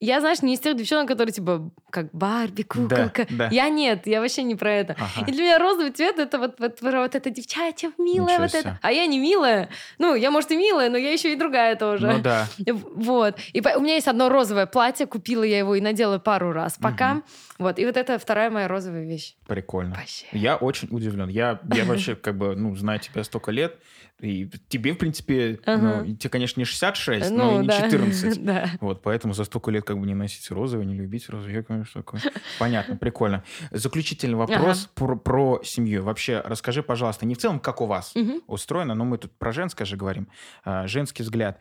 я, 0.05 0.21
знаешь, 0.21 0.43
не 0.43 0.55
из 0.55 0.61
тех 0.61 0.77
девчонок, 0.77 1.07
которые, 1.09 1.33
типа, 1.33 1.71
как 1.91 2.11
Барби, 2.13 2.63
куколка. 2.63 3.27
да. 3.31 3.49
Я 3.53 3.69
нет, 3.69 4.07
я 4.07 4.21
вообще 4.21 4.43
не 4.43 4.57
про 4.57 4.73
это. 4.73 4.97
Ага. 4.99 5.27
И 5.27 5.33
для 5.33 5.43
меня 5.45 5.59
розовый 5.59 5.93
цвет 5.93 6.19
это 6.19 6.39
вот, 6.39 6.59
вот, 6.59 6.81
вот 6.83 7.15
это 7.15 7.31
девчачья, 7.31 7.93
милая, 7.99 8.35
Ничего 8.35 8.43
вот 8.43 8.51
себе. 8.51 8.61
это. 8.61 8.79
А 8.83 8.91
я 8.91 9.07
не 9.07 9.19
милая. 9.21 9.69
Ну, 9.99 10.15
я, 10.15 10.31
может, 10.33 10.51
и 10.51 10.57
милая, 10.57 10.91
но 10.91 10.97
я 10.97 11.13
еще 11.13 11.33
и 11.33 11.37
другая 11.37 11.77
тоже. 11.77 12.07
Ну 12.09 12.19
да. 12.21 12.49
Вот. 12.73 13.37
И 13.53 13.61
у 13.61 13.81
меня 13.81 13.95
есть 13.95 14.09
одно 14.09 14.29
розовое 14.29 14.67
платье, 14.67 15.07
купила 15.07 15.45
я 15.45 15.59
его 15.59 15.75
и 15.77 15.81
надела 15.81 16.19
пару 16.19 16.53
раз 16.53 16.79
пока. 16.81 17.15
Мгм. 17.15 17.25
Вот. 17.59 17.79
И 17.79 17.87
вот 17.87 17.97
это 17.97 18.19
вторая 18.19 18.51
моя 18.51 18.67
розовая 18.67 19.05
вещь. 19.05 19.37
Прикольно. 19.47 19.95
Вообще. 19.95 20.27
Я 20.33 20.57
очень 20.57 20.89
удивлен. 20.91 21.29
Я, 21.29 21.61
я 21.73 21.85
вообще, 21.85 22.17
как 22.17 22.37
бы, 22.37 22.57
ну, 22.57 22.75
знаю 22.75 22.99
тебя 22.99 23.23
столько 23.23 23.53
лет, 23.53 23.79
и 24.23 24.49
тебе, 24.69 24.93
в 24.93 24.99
принципе, 24.99 25.59
Ага. 25.67 26.05
ну, 26.05 26.15
тебе, 26.17 26.31
конечно, 26.31 26.61
не 26.61 26.65
66, 26.65 27.31
но 27.33 27.57
и 27.59 27.63
не 27.63 27.69
да. 27.69 27.83
14. 27.83 28.45
да. 28.45 28.71
Вот, 28.81 29.03
поэтому 29.03 29.35
за 29.35 29.45
столько 29.45 29.71
лет 29.73 29.85
как 29.85 29.99
бы 29.99 30.07
не 30.07 30.15
носить 30.15 30.49
розовый, 30.51 30.87
не 30.87 30.95
любить 30.95 31.29
розовый. 31.29 31.55
Я, 31.55 31.63
конечно, 31.63 32.03
такой. 32.03 32.21
Понятно, 32.59 32.97
прикольно. 32.97 33.43
Заключительный 33.73 34.37
вопрос 34.37 34.89
про, 34.95 35.17
про 35.17 35.61
семью. 35.65 36.05
Вообще, 36.05 36.41
расскажи, 36.45 36.83
пожалуйста, 36.85 37.27
не 37.27 37.35
в 37.35 37.39
целом, 37.39 37.59
как 37.59 37.81
у 37.81 37.87
вас 37.87 38.15
Мгм. 38.15 38.43
устроено, 38.47 38.95
но 38.95 39.05
мы 39.05 39.19
тут 39.19 39.33
про 39.33 39.53
женское 39.53 39.85
же 39.85 39.97
говорим, 39.97 40.29
а, 40.65 40.87
женский 40.87 41.23
взгляд. 41.25 41.61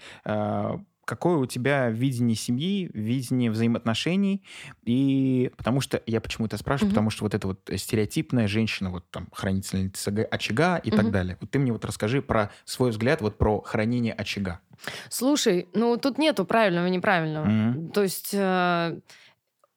Какое 1.11 1.35
у 1.39 1.45
тебя 1.45 1.89
видение 1.89 2.37
семьи, 2.37 2.89
видение 2.93 3.51
взаимоотношений? 3.51 4.45
И 4.85 5.51
потому 5.57 5.81
что 5.81 6.01
я 6.05 6.21
почему 6.21 6.45
это 6.47 6.55
спрашиваю, 6.55 6.87
Мгм. 6.87 6.93
потому 6.95 7.09
что 7.09 7.25
вот 7.25 7.33
эта 7.33 7.47
вот 7.47 7.69
стереотипная 7.75 8.47
женщина, 8.47 8.91
вот 8.91 9.03
там 9.11 9.27
хранительница 9.33 10.09
очага 10.31 10.77
и 10.77 10.89
так 10.89 11.03
Мгм. 11.03 11.11
далее. 11.11 11.37
Вот 11.41 11.51
ты 11.51 11.59
мне 11.59 11.73
вот 11.73 11.83
расскажи 11.83 12.21
про 12.21 12.49
свой 12.63 12.91
взгляд 12.91 13.19
вот 13.19 13.37
про 13.37 13.59
хранение 13.59 14.13
очага. 14.13 14.61
Слушай, 15.09 15.67
ну 15.73 15.97
тут 15.97 16.17
нету 16.17 16.45
правильного 16.45 16.87
и 16.87 16.91
неправильного. 16.91 17.45
Мгм. 17.45 17.91
То 17.91 18.03
есть 18.03 18.33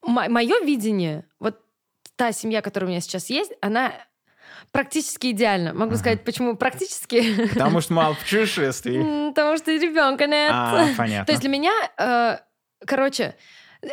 мое 0.07 0.65
видение, 0.65 1.27
вот 1.41 1.59
та 2.15 2.31
семья, 2.31 2.63
которая 2.63 2.87
у 2.87 2.91
меня 2.93 3.01
сейчас 3.01 3.29
есть, 3.29 3.51
она 3.61 3.93
практически 4.75 5.31
идеальна. 5.31 5.73
Могу 5.73 5.93
Мгм. 5.93 5.99
сказать, 5.99 6.25
почему 6.25 6.57
практически? 6.57 7.47
Потому 7.55 7.81
что 7.81 7.93
мало 7.95 8.15
путешествий. 8.21 9.31
Потому 9.31 9.57
что 9.57 9.71
ребенка 9.71 10.27
нет. 10.27 10.51
А, 10.53 10.89
понятно. 10.97 11.25
То 11.27 11.33
есть 11.33 11.41
для 11.43 11.49
меня, 11.49 11.73
э, 11.97 12.39
короче, 12.85 13.37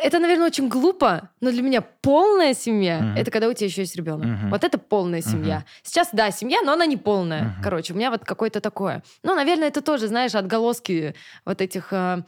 это, 0.02 0.18
наверное, 0.18 0.46
очень 0.46 0.68
глупо, 0.68 1.30
но 1.40 1.50
для 1.50 1.62
меня 1.62 1.80
полная 1.80 2.54
семья 2.54 2.98
Мгм. 3.00 3.16
это 3.16 3.30
когда 3.30 3.48
у 3.48 3.52
тебя 3.52 3.66
еще 3.66 3.82
есть 3.82 3.96
ребенок. 3.96 4.26
Мгм. 4.26 4.50
Вот 4.50 4.64
это 4.64 4.78
полная 4.78 5.20
семья. 5.22 5.64
Сейчас, 5.82 6.08
да, 6.12 6.30
семья, 6.30 6.58
но 6.64 6.72
она 6.72 6.86
не 6.86 6.96
полная. 6.96 7.42
Мгм. 7.44 7.62
Короче, 7.62 7.92
у 7.92 7.96
меня 7.96 8.10
вот 8.10 8.24
какое-то 8.24 8.60
такое. 8.60 9.02
Ну, 9.22 9.34
наверное, 9.34 9.68
это 9.68 9.80
тоже, 9.82 10.08
знаешь, 10.08 10.34
отголоски 10.34 11.14
вот 11.44 11.60
этих 11.60 11.92
э, 11.92 12.22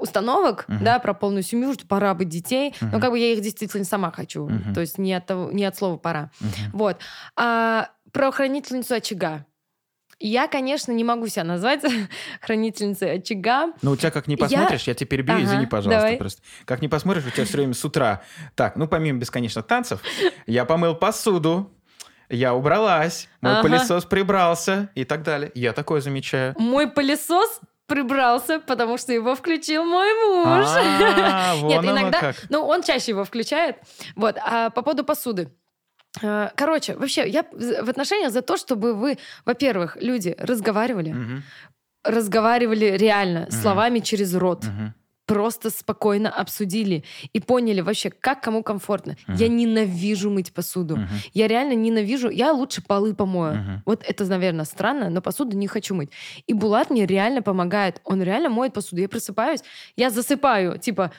установок, 0.00 0.64
Мгм. 0.68 0.84
да, 0.84 0.98
про 0.98 1.14
полную 1.14 1.42
семью, 1.42 1.74
что 1.74 1.86
пора 1.86 2.14
быть 2.14 2.28
детей. 2.28 2.74
Но 2.80 2.88
Мгм. 2.88 3.00
как 3.00 3.10
бы 3.10 3.18
я 3.18 3.32
их 3.32 3.40
действительно 3.40 3.84
сама 3.84 4.10
хочу. 4.10 4.48
Мгм. 4.48 4.74
То 4.74 4.80
есть 4.80 4.98
не 4.98 5.12
от, 5.14 5.26
того, 5.26 5.50
не 5.50 5.64
от 5.64 5.76
слова 5.76 5.96
пора. 5.96 6.30
Мгм. 6.40 6.50
Вот. 6.72 6.96
А 7.36 7.88
про 8.12 8.30
хранительницу 8.30 8.94
очага. 8.94 9.44
Я, 10.20 10.46
конечно, 10.48 10.92
не 10.92 11.04
могу 11.04 11.26
себя 11.28 11.44
назвать 11.44 11.82
хранительницей 12.40 13.12
очага. 13.16 13.72
Ну, 13.82 13.92
у 13.92 13.96
тебя 13.96 14.10
как 14.10 14.26
не 14.26 14.34
Я- 14.34 14.38
посмотришь, 14.38 14.82
я, 14.84 14.94
тебя 14.94 15.06
перебью, 15.08 15.34
Ага, 15.36 15.44
извини, 15.44 15.66
пожалуйста, 15.66 16.00
давай. 16.02 16.16
просто. 16.16 16.42
Как 16.64 16.82
не 16.82 16.88
посмотришь, 16.88 17.24
у 17.26 17.30
тебя 17.30 17.44
все 17.44 17.56
время 17.56 17.74
с 17.74 17.84
утра. 17.84 18.22
Так, 18.54 18.76
ну, 18.76 18.86
помимо 18.88 19.18
бесконечных 19.18 19.66
танцев, 19.66 20.00
я 20.46 20.64
помыл 20.64 20.94
посуду, 20.94 21.72
я 22.28 22.54
убралась, 22.54 23.28
мой 23.40 23.52
Ага. 23.54 23.62
пылесос 23.62 24.04
прибрался 24.06 24.90
и 24.94 25.04
так 25.04 25.22
далее. 25.22 25.50
Я 25.54 25.72
такое 25.72 26.00
замечаю. 26.00 26.54
Мой 26.58 26.88
пылесос 26.88 27.60
прибрался, 27.86 28.60
потому 28.60 28.96
что 28.96 29.12
его 29.12 29.34
включил 29.34 29.84
мой 29.84 30.08
муж. 30.26 30.66
А, 30.66 31.54
Нет, 31.62 31.84
иногда, 31.84 32.32
ну, 32.48 32.64
он 32.64 32.82
чаще 32.82 33.10
его 33.12 33.24
включает. 33.24 33.76
Вот, 34.16 34.36
а 34.42 34.70
по 34.70 34.80
поводу 34.82 35.04
посуды. 35.04 35.52
Э, 36.22 36.50
Короче, 36.56 36.94
вообще, 36.94 37.28
я 37.28 37.44
в 37.52 37.88
отношениях 37.90 38.32
за 38.32 38.42
то, 38.42 38.56
чтобы 38.56 38.94
вы, 38.94 39.18
во-первых, 39.44 39.96
люди 40.00 40.34
разговаривали, 40.38 41.12
Мгм, 41.12 41.42
разговаривали 42.04 42.96
реально, 42.96 43.40
Мгм. 43.40 43.50
словами 43.52 43.98
через 44.00 44.34
рот, 44.34 44.64
мгм. 44.64 44.94
просто 45.26 45.70
спокойно 45.70 46.28
обсудили 46.28 47.02
и 47.32 47.40
поняли 47.40 47.80
вообще, 47.80 48.10
как 48.10 48.42
кому 48.42 48.62
комфортно. 48.62 49.16
Мгм. 49.26 49.36
Я 49.38 49.48
ненавижу 49.48 50.30
мыть 50.30 50.52
посуду. 50.52 50.96
Мгм. 50.96 51.08
Я 51.32 51.48
реально 51.48 51.72
ненавижу. 51.74 52.28
Я 52.30 52.52
лучше 52.52 52.82
полы 52.82 53.14
помою. 53.14 53.54
Мгм. 53.54 53.82
Вот 53.86 54.04
это, 54.06 54.24
наверное, 54.26 54.66
странно, 54.66 55.08
но 55.10 55.22
посуду 55.22 55.56
не 55.56 55.66
хочу 55.66 55.94
мыть. 55.94 56.10
И 56.46 56.52
Булат 56.52 56.90
мне 56.90 57.06
реально 57.06 57.40
помогает. 57.42 58.00
Он 58.04 58.22
реально 58.22 58.50
моет 58.50 58.74
посуду. 58.74 59.00
Я 59.00 59.08
просыпаюсь, 59.08 59.60
я 59.96 60.10
засыпаю, 60.10 60.78
типа, 60.78 61.10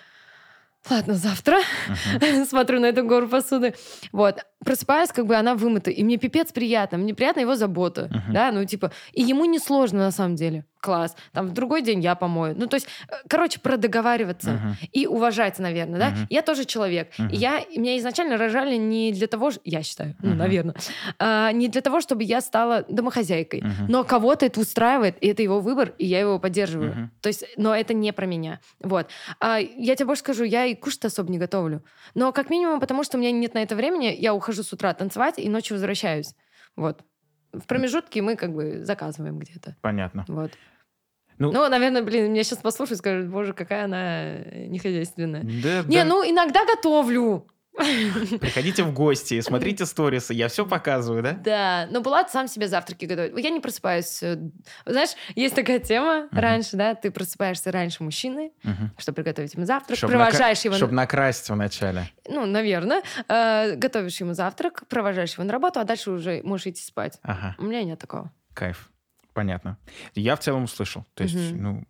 ладно, 0.90 1.16
завтра 1.16 1.60
смотрю 2.50 2.80
на 2.80 2.88
эту 2.88 3.06
гору 3.06 3.28
посуды. 3.28 3.76
Вот. 4.12 4.46
Просыпаюсь, 4.64 5.10
как 5.10 5.26
бы 5.26 5.36
она 5.36 5.56
вымыта. 5.56 5.92
И 5.92 6.04
мне 6.04 6.18
пипец 6.18 6.52
приятно. 6.52 6.98
Мне 6.98 7.14
приятна 7.14 7.42
его 7.42 7.56
забота. 7.56 8.10
Мгм. 8.12 8.34
Да, 8.34 8.52
ну 8.52 8.66
типа... 8.66 8.92
И 9.14 9.22
ему 9.22 9.46
не 9.46 9.60
сложно 9.60 10.00
на 10.00 10.12
самом 10.12 10.36
деле. 10.36 10.66
Класс. 10.86 11.16
Там 11.34 11.48
в 11.48 11.52
другой 11.52 11.82
день 11.82 12.00
я 12.00 12.14
помою. 12.14 12.54
Ну 12.56 12.68
то 12.68 12.76
есть, 12.76 12.88
э, 13.10 13.14
короче, 13.28 13.60
продоговариваться. 13.60 14.52
Мгм. 14.52 14.76
И 14.92 15.08
уважать, 15.08 15.58
наверное, 15.58 16.00
да? 16.00 16.10
Мгм. 16.12 16.28
Я 16.30 16.44
тоже 16.44 16.66
человек. 16.66 17.10
И 17.18 17.36
я, 17.36 17.62
меня 17.76 17.98
изначально 17.98 18.38
рожали 18.38 18.76
не 18.76 19.12
для 19.12 19.26
того, 19.26 19.52
я 19.64 19.82
считаю, 19.82 20.16
ну, 20.22 20.30
Мгм. 20.30 20.38
наверное, 20.38 20.76
а, 21.18 21.52
не 21.52 21.68
для 21.70 21.82
того, 21.82 22.02
чтобы 22.02 22.24
я 22.24 22.40
стала 22.42 22.86
домохозяйкой. 22.88 23.62
Мгм. 23.64 23.88
Но 23.90 24.04
кого-то 24.04 24.46
это 24.46 24.60
устраивает, 24.60 25.18
и 25.24 25.28
это 25.28 25.42
его 25.42 25.60
выбор, 25.60 25.94
и 25.98 26.06
я 26.06 26.20
его 26.20 26.38
поддерживаю. 26.40 26.92
Мгм. 26.92 27.12
То 27.22 27.30
есть, 27.30 27.44
но 27.58 27.76
это 27.76 27.96
не 27.96 28.14
про 28.14 28.28
меня. 28.28 28.60
Вот. 28.80 29.08
А, 29.40 29.58
я 29.58 29.96
тебе 29.96 30.06
больше 30.06 30.20
скажу, 30.22 30.44
я 30.44 30.66
и 30.66 30.76
кушать 30.76 31.06
особо 31.06 31.32
не 31.32 31.40
готовлю. 31.40 31.84
Но 32.14 32.32
как 32.32 32.52
минимум, 32.52 32.80
потому 32.80 33.04
что 33.04 33.18
у 33.18 33.20
меня 33.22 33.32
нет 33.32 33.56
на 33.56 33.64
это 33.64 33.76
времени, 33.76 34.16
я 34.16 34.36
ухожу 34.36 34.62
с 34.62 34.72
утра 34.72 34.94
танцевать 34.94 35.40
и 35.40 35.50
ночью 35.50 35.76
возвращаюсь. 35.78 36.36
Вот. 36.76 37.02
В 37.54 37.68
промежутке 37.68 38.22
мы 38.22 38.36
как 38.36 38.54
бы 38.54 38.84
заказываем 38.84 39.40
где-то. 39.40 39.76
Понятно. 39.82 40.26
Вот. 40.28 40.52
Ну- 41.38 41.52
Ну, 41.52 41.68
наверное, 41.70 42.02
блин, 42.02 42.32
меня 42.32 42.44
сейчас 42.44 42.60
послушают, 42.60 43.00
скажут, 43.00 43.28
боже, 43.30 43.54
какая 43.54 43.86
она 43.86 44.36
э, 44.36 44.66
нехозяйственная. 44.68 45.44
Да, 45.44 45.84
Не, 45.88 45.98
да. 45.98 46.06
ну 46.06 46.24
иногда 46.30 46.66
готовлю. 46.66 47.48
Приходите 48.40 48.84
в 48.84 48.94
гости, 48.94 49.42
смотрите 49.42 49.86
сторисы, 49.86 50.34
я 50.34 50.48
все 50.48 50.66
показываю, 50.66 51.22
да? 51.24 51.32
Да, 51.34 51.88
но 51.92 52.00
Булат 52.02 52.32
сам 52.32 52.48
себе 52.48 52.70
завтраки 52.70 53.04
готовит. 53.04 53.38
Я 53.38 53.50
не 53.50 53.60
просыпаюсь. 53.60 54.24
э, 54.24 54.38
Знаешь, 54.86 55.10
есть 55.36 55.56
такая 55.56 55.80
тема 55.80 56.28
Мгм. 56.32 56.40
раньше, 56.40 56.78
да, 56.78 56.96
ты 56.96 57.12
просыпаешься 57.12 57.72
раньше 57.74 58.02
мужчины, 58.04 58.52
Мгм. 58.64 58.92
чтобы 58.98 59.16
приготовить 59.18 59.54
ему 59.56 59.66
завтрак, 59.66 59.98
Чтоб 59.98 60.10
провожаешь 60.10 60.60
нака- 60.60 60.66
его, 60.68 60.76
чтоб 60.76 60.92
на... 60.92 61.02
накраситься 61.02 61.54
вначале. 61.54 62.10
ну, 62.30 62.46
наверное, 62.46 63.04
э, 63.28 63.76
готовишь 63.76 64.22
ему 64.22 64.34
завтрак, 64.34 64.84
провожаешь 64.88 65.34
его 65.34 65.44
на 65.44 65.52
работу, 65.52 65.80
а 65.80 65.84
дальше 65.84 66.12
уже 66.12 66.42
можешь 66.44 66.68
идти 66.68 66.82
спать. 66.82 67.20
Ага, 67.24 67.56
У 67.60 67.64
меня 67.66 67.84
нет 67.84 68.00
такого. 68.00 68.32
кайф. 68.54 68.90
Понятно. 69.36 69.78
Я 70.16 70.36
в 70.36 70.40
целом 70.40 70.64
услышал. 70.64 71.06
То 71.14 71.24
есть, 71.24 71.36
Мгм. 71.52 71.62
ну, 71.64 71.84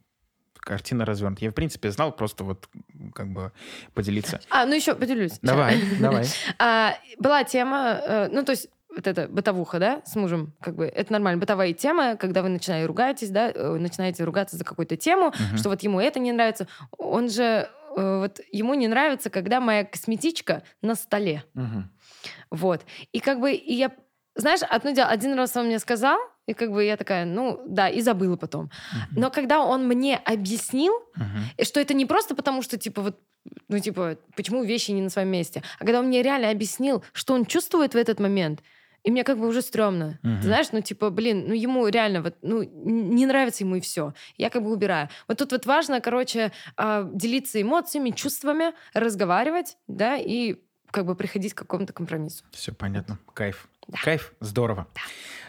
картина 0.56 1.06
развернута. 1.06 1.46
Я, 1.46 1.52
в 1.52 1.54
принципе, 1.54 1.92
знал, 1.92 2.12
просто 2.12 2.44
вот 2.44 2.68
как 3.14 3.32
бы 3.32 3.52
поделиться. 3.94 4.42
А, 4.50 4.66
ну 4.66 4.74
еще 4.74 4.96
поделюсь. 4.96 5.38
Давай, 5.44 5.80
давай. 6.02 6.26
А, 6.58 6.96
была 7.20 7.44
тема, 7.44 8.00
э, 8.02 8.30
ну, 8.32 8.44
то 8.44 8.52
есть 8.52 8.68
вот 8.90 9.06
эта 9.06 9.28
бытовуха, 9.28 9.78
да, 9.78 10.02
с 10.06 10.16
мужем, 10.16 10.54
как 10.60 10.76
бы, 10.76 10.86
это 10.88 11.14
нормально, 11.14 11.40
бытовая 11.40 11.74
тема, 11.74 12.16
когда 12.16 12.42
вы 12.42 12.50
начинаете 12.50 12.88
ругаетесь, 12.88 13.30
да, 13.30 13.52
э, 13.52 13.76
начинаете 13.78 14.24
ругаться 14.24 14.58
за 14.58 14.64
какую-то 14.64 14.98
тему, 14.98 15.28
Мгм. 15.38 15.58
что 15.58 15.70
вот 15.70 15.84
ему 15.84 16.00
это 16.00 16.18
не 16.20 16.32
нравится. 16.32 16.68
Он 16.98 17.30
же, 17.30 17.70
э, 17.96 18.18
вот 18.22 18.40
ему 18.52 18.74
не 18.74 18.88
нравится, 18.88 19.30
когда 19.30 19.60
моя 19.60 19.84
косметичка 19.84 20.64
на 20.82 20.96
столе. 20.96 21.44
Мгм. 21.54 21.92
Вот. 22.50 22.84
И 23.12 23.20
как 23.20 23.40
бы, 23.40 23.52
и 23.52 23.74
я, 23.76 23.92
знаешь, 24.36 24.62
одно 24.70 24.92
дело, 24.92 25.08
один 25.10 25.34
раз 25.34 25.56
он 25.56 25.68
мне 25.68 25.80
сказал, 25.80 26.20
и 26.46 26.54
как 26.54 26.72
бы 26.72 26.84
я 26.84 26.98
такая, 26.98 27.26
ну, 27.26 27.62
да, 27.68 27.90
и 27.90 28.02
забыла 28.02 28.36
потом. 28.36 28.66
Мгм. 28.66 29.22
Но 29.22 29.32
когда 29.32 29.62
он 29.62 29.88
мне 29.88 30.18
объяснил, 30.18 30.94
и 31.58 31.64
что 31.64 31.80
это 31.80 31.94
не 31.94 32.06
просто 32.06 32.36
потому, 32.36 32.62
что, 32.62 32.78
типа, 32.78 33.02
вот, 33.02 33.20
ну, 33.68 33.80
типа, 33.80 34.18
почему 34.36 34.64
вещи 34.64 34.92
не 34.92 35.02
на 35.02 35.10
своем 35.10 35.30
месте, 35.30 35.64
а 35.80 35.86
когда 35.86 36.00
он 36.00 36.08
мне 36.08 36.22
реально 36.22 36.50
объяснил, 36.50 37.04
что 37.14 37.34
он 37.34 37.46
чувствует 37.46 37.94
в 37.94 37.98
этот 37.98 38.20
момент, 38.20 38.62
и 39.04 39.12
мне 39.12 39.24
как 39.24 39.38
бы 39.38 39.48
уже 39.48 39.62
стрёмно. 39.62 40.20
Мгм. 40.24 40.42
Ты 40.42 40.48
знаешь, 40.48 40.68
ну, 40.72 40.82
типа, 40.82 41.12
блин, 41.12 41.46
ну, 41.48 41.54
ему 41.54 41.88
реально 41.88 42.24
вот, 42.24 42.36
ну, 42.42 42.64
не 42.64 43.28
нравится 43.28 43.64
ему 43.64 43.76
и 43.76 43.80
все. 43.80 44.14
Я 44.36 44.50
как 44.50 44.64
бы 44.64 44.72
убираю. 44.72 45.10
Вот 45.28 45.38
тут 45.38 45.52
вот 45.52 45.68
важно, 45.68 46.02
короче, 46.02 46.52
а, 46.76 47.08
делиться 47.14 47.62
эмоциями, 47.62 48.10
чувствами, 48.10 48.74
разговаривать, 48.94 49.78
да, 49.88 50.18
и 50.18 50.56
как 50.90 51.06
бы 51.06 51.16
приходить 51.16 51.54
к 51.54 51.58
какому-то 51.58 51.94
компромиссу. 51.94 52.46
Все 52.52 52.72
понятно. 52.72 53.20
Кайф. 53.34 53.68
Да. 53.88 53.98
Кайф. 54.04 54.34
Здорово. 54.40 54.88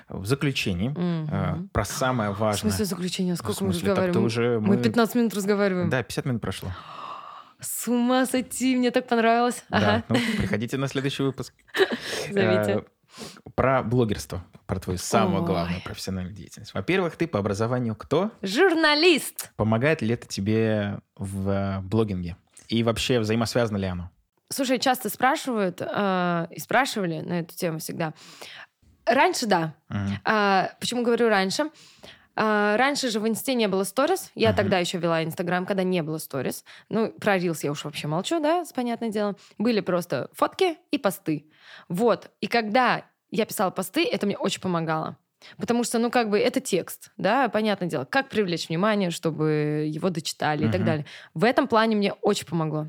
В 0.09 0.25
заключении 0.27 0.89
Мгм. 0.91 1.29
э, 1.33 1.69
про 1.73 1.85
самое 1.85 2.31
В 2.31 2.39
важное. 2.39 2.71
смысле 2.71 2.85
заключения? 2.85 3.35
В 3.35 3.39
Сколько 3.39 3.65
мы 3.65 3.73
смысле, 3.73 3.81
ты 3.81 3.89
разговариваем? 3.91 4.25
уже... 4.25 4.61
Мы 4.61 4.77
15 4.79 5.15
минут 5.17 5.35
разговариваем. 5.35 5.91
Да, 5.91 6.03
50 6.03 6.25
минут 6.27 6.43
прошло. 6.43 6.71
С 7.61 7.89
ума 7.89 8.25
сойти, 8.27 8.77
мне 8.77 8.91
так 8.91 9.09
понравилось. 9.09 9.65
Ага, 9.71 10.05
Да, 10.09 10.15
ну, 10.15 10.21
приходите 10.39 10.77
на 10.77 10.87
следующий 10.89 11.23
выпуск. 11.23 11.55
зовите. 12.31 12.73
Э, 12.73 12.83
Про 13.55 13.83
блогерство, 13.83 14.45
про 14.67 14.79
твою 14.79 14.99
самую 14.99 15.41
Ой. 15.43 15.47
главную 15.47 15.83
профессиональную 15.83 16.35
деятельность. 16.37 16.75
Во-первых, 16.75 17.17
ты 17.17 17.27
по 17.27 17.39
образованию 17.39 17.95
кто? 17.97 18.31
Журналист. 18.43 19.51
Помогает 19.57 20.03
ли 20.03 20.13
это 20.15 20.27
тебе 20.29 20.99
в 21.17 21.49
э, 21.49 21.81
блогинге? 21.81 22.37
И 22.69 22.83
вообще 22.83 23.19
взаимосвязано 23.21 23.79
ли 23.79 23.87
оно? 23.87 24.11
Слушай, 24.49 24.79
часто 24.79 25.09
спрашивают, 25.09 25.81
э, 25.81 26.47
и 26.51 26.61
спрашивали 26.61 27.21
на 27.21 27.41
эту 27.41 27.55
тему 27.57 27.79
всегда. 27.79 28.15
Раньше 29.05 29.47
да. 29.47 29.75
А, 30.25 30.71
почему 30.81 31.03
говорю 31.03 31.29
раньше? 31.29 31.71
А, 32.35 32.77
раньше 32.77 33.09
же 33.09 33.19
в 33.19 33.27
Инсте 33.27 33.55
не 33.55 33.67
было 33.67 33.85
сторис. 33.85 34.31
Я 34.35 34.53
тогда 34.53 34.79
еще 34.79 34.99
вела 34.99 35.25
Инстаграм, 35.25 35.65
когда 35.65 35.83
не 35.83 36.03
было 36.03 36.19
сторис. 36.19 36.65
Ну, 36.89 37.13
про 37.13 37.39
Рилс 37.39 37.65
я 37.65 37.71
уж 37.71 37.85
вообще 37.85 38.09
молчу, 38.09 38.41
да, 38.41 38.65
с 38.65 38.73
понятное 38.73 39.09
дело. 39.09 39.37
Были 39.59 39.81
просто 39.81 40.29
фотки 40.35 40.77
и 40.91 40.99
посты. 40.99 41.51
Вот. 41.89 42.31
И 42.41 42.47
когда 42.47 43.05
я 43.31 43.47
писала 43.47 43.71
посты, 43.71 44.05
это 44.05 44.27
мне 44.27 44.37
очень 44.37 44.61
помогало. 44.61 45.17
Потому 45.57 45.85
что, 45.85 45.99
ну, 45.99 46.11
как 46.11 46.29
бы, 46.29 46.39
это 46.39 46.61
текст, 46.61 47.13
да, 47.17 47.49
понятное 47.49 47.89
дело. 47.89 48.05
Как 48.05 48.29
привлечь 48.29 48.69
внимание, 48.69 49.11
чтобы 49.11 49.89
его 49.89 50.11
дочитали 50.11 50.67
и 50.67 50.71
так 50.71 50.85
далее. 50.85 51.07
В 51.35 51.45
этом 51.45 51.69
плане 51.69 51.97
мне 51.97 52.13
очень 52.13 52.47
помогло. 52.47 52.89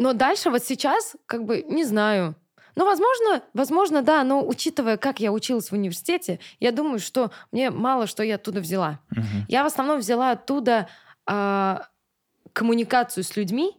Но 0.00 0.14
дальше, 0.14 0.48
вот 0.48 0.64
сейчас, 0.64 1.14
как 1.26 1.44
бы, 1.44 1.62
не 1.68 1.84
знаю. 1.84 2.34
Ну, 2.74 2.86
возможно, 2.86 3.42
возможно, 3.52 4.00
да, 4.00 4.24
но 4.24 4.42
учитывая, 4.42 4.96
как 4.96 5.20
я 5.20 5.30
училась 5.30 5.68
в 5.68 5.74
университете, 5.74 6.40
я 6.58 6.72
думаю, 6.72 7.00
что 7.00 7.32
мне 7.52 7.70
мало 7.70 8.06
что 8.06 8.22
я 8.22 8.36
оттуда 8.36 8.60
взяла. 8.60 9.00
Мгм. 9.10 9.44
Я 9.46 9.62
в 9.62 9.66
основном 9.66 9.98
взяла 9.98 10.30
оттуда 10.30 10.88
а, 11.26 11.86
коммуникацию 12.54 13.24
с 13.24 13.36
людьми 13.36 13.76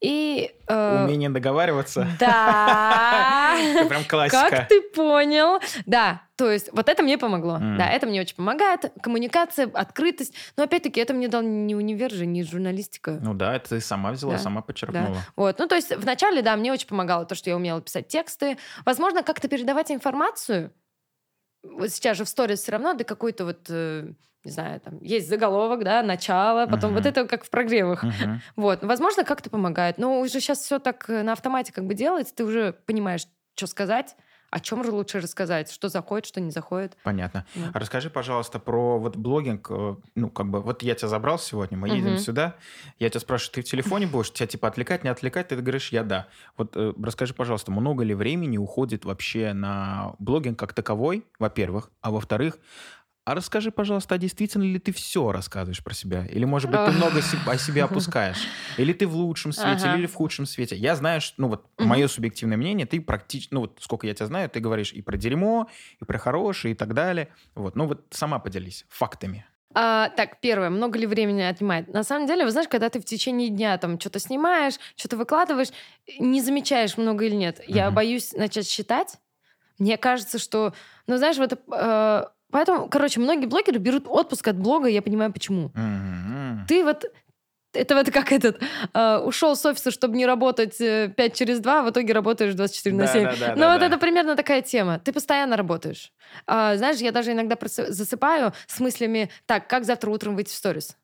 и... 0.00 0.54
э, 0.66 1.04
Умение 1.04 1.30
договариваться. 1.30 2.06
Да. 2.20 3.56
Это 3.74 3.88
прям 3.88 4.04
классика. 4.04 4.48
Как 4.50 4.68
ты 4.68 4.80
понял? 4.82 5.60
Да, 5.86 6.22
то 6.36 6.50
есть 6.50 6.70
вот 6.72 6.88
это 6.88 7.02
мне 7.02 7.16
помогло. 7.18 7.56
М. 7.56 7.78
Да, 7.78 7.88
это 7.88 8.06
мне 8.06 8.20
очень 8.20 8.36
помогает. 8.36 8.92
Коммуникация, 9.02 9.70
открытость. 9.72 10.34
Но 10.56 10.64
опять-таки 10.64 11.00
это 11.00 11.14
мне 11.14 11.28
дал 11.28 11.42
не 11.42 11.74
универ 11.76 12.10
же, 12.10 12.26
не 12.26 12.42
журналистика. 12.42 13.18
Ну 13.22 13.34
да, 13.34 13.54
это 13.56 13.70
ты 13.70 13.80
сама 13.80 14.12
взяла, 14.12 14.32
Да, 14.34 14.38
сама 14.38 14.60
подчеркнула. 14.62 15.18
Вот, 15.36 15.58
ну 15.58 15.68
то 15.68 15.76
есть 15.76 15.94
вначале, 15.96 16.42
да, 16.42 16.56
мне 16.56 16.72
очень 16.72 16.88
помогало 16.88 17.24
то, 17.24 17.34
что 17.34 17.50
я 17.50 17.56
умела 17.56 17.80
писать 17.80 18.08
тексты. 18.08 18.58
Возможно, 18.84 19.22
как-то 19.22 19.48
передавать 19.48 19.90
информацию. 19.90 20.72
Вот 21.62 21.90
сейчас 21.90 22.16
же 22.18 22.24
в 22.24 22.28
сторис 22.28 22.60
все 22.62 22.72
равно 22.72 22.94
до 22.94 23.04
какой-то 23.04 23.44
вот, 23.46 23.66
э, 23.70 24.08
не 24.44 24.50
знаю, 24.50 24.80
там 24.80 24.98
есть 25.00 25.28
заголовок, 25.28 25.84
да, 25.84 26.02
начало, 26.02 26.66
потом 26.66 26.90
Мгм. 26.92 26.98
вот 27.02 27.06
это 27.06 27.26
как 27.26 27.44
в 27.44 27.50
прогревах. 27.50 28.02
Мгм. 28.02 28.40
Вот, 28.56 28.82
возможно, 28.84 29.24
как-то 29.24 29.50
помогает. 29.50 29.98
Но 29.98 30.20
уже 30.20 30.40
сейчас 30.40 30.58
все 30.60 30.78
так 30.78 31.08
э, 31.08 31.22
на 31.22 31.32
автомате 31.32 31.72
как 31.72 31.86
бы 31.86 31.94
делается, 31.94 32.34
ты 32.34 32.44
уже 32.44 32.72
понимаешь, 32.86 33.26
что 33.56 33.66
сказать, 33.66 34.16
о 34.50 34.60
чем 34.60 34.84
же 34.84 34.92
лучше 34.92 35.18
рассказать, 35.20 35.68
что 35.72 35.88
заходит, 35.88 36.26
что 36.26 36.40
не 36.40 36.52
заходит. 36.52 36.96
Понятно. 37.02 37.44
Да. 37.56 37.70
А 37.74 37.78
расскажи, 37.80 38.08
пожалуйста, 38.08 38.60
про 38.60 39.00
вот 39.00 39.16
блогинг. 39.16 39.66
э, 39.68 39.96
Ну, 40.14 40.30
как 40.30 40.46
бы, 40.48 40.60
вот 40.60 40.82
я 40.84 40.94
тебя 40.94 41.08
забрал 41.08 41.40
сегодня, 41.40 41.76
мы 41.76 41.88
едем 41.88 42.10
Мгм. 42.10 42.18
сюда. 42.18 42.54
Я 43.00 43.10
тебя 43.10 43.18
спрашиваю, 43.18 43.54
ты 43.54 43.62
в 43.62 43.64
телефоне 43.64 44.06
будешь? 44.06 44.30
Тебя 44.32 44.46
типа 44.46 44.68
отвлекать, 44.68 45.02
не 45.02 45.10
отвлекать? 45.10 45.48
Ты 45.48 45.56
говоришь, 45.56 45.88
я 45.90 46.04
да. 46.04 46.28
Вот 46.56 46.76
э, 46.76 46.92
расскажи, 47.02 47.34
пожалуйста, 47.34 47.72
много 47.72 48.04
ли 48.04 48.14
времени 48.14 48.56
уходит 48.58 49.04
вообще 49.04 49.54
на 49.54 50.14
блогинг 50.20 50.56
как 50.56 50.72
таковой, 50.72 51.26
во-первых, 51.40 51.90
а 52.00 52.12
во-вторых, 52.12 52.58
а 53.24 53.34
расскажи, 53.34 53.70
пожалуйста, 53.70 54.14
а 54.14 54.18
действительно 54.18 54.62
ли 54.64 54.78
ты 54.78 54.92
все 54.92 55.32
рассказываешь 55.32 55.82
про 55.82 55.94
себя? 55.94 56.26
Или, 56.26 56.44
может 56.44 56.70
быть, 56.70 56.84
ты 56.84 56.92
много 56.92 57.18
о 57.18 57.58
себе 57.58 57.82
опускаешь? 57.82 58.50
Или 58.76 58.92
ты 58.92 59.06
в 59.06 59.14
лучшем 59.16 59.52
свете, 59.52 59.88
Ага. 59.88 59.98
или 59.98 60.06
в 60.06 60.14
худшем 60.14 60.46
свете? 60.46 60.76
Я 60.76 60.94
знаю, 60.96 61.20
что, 61.20 61.40
ну 61.40 61.48
вот, 61.48 61.66
мое 61.78 62.06
субъективное 62.08 62.56
мнение, 62.56 62.86
ты 62.86 63.00
практически, 63.00 63.54
ну 63.54 63.60
вот, 63.60 63.78
сколько 63.80 64.06
я 64.06 64.14
тебя 64.14 64.26
знаю, 64.26 64.50
ты 64.50 64.60
говоришь 64.60 64.92
и 64.92 65.02
про 65.02 65.16
дерьмо, 65.16 65.68
и 66.00 66.04
про 66.04 66.18
хорошее, 66.18 66.74
и 66.74 66.76
так 66.76 66.94
далее. 66.94 67.28
Вот, 67.54 67.76
ну 67.76 67.86
вот 67.86 68.06
сама 68.10 68.38
поделись 68.38 68.84
фактами. 68.88 69.46
А, 69.76 70.08
так, 70.10 70.40
первое, 70.40 70.70
много 70.70 70.98
ли 70.98 71.06
времени 71.06 71.42
отнимает? 71.42 71.88
На 71.88 72.04
самом 72.04 72.26
деле, 72.28 72.44
вы 72.44 72.50
знаешь, 72.52 72.68
когда 72.68 72.90
ты 72.90 73.00
в 73.00 73.04
течение 73.04 73.48
дня 73.48 73.76
там 73.78 73.98
что-то 73.98 74.20
снимаешь, 74.20 74.74
что-то 74.94 75.16
выкладываешь, 75.16 75.70
не 76.20 76.40
замечаешь, 76.40 76.96
много 76.96 77.24
или 77.24 77.34
нет. 77.34 77.60
Я 77.66 77.90
боюсь 77.90 78.32
начать 78.32 78.68
считать. 78.68 79.16
Мне 79.78 79.96
кажется, 79.96 80.38
что, 80.38 80.72
ну 81.08 81.16
знаешь, 81.16 81.36
вот 81.38 81.52
э, 81.52 82.24
поэтому, 82.54 82.88
короче, 82.88 83.18
многие 83.20 83.46
блогеры 83.46 83.78
берут 83.78 84.04
отпуск 84.06 84.46
от 84.46 84.56
блога, 84.56 84.86
я 84.88 85.02
понимаю, 85.02 85.32
почему. 85.32 85.72
Мгм. 85.74 86.64
Ты 86.68 86.84
вот 86.84 87.04
это 87.72 87.96
вот 87.96 88.10
как 88.12 88.30
этот 88.30 88.62
э, 88.94 89.18
ушел 89.18 89.56
с 89.56 89.66
офиса, 89.66 89.90
чтобы 89.90 90.16
не 90.16 90.26
работать 90.26 90.80
э, 90.80 91.12
5 91.16 91.34
через 91.34 91.58
2, 91.58 91.80
а 91.80 91.82
в 91.82 91.90
итоге 91.90 92.12
работаешь 92.12 92.54
24 92.54 92.94
на 92.94 93.06
Да, 93.06 93.12
7. 93.12 93.24
да, 93.24 93.30
да, 93.36 93.48
ну, 93.54 93.60
да, 93.60 93.72
вот 93.72 93.80
да. 93.80 93.86
это 93.86 93.98
примерно 93.98 94.36
такая 94.36 94.62
тема. 94.62 95.00
Ты 95.00 95.12
постоянно 95.12 95.56
работаешь. 95.56 96.12
А, 96.46 96.76
знаешь, 96.76 96.98
я 96.98 97.10
даже 97.10 97.32
иногда 97.32 97.58
засыпаю 97.60 98.52
с 98.68 98.78
мыслями, 98.78 99.28
так, 99.46 99.68
как 99.68 99.84
завтра 99.84 100.10
утром 100.10 100.36
выйти 100.36 100.50
в 100.50 100.54
сторис? 100.54 100.96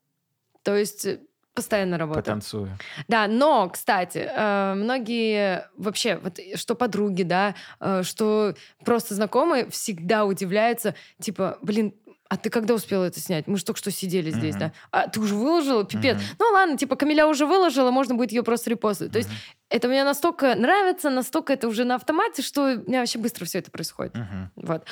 То 0.62 0.76
есть 0.76 1.04
э, 1.06 1.18
постоянно 1.54 1.98
работаю. 1.98 2.22
Потанцую. 2.24 2.78
Да, 3.08 3.26
но, 3.26 3.68
кстати, 3.68 4.18
э, 4.30 4.74
многие 4.74 5.68
вообще, 5.76 6.16
вот 6.16 6.38
э, 6.38 6.56
что 6.56 6.74
подруги, 6.74 7.22
да, 7.22 7.54
э, 7.80 8.02
что 8.02 8.54
просто 8.84 9.14
знакомые 9.14 9.68
всегда 9.70 10.24
удивляются, 10.24 10.94
типа, 11.20 11.58
блин, 11.62 11.94
а 12.28 12.36
ты 12.36 12.48
когда 12.48 12.74
успела 12.74 13.04
это 13.06 13.18
снять? 13.18 13.48
Мы 13.48 13.56
же 13.56 13.64
только 13.64 13.78
что 13.80 13.90
сидели 13.90 14.30
здесь, 14.30 14.54
Мгм. 14.54 14.60
да? 14.60 14.72
А 14.92 15.08
ты 15.08 15.18
уже 15.18 15.34
выложила? 15.34 15.84
Пипец. 15.84 16.16
Мгм. 16.16 16.24
Ну 16.38 16.44
ладно, 16.52 16.76
типа, 16.78 16.94
Камиля 16.94 17.26
уже 17.26 17.44
выложила, 17.44 17.90
можно 17.90 18.14
будет 18.14 18.30
ее 18.30 18.44
просто 18.44 18.70
репостить. 18.70 19.10
То 19.10 19.18
есть 19.18 19.28
это 19.68 19.88
мне 19.88 20.04
настолько 20.04 20.54
нравится, 20.54 21.10
настолько 21.10 21.52
это 21.52 21.66
уже 21.66 21.82
на 21.82 21.96
автомате, 21.96 22.42
что 22.42 22.62
у 22.62 22.88
меня 22.88 23.00
вообще 23.00 23.18
быстро 23.18 23.46
все 23.46 23.58
это 23.58 23.72
происходит. 23.72 24.14
Мгм. 24.14 24.50
Вот. 24.54 24.84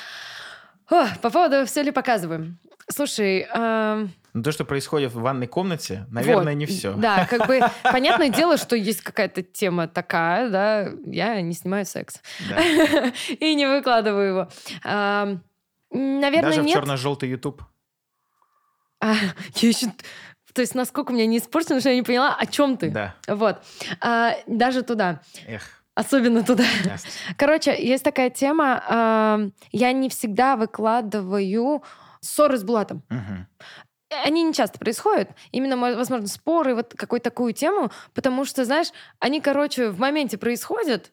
О, 0.89 1.05
по 1.21 1.29
поводу 1.29 1.65
все 1.65 1.81
ли 1.81 1.91
показываем. 1.91 2.59
Слушай, 2.89 3.47
эм, 3.53 4.11
Ну, 4.33 4.43
то, 4.43 4.51
что 4.51 4.63
происходит 4.65 5.11
в 5.11 5.19
ванной 5.21 5.47
комнате, 5.47 6.05
наверное, 6.11 6.53
вот, 6.53 6.57
не 6.59 6.65
все. 6.65 6.93
Да, 6.93 7.25
как 7.25 7.47
бы 7.47 7.61
понятное 7.83 8.29
дело, 8.29 8.57
что 8.57 8.75
есть 8.75 9.01
какая-то 9.01 9.41
тема 9.41 9.87
такая, 9.87 10.49
да, 10.49 10.89
я 11.05 11.41
не 11.41 11.53
снимаю 11.53 11.85
секс 11.85 12.21
и 13.39 13.55
не 13.55 13.65
выкладываю 13.67 14.27
его. 14.27 14.49
Ам, 14.83 15.43
Наверное, 15.91 16.49
Даже 16.51 16.61
в 16.61 16.65
нет. 16.65 16.75
черно-желтый 16.75 17.29
YouTube. 17.29 17.63
А, 19.01 19.13
я 19.55 19.69
еще... 19.69 19.87
То 20.53 20.61
есть 20.61 20.75
насколько 20.75 21.13
меня 21.13 21.25
не 21.25 21.37
испорчено, 21.37 21.79
что 21.79 21.89
я 21.89 21.95
не 21.95 22.01
поняла, 22.03 22.35
о 22.35 22.45
чем 22.45 22.77
ты. 22.77 22.89
Да. 22.91 23.15
Вот. 23.27 23.57
А, 24.01 24.35
даже 24.45 24.81
туда. 24.83 25.21
Эх, 25.47 25.63
Особенно 25.95 26.43
туда. 26.43 26.63
ясно. 26.85 27.09
Короче, 27.37 27.75
есть 27.83 28.03
такая 28.03 28.29
тема. 28.29 28.83
ам, 28.87 29.53
Я 29.71 29.91
не 29.91 30.09
всегда 30.09 30.55
выкладываю 30.55 31.83
ссоры 32.21 32.57
с 32.57 32.63
Булатом. 32.63 33.03
Мгм. 33.09 33.47
Они 34.25 34.43
не 34.43 34.53
часто 34.53 34.79
происходят. 34.79 35.29
Именно, 35.51 35.75
мо- 35.75 35.95
возможно, 35.95 36.27
споры, 36.27 36.73
вот 36.75 36.93
какую-то 36.95 37.29
такую 37.29 37.53
тему, 37.53 37.91
потому 38.13 38.45
что, 38.45 38.65
знаешь, 38.65 38.87
они, 39.19 39.39
короче, 39.39 39.89
в 39.89 39.99
моменте 39.99 40.37
происходят, 40.37 41.11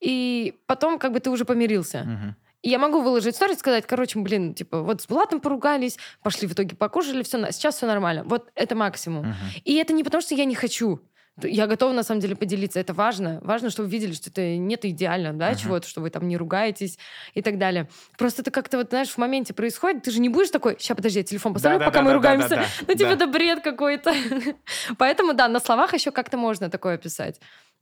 и 0.00 0.58
потом 0.66 0.98
как 0.98 1.12
бы 1.12 1.20
ты 1.20 1.30
уже 1.30 1.44
помирился. 1.44 2.04
Мгм. 2.04 2.36
И 2.62 2.70
я 2.70 2.78
могу 2.78 3.00
выложить 3.00 3.36
сторис, 3.36 3.58
сказать, 3.58 3.86
короче, 3.86 4.18
блин, 4.18 4.52
типа, 4.52 4.82
вот 4.82 5.00
с 5.00 5.06
Булатом 5.06 5.40
поругались, 5.40 5.96
пошли 6.22 6.48
в 6.48 6.52
итоге 6.52 6.76
покушали, 6.76 7.22
все, 7.22 7.50
сейчас 7.52 7.76
все 7.76 7.86
нормально. 7.86 8.24
Вот 8.24 8.50
это 8.54 8.74
максимум. 8.74 9.28
Мгм. 9.28 9.36
И 9.64 9.74
это 9.76 9.92
не 9.92 10.04
потому, 10.04 10.20
что 10.20 10.34
я 10.34 10.44
не 10.44 10.54
хочу. 10.54 11.00
Я 11.42 11.66
готова, 11.66 11.92
на 11.92 12.02
самом 12.02 12.20
деле, 12.20 12.34
поделиться. 12.36 12.80
Это 12.80 12.92
важно. 12.94 13.38
Важно, 13.42 13.70
чтобы 13.70 13.86
вы 13.88 13.92
видели, 13.92 14.12
что 14.12 14.30
это 14.30 14.56
нет 14.56 14.84
идеально, 14.84 15.32
да, 15.32 15.50
Мгм. 15.50 15.56
чего-то, 15.58 15.88
что 15.88 16.00
вы 16.00 16.10
там 16.10 16.26
не 16.26 16.36
ругаетесь 16.36 16.98
и 17.34 17.42
так 17.42 17.58
далее. 17.58 17.88
Просто 18.16 18.42
это 18.42 18.50
как-то, 18.50 18.78
вот, 18.78 18.88
знаешь, 18.90 19.08
в 19.10 19.18
моменте 19.18 19.54
происходит, 19.54 20.02
ты 20.02 20.10
же 20.10 20.20
не 20.20 20.28
будешь 20.28 20.50
такой, 20.50 20.76
сейчас, 20.78 20.96
подожди, 20.96 21.20
я 21.20 21.24
телефон 21.24 21.54
поставлю, 21.54 21.78
пока 21.84 22.02
мы 22.02 22.12
ругаемся. 22.12 22.48
Да-да-да-да-да. 22.48 22.84
Ну, 22.92 22.94
типа, 22.98 23.08
Да. 23.10 23.14
это 23.14 23.26
бред 23.26 23.60
какой-то. 23.62 24.14
Поэтому, 24.98 25.34
да, 25.34 25.48
на 25.48 25.60
словах 25.60 25.94
еще 25.94 26.10
как-то 26.10 26.36
можно 26.36 26.70
такое 26.70 26.98
писать. 26.98 27.40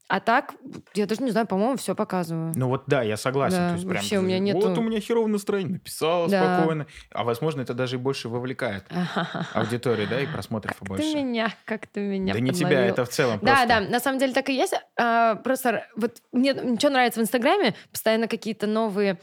А 0.09 0.21
так, 0.21 0.55
я 0.95 1.07
даже 1.07 1.23
не 1.25 1.33
знаю, 1.33 1.49
по-моему, 1.49 1.77
все 1.77 1.97
показываю. 1.97 2.53
Ну 2.55 2.69
вот 2.69 2.85
да, 2.87 3.03
я 3.03 3.17
согласен. 3.17 3.57
Да, 3.59 3.69
То 3.71 3.75
есть 3.75 3.85
прям, 3.85 3.97
вообще 3.97 4.19
у 4.19 4.23
меня 4.23 4.39
нету- 4.39 4.69
Вот 4.69 4.79
у 4.79 4.83
меня 4.83 5.01
херовое 5.01 5.29
настроение, 5.29 5.75
написала 5.75 6.29
Да. 6.29 6.57
спокойно. 6.59 6.87
А 7.11 7.25
возможно, 7.25 7.63
это 7.63 7.75
даже 7.75 7.97
и 7.97 7.99
больше 7.99 8.29
вывлекает 8.29 8.85
аудиторию, 9.55 10.07
да, 10.09 10.21
и 10.21 10.27
просмотров 10.27 10.77
Как 10.79 10.89
больше. 10.89 11.03
ты 11.13 11.15
меня, 11.23 11.53
как 11.65 11.89
ты 11.89 12.01
меня 12.01 12.35
Да 12.35 12.39
не 12.41 12.53
тебя, 12.53 12.87
это 12.87 13.05
в 13.05 13.09
целом 13.09 13.41
Да, 13.43 13.47
просто. 13.55 13.69
да, 13.69 13.81
на 13.81 13.99
самом 14.01 14.19
деле 14.21 14.33
так 14.33 14.49
и 14.49 14.55
есть. 14.55 14.75
А, 14.97 15.35
просто 15.37 15.85
вот 15.97 16.23
мне 16.31 16.55
что 16.79 16.91
нравится 16.91 17.19
в 17.19 17.23
Инстаграме, 17.25 17.75
постоянно 17.91 18.29
какие-то 18.29 18.69
новые... 18.69 19.19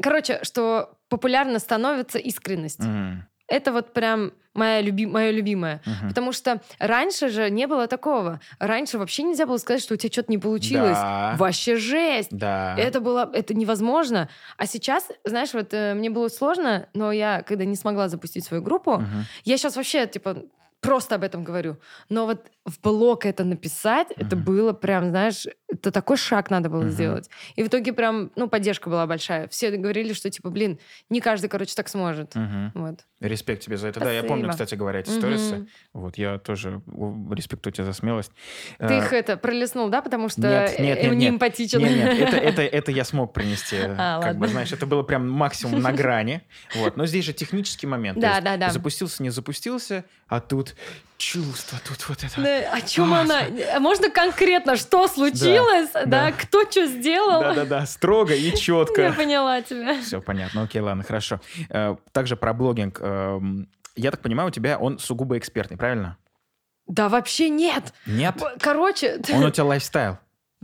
Короче, 0.00 0.38
что 0.44 0.98
популярно 1.08 1.58
становится 1.58 2.18
искренность. 2.18 2.78
Мгм. 2.84 3.26
Это 3.48 3.72
вот 3.72 3.92
прям 3.92 4.32
моя 4.54 4.80
люби... 4.80 5.06
мое 5.06 5.30
любимое. 5.30 5.80
Мгм. 5.86 6.08
Потому 6.08 6.32
что 6.32 6.60
раньше 6.78 7.28
же 7.28 7.48
не 7.50 7.66
было 7.66 7.86
такого. 7.86 8.40
Раньше 8.58 8.98
вообще 8.98 9.22
нельзя 9.22 9.46
было 9.46 9.56
сказать, 9.56 9.82
что 9.82 9.94
у 9.94 9.96
тебя 9.96 10.12
что-то 10.12 10.30
не 10.30 10.38
получилось. 10.38 10.96
Да. 10.98 11.34
Вообще 11.38 11.76
жесть. 11.76 12.28
Да. 12.30 12.74
Это 12.76 13.00
было, 13.00 13.30
это 13.32 13.54
невозможно. 13.54 14.28
А 14.56 14.66
сейчас, 14.66 15.08
знаешь, 15.24 15.54
вот 15.54 15.72
э, 15.72 15.94
мне 15.94 16.10
было 16.10 16.28
сложно, 16.28 16.88
но 16.92 17.12
я, 17.12 17.42
когда 17.42 17.64
не 17.64 17.76
смогла 17.76 18.08
запустить 18.08 18.44
свою 18.44 18.62
группу, 18.62 18.98
Мгм. 18.98 19.24
я 19.44 19.56
сейчас 19.56 19.76
вообще, 19.76 20.06
типа, 20.06 20.42
просто 20.80 21.16
об 21.16 21.24
этом 21.24 21.42
говорю. 21.44 21.76
Но 22.08 22.26
вот 22.26 22.46
в 22.64 22.80
блог 22.80 23.24
это 23.26 23.44
написать, 23.44 24.08
это 24.16 24.36
Мгм. 24.36 24.44
было 24.44 24.72
прям, 24.72 25.08
знаешь, 25.10 25.46
это 25.68 25.90
такой 25.90 26.16
шаг 26.16 26.50
надо 26.50 26.68
было 26.68 26.82
Мгм. 26.82 26.90
сделать. 26.90 27.30
И 27.56 27.62
в 27.62 27.68
итоге 27.68 27.92
прям, 27.92 28.30
ну, 28.36 28.48
поддержка 28.48 28.88
была 28.88 29.06
большая. 29.06 29.48
Все 29.48 29.70
говорили, 29.70 30.12
что, 30.12 30.30
типа, 30.30 30.50
блин, 30.50 30.78
не 31.10 31.20
каждый, 31.20 31.48
короче, 31.48 31.74
так 31.74 31.88
сможет. 31.88 32.34
Мгм. 32.34 32.72
Вот. 32.74 33.06
Респект 33.20 33.62
тебе 33.62 33.76
за 33.76 33.88
это. 33.88 34.00
Да, 34.00 34.12
я 34.12 34.22
помню, 34.22 34.44
Спасибо. 34.44 34.52
кстати 34.52 34.74
говоря, 34.78 35.00
эти 35.00 35.10
сторисы. 35.10 35.54
Мгм. 35.56 35.68
Вот 35.94 36.18
я 36.18 36.38
тоже 36.38 36.80
респектую 37.32 37.72
тебя 37.72 37.84
за 37.84 37.92
смелость. 37.92 38.30
Ты 38.78 38.84
Э, 38.94 38.98
их 38.98 39.12
это 39.12 39.36
пролистнул, 39.36 39.88
да, 39.88 40.02
потому 40.02 40.28
что 40.28 40.42
Нет, 40.42 40.78
нет, 40.78 40.98
э, 40.98 41.02
нет, 41.08 41.16
не 41.16 41.28
эмпатичен. 41.30 41.80
Нет, 41.80 41.90
нет, 41.96 42.28
это, 42.28 42.36
это, 42.36 42.62
это 42.62 42.92
я 42.92 43.04
смог 43.04 43.32
принести. 43.32 43.76
А, 43.80 44.20
как 44.20 44.34
бы, 44.36 44.42
ладно. 44.42 44.48
знаешь, 44.48 44.72
это 44.72 44.86
было 44.86 45.02
прям 45.02 45.28
максимум 45.28 45.80
на 45.82 45.92
грани. 45.92 46.42
Вот. 46.76 46.96
Но 46.96 47.06
здесь 47.06 47.24
же 47.24 47.32
технический 47.32 47.86
момент. 47.86 48.18
Да, 48.20 48.40
да, 48.40 48.56
да. 48.56 48.70
Запустился, 48.70 49.22
не 49.22 49.30
запустился, 49.30 50.04
а 50.28 50.40
тут 50.40 50.74
чувство, 51.16 51.78
тут 51.86 52.08
вот 52.08 52.22
это. 52.22 52.40
Да, 52.40 52.72
о 52.72 52.80
чем 52.80 53.12
она? 53.12 53.40
А 53.74 53.80
Можно 53.80 54.08
конкретно, 54.10 54.76
что 54.76 55.08
случилось? 55.08 55.90
Да, 55.92 56.04
да. 56.06 56.32
кто 56.32 56.62
что 56.70 56.86
сделал? 56.86 57.40
Да-да-да, 57.40 57.86
строго 57.86 58.34
и 58.34 58.40
Я 58.50 58.56
четко. 58.56 59.12
поняла 59.12 59.60
тебя. 59.62 60.00
Все 60.00 60.20
понятно, 60.20 60.62
окей, 60.62 60.80
ладно, 60.80 61.02
хорошо. 61.02 61.40
Э, 61.70 61.96
Также 62.12 62.36
про 62.36 62.52
блогинг. 62.52 62.98
Эм, 63.00 63.68
Я 63.96 64.10
так 64.12 64.20
понимаю, 64.20 64.48
у 64.48 64.52
тебя 64.52 64.78
он 64.78 64.98
сугубо 65.00 65.36
экспертный, 65.38 65.76
правильно? 65.76 66.16
Да 66.86 67.08
вообще 67.08 67.48
нет. 67.50 67.92
Нет? 68.06 68.36
Короче, 68.60 69.20
Он 69.32 69.44
у 69.46 69.50
тебя 69.50 69.64
лайфстайл. 69.64 70.18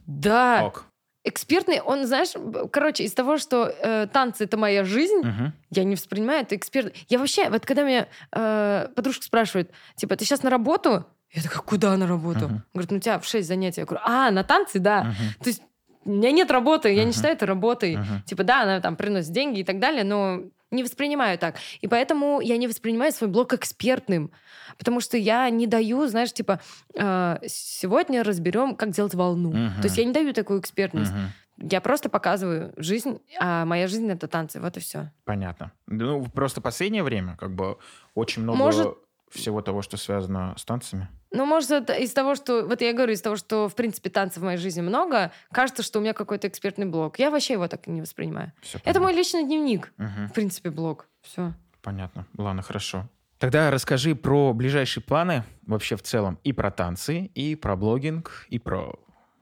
да, 0.06 0.64
Ок. 0.66 0.86
Экспертный, 1.24 1.80
он, 1.80 2.06
знаешь, 2.06 2.32
короче, 2.70 3.04
из 3.04 3.12
того, 3.12 3.38
что 3.38 3.66
э, 3.66 4.06
танцы 4.12 4.44
это 4.44 4.56
моя 4.56 4.84
жизнь, 4.84 5.20
Мгм. 5.22 5.52
я 5.70 5.84
не 5.84 5.94
воспринимаю 5.96 6.42
это 6.42 6.54
эксперт. 6.54 6.94
Я 7.08 7.18
вообще, 7.18 7.48
вот 7.48 7.64
когда 7.66 7.82
меня 7.82 8.08
э, 8.32 8.88
подружка 8.94 9.24
спрашивает, 9.24 9.70
типа, 9.96 10.16
ты 10.16 10.24
сейчас 10.24 10.42
на 10.42 10.50
работу? 10.50 11.06
Я 11.32 11.42
такая, 11.42 11.62
куда 11.62 11.96
на 11.96 12.06
работу? 12.06 12.46
Мгм. 12.46 12.62
Говорит, 12.74 12.90
ну 12.90 12.96
у 12.98 13.00
тебя 13.00 13.18
в 13.18 13.24
6 13.26 13.48
занятий. 13.48 13.80
Я 13.80 13.86
говорю, 13.86 14.02
а, 14.06 14.30
на 14.30 14.44
танцы, 14.44 14.78
да. 14.78 15.04
Мгм. 15.04 15.14
То 15.40 15.48
есть 15.48 15.62
у 16.04 16.10
меня 16.10 16.30
нет 16.30 16.50
работы, 16.50 16.90
я 16.90 17.00
не 17.00 17.06
Мгм. 17.06 17.12
считаю 17.14 17.34
это 17.34 17.46
работой. 17.46 17.96
Мгм. 17.96 18.22
Типа, 18.26 18.44
да, 18.44 18.62
она 18.62 18.80
там 18.80 18.94
приносит 18.94 19.32
деньги 19.32 19.60
и 19.60 19.64
так 19.64 19.78
далее, 19.80 20.04
но 20.04 20.42
не 20.74 20.82
воспринимаю 20.82 21.38
так. 21.38 21.56
И 21.80 21.88
поэтому 21.88 22.40
я 22.40 22.56
не 22.56 22.66
воспринимаю 22.68 23.12
свой 23.12 23.30
блог 23.30 23.52
экспертным. 23.54 24.30
Потому 24.78 25.00
что 25.00 25.16
я 25.16 25.48
не 25.50 25.66
даю, 25.66 26.06
знаешь, 26.06 26.32
типа, 26.32 26.60
э, 26.94 27.38
сегодня 27.46 28.22
разберем, 28.22 28.76
как 28.76 28.90
делать 28.90 29.14
волну. 29.14 29.52
Мгм. 29.52 29.80
То 29.80 29.84
есть 29.84 29.98
я 29.98 30.04
не 30.04 30.12
даю 30.12 30.32
такую 30.32 30.60
экспертность. 30.60 31.12
Мгм. 31.12 31.32
Я 31.70 31.80
просто 31.80 32.08
показываю 32.08 32.72
жизнь, 32.76 33.20
а 33.38 33.64
моя 33.64 33.86
жизнь 33.86 34.10
это 34.10 34.26
танцы. 34.26 34.60
Вот 34.60 34.76
и 34.76 34.80
все. 34.80 35.12
Понятно. 35.24 35.70
Ну, 35.86 36.24
просто 36.26 36.60
последнее 36.60 37.04
время, 37.04 37.36
как 37.36 37.54
бы, 37.54 37.78
очень 38.14 38.42
много 38.42 38.58
Может- 38.58 38.94
всего 39.30 39.62
того, 39.62 39.82
что 39.82 39.96
связано 39.96 40.54
с 40.56 40.64
танцами. 40.64 41.08
Ну, 41.34 41.44
может, 41.46 41.70
это 41.72 41.92
из 41.94 42.12
того, 42.12 42.34
что... 42.36 42.64
Вот 42.64 42.80
я 42.80 42.92
говорю, 42.92 43.12
из 43.12 43.20
того, 43.20 43.36
что, 43.36 43.68
в 43.68 43.74
принципе, 43.74 44.08
танцев 44.08 44.38
в 44.42 44.44
моей 44.44 44.56
жизни 44.58 44.80
много, 44.82 45.32
кажется, 45.52 45.82
что 45.82 45.98
у 45.98 46.02
меня 46.02 46.12
какой-то 46.12 46.46
экспертный 46.48 46.86
блог. 46.86 47.18
Я 47.18 47.30
вообще 47.30 47.54
его 47.54 47.66
так 47.68 47.88
и 47.88 47.90
не 47.90 48.00
воспринимаю. 48.00 48.52
Всё 48.62 48.78
Это 48.78 48.84
понятно. 48.84 49.02
мой 49.02 49.12
личный 49.14 49.44
дневник. 49.44 49.92
Мгм. 49.96 50.28
В 50.28 50.32
принципе, 50.32 50.70
блог. 50.70 51.06
Все. 51.22 51.52
Понятно. 51.82 52.26
Ладно, 52.38 52.62
хорошо. 52.62 53.08
Тогда 53.38 53.70
расскажи 53.70 54.14
про 54.14 54.52
ближайшие 54.54 55.02
планы 55.02 55.42
вообще 55.66 55.96
в 55.96 56.02
целом. 56.02 56.38
И 56.44 56.52
про 56.52 56.70
танцы, 56.70 57.30
и 57.34 57.56
про 57.56 57.74
блогинг, 57.76 58.46
и 58.48 58.58
про 58.58 58.94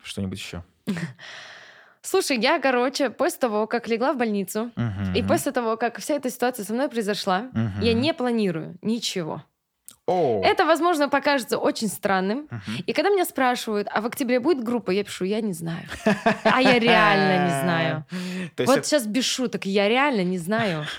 что-нибудь 0.03 0.39
еще. 0.39 0.65
Слушай, 2.05 2.39
я, 2.41 2.59
короче, 2.59 3.11
после 3.11 3.39
того, 3.39 3.67
как 3.69 3.87
легла 3.87 4.13
в 4.13 4.17
больницу, 4.19 4.73
Мгм. 4.75 5.15
и 5.15 5.23
после 5.23 5.53
того, 5.53 5.77
как 5.77 5.99
вся 6.01 6.15
эта 6.15 6.31
ситуация 6.31 6.65
со 6.65 6.73
мной 6.75 6.89
произошла, 6.89 7.43
Мгм. 7.53 7.81
я 7.81 7.95
не 7.95 8.13
планирую 8.13 8.77
ничего. 8.83 9.45
О! 10.07 10.43
Это, 10.45 10.65
возможно, 10.65 11.09
покажется 11.09 11.59
очень 11.59 11.89
странным. 11.89 12.49
Мгм. 12.51 12.77
И 12.87 12.93
когда 12.93 13.11
меня 13.11 13.25
спрашивают, 13.25 13.89
а 13.91 14.01
в 14.01 14.07
октябре 14.07 14.41
будет 14.41 14.65
группа, 14.65 14.91
я 14.91 15.05
пишу, 15.05 15.25
я 15.25 15.41
не 15.41 15.53
знаю. 15.53 15.85
А 16.45 16.61
я 16.61 16.79
реально 16.79 17.45
не 17.47 17.63
знаю. 17.63 18.05
Вот 18.67 18.85
сейчас 18.85 19.07
без 19.07 19.25
шуток, 19.25 19.65
я 19.65 19.89
реально 19.89 20.25
не 20.25 20.39
знаю. 20.39 20.85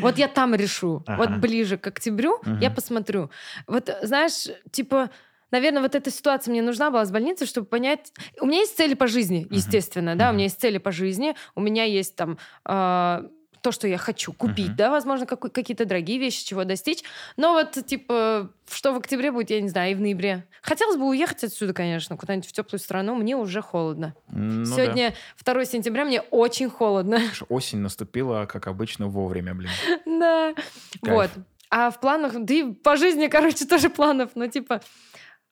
Вот 0.00 0.18
я 0.18 0.26
там 0.26 0.54
решу. 0.54 1.04
Вот 1.06 1.30
ближе 1.36 1.78
к 1.78 1.86
октябрю 1.86 2.40
я 2.60 2.70
посмотрю. 2.70 3.30
Вот, 3.68 3.88
знаешь, 4.02 4.48
типа, 4.72 5.10
наверное, 5.52 5.80
вот 5.80 5.94
эта 5.94 6.10
ситуация 6.10 6.50
мне 6.50 6.60
нужна 6.60 6.90
была 6.90 7.04
с 7.04 7.12
больницей, 7.12 7.46
чтобы 7.46 7.68
понять... 7.68 8.12
У 8.40 8.46
меня 8.46 8.58
есть 8.60 8.76
цели 8.76 8.94
по 8.94 9.06
жизни, 9.06 9.46
естественно, 9.48 10.16
да, 10.16 10.30
у 10.30 10.32
меня 10.32 10.44
есть 10.44 10.60
цели 10.60 10.78
по 10.78 10.90
жизни, 10.90 11.36
у 11.54 11.60
меня 11.60 11.84
есть 11.84 12.16
там... 12.16 12.36
э, 12.68 13.28
то, 13.66 13.72
что 13.72 13.88
я 13.88 13.98
хочу 13.98 14.32
купить, 14.32 14.68
Мгм. 14.68 14.76
да, 14.76 14.90
возможно, 14.92 15.26
какой- 15.26 15.50
какие-то 15.50 15.86
дорогие 15.86 16.18
вещи, 16.20 16.44
чего 16.46 16.62
достичь. 16.62 17.02
Но 17.36 17.52
вот, 17.54 17.72
типа, 17.84 18.48
что 18.70 18.92
в 18.92 18.96
октябре 18.98 19.32
будет, 19.32 19.50
я 19.50 19.60
не 19.60 19.68
знаю, 19.68 19.90
и 19.90 19.94
в 19.96 20.00
ноябре. 20.00 20.44
Хотелось 20.62 20.96
бы 20.96 21.04
уехать 21.08 21.42
отсюда, 21.42 21.72
конечно, 21.74 22.16
куда-нибудь 22.16 22.48
в 22.48 22.52
теплую 22.52 22.78
страну. 22.78 23.16
Мне 23.16 23.36
уже 23.36 23.62
холодно. 23.62 24.14
Ну 24.28 24.64
да. 24.64 24.70
Сегодня 24.70 25.14
2 25.44 25.64
сентября, 25.64 26.04
мне 26.04 26.20
очень 26.20 26.70
холодно. 26.70 27.18
Осень 27.48 27.78
наступила, 27.78 28.46
как 28.46 28.68
обычно, 28.68 29.08
вовремя, 29.08 29.52
блин. 29.52 29.70
Да. 30.06 30.54
Вот. 31.02 31.30
А 31.68 31.90
в 31.90 31.98
планах, 31.98 32.34
да 32.36 32.54
и 32.54 32.72
по 32.72 32.96
жизни, 32.96 33.26
короче, 33.30 33.64
тоже 33.64 33.90
планов, 33.90 34.30
но 34.36 34.46
типа... 34.46 34.80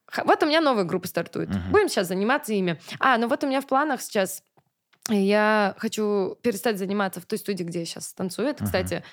х- 0.06 0.22
Вот 0.24 0.40
у 0.44 0.46
меня 0.46 0.60
новая 0.60 0.84
группа 0.84 1.08
стартует. 1.08 1.48
Будем 1.72 1.88
сейчас 1.88 2.06
заниматься 2.06 2.52
ими. 2.52 2.78
А, 3.00 3.18
ну 3.18 3.26
вот 3.26 3.42
у 3.42 3.48
меня 3.48 3.60
в 3.60 3.66
планах 3.66 4.00
сейчас... 4.02 4.44
Я 5.08 5.74
хочу 5.78 6.36
перестать 6.42 6.78
заниматься 6.78 7.20
в 7.20 7.26
той 7.26 7.38
студии, 7.38 7.64
где 7.64 7.80
я 7.80 7.84
сейчас 7.84 8.12
танцую. 8.14 8.48
Это, 8.48 8.64
Мгм. 8.64 8.66
кстати, 8.66 9.04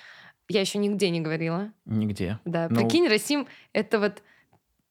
я 0.48 0.60
еще 0.60 0.78
нигде 0.78 1.10
не 1.10 1.20
говорила. 1.20 1.70
Нигде. 1.84 2.38
Да, 2.44 2.68
Ну- 2.70 2.80
прикинь, 2.80 3.08
Расим, 3.08 3.46
это 3.72 3.98
вот 3.98 4.22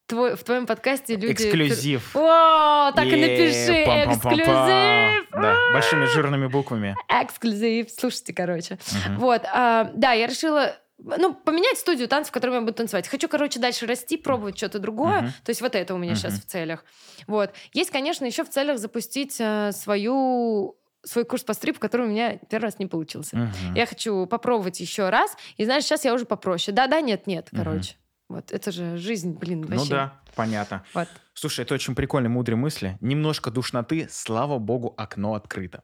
твой, 0.05 0.35
в 0.35 0.43
твоем 0.43 0.65
подкасте 0.67 1.15
люди... 1.15 1.31
Эксклюзив. 1.33 2.15
О, 2.15 2.91
так 2.95 3.05
и 3.05 3.15
напиши, 3.15 3.83
эксклюзив! 3.83 5.29
Да, 5.31 5.55
большими 5.73 6.05
жирными 6.05 6.47
буквами. 6.47 6.95
Эксклюзив. 7.09 7.89
Слушайте, 7.89 8.33
короче. 8.33 8.77
Вот, 9.17 9.41
а, 9.51 9.91
да, 9.95 10.11
я 10.13 10.27
решила 10.27 10.75
ну, 11.03 11.33
поменять 11.33 11.79
студию 11.79 12.07
танцев, 12.07 12.29
в 12.29 12.33
которой 12.33 12.53
я 12.55 12.61
буду 12.61 12.73
танцевать. 12.73 13.07
Хочу, 13.07 13.27
короче, 13.27 13.59
дальше 13.59 13.87
расти, 13.87 14.17
пробовать 14.17 14.55
что-то 14.57 14.77
другое. 14.77 15.21
Мгм. 15.21 15.27
То 15.43 15.49
есть 15.49 15.61
вот 15.61 15.73
это 15.73 15.95
у 15.95 15.97
меня 15.97 16.13
сейчас 16.13 16.33
Мгм. 16.33 16.41
в 16.41 16.45
целях. 16.45 16.85
Вот. 17.25 17.51
Есть, 17.73 17.89
конечно, 17.89 18.23
еще 18.25 18.43
в 18.43 18.49
целях 18.49 18.77
запустить 18.77 19.37
э, 19.39 19.71
свою 19.71 20.75
свой 21.03 21.25
курс 21.25 21.43
по 21.43 21.53
стрипу, 21.53 21.79
который 21.79 22.05
у 22.07 22.09
меня 22.09 22.37
первый 22.49 22.65
раз 22.65 22.79
не 22.79 22.85
получился. 22.85 23.35
Мгм. 23.37 23.73
Я 23.75 23.85
хочу 23.85 24.25
попробовать 24.27 24.79
еще 24.79 25.09
раз. 25.09 25.35
И 25.57 25.65
знаешь, 25.65 25.83
сейчас 25.83 26.05
я 26.05 26.13
уже 26.13 26.25
попроще. 26.25 26.75
Да, 26.75 26.87
да, 26.87 27.01
нет, 27.01 27.27
нет, 27.27 27.49
Мгм. 27.51 27.63
короче. 27.63 27.95
Вот 28.29 28.51
это 28.51 28.71
же 28.71 28.95
жизнь, 28.97 29.33
блин, 29.37 29.61
Ну 29.67 29.75
вообще. 29.77 29.89
да, 29.89 30.13
понятно. 30.35 30.83
Вот. 30.93 31.07
Слушай, 31.33 31.61
это 31.65 31.73
очень 31.73 31.95
прикольные, 31.95 32.29
мудрые 32.29 32.55
мысли. 32.57 32.97
Немножко 33.01 33.51
душноты, 33.51 34.07
слава 34.09 34.57
богу, 34.57 34.93
окно 34.97 35.33
открыто. 35.33 35.83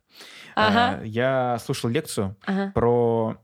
Ага. 0.55 1.01
Э, 1.03 1.05
Я 1.07 1.57
слушал 1.59 1.89
лекцию 1.89 2.37
Ага. 2.45 2.71
про 2.73 3.37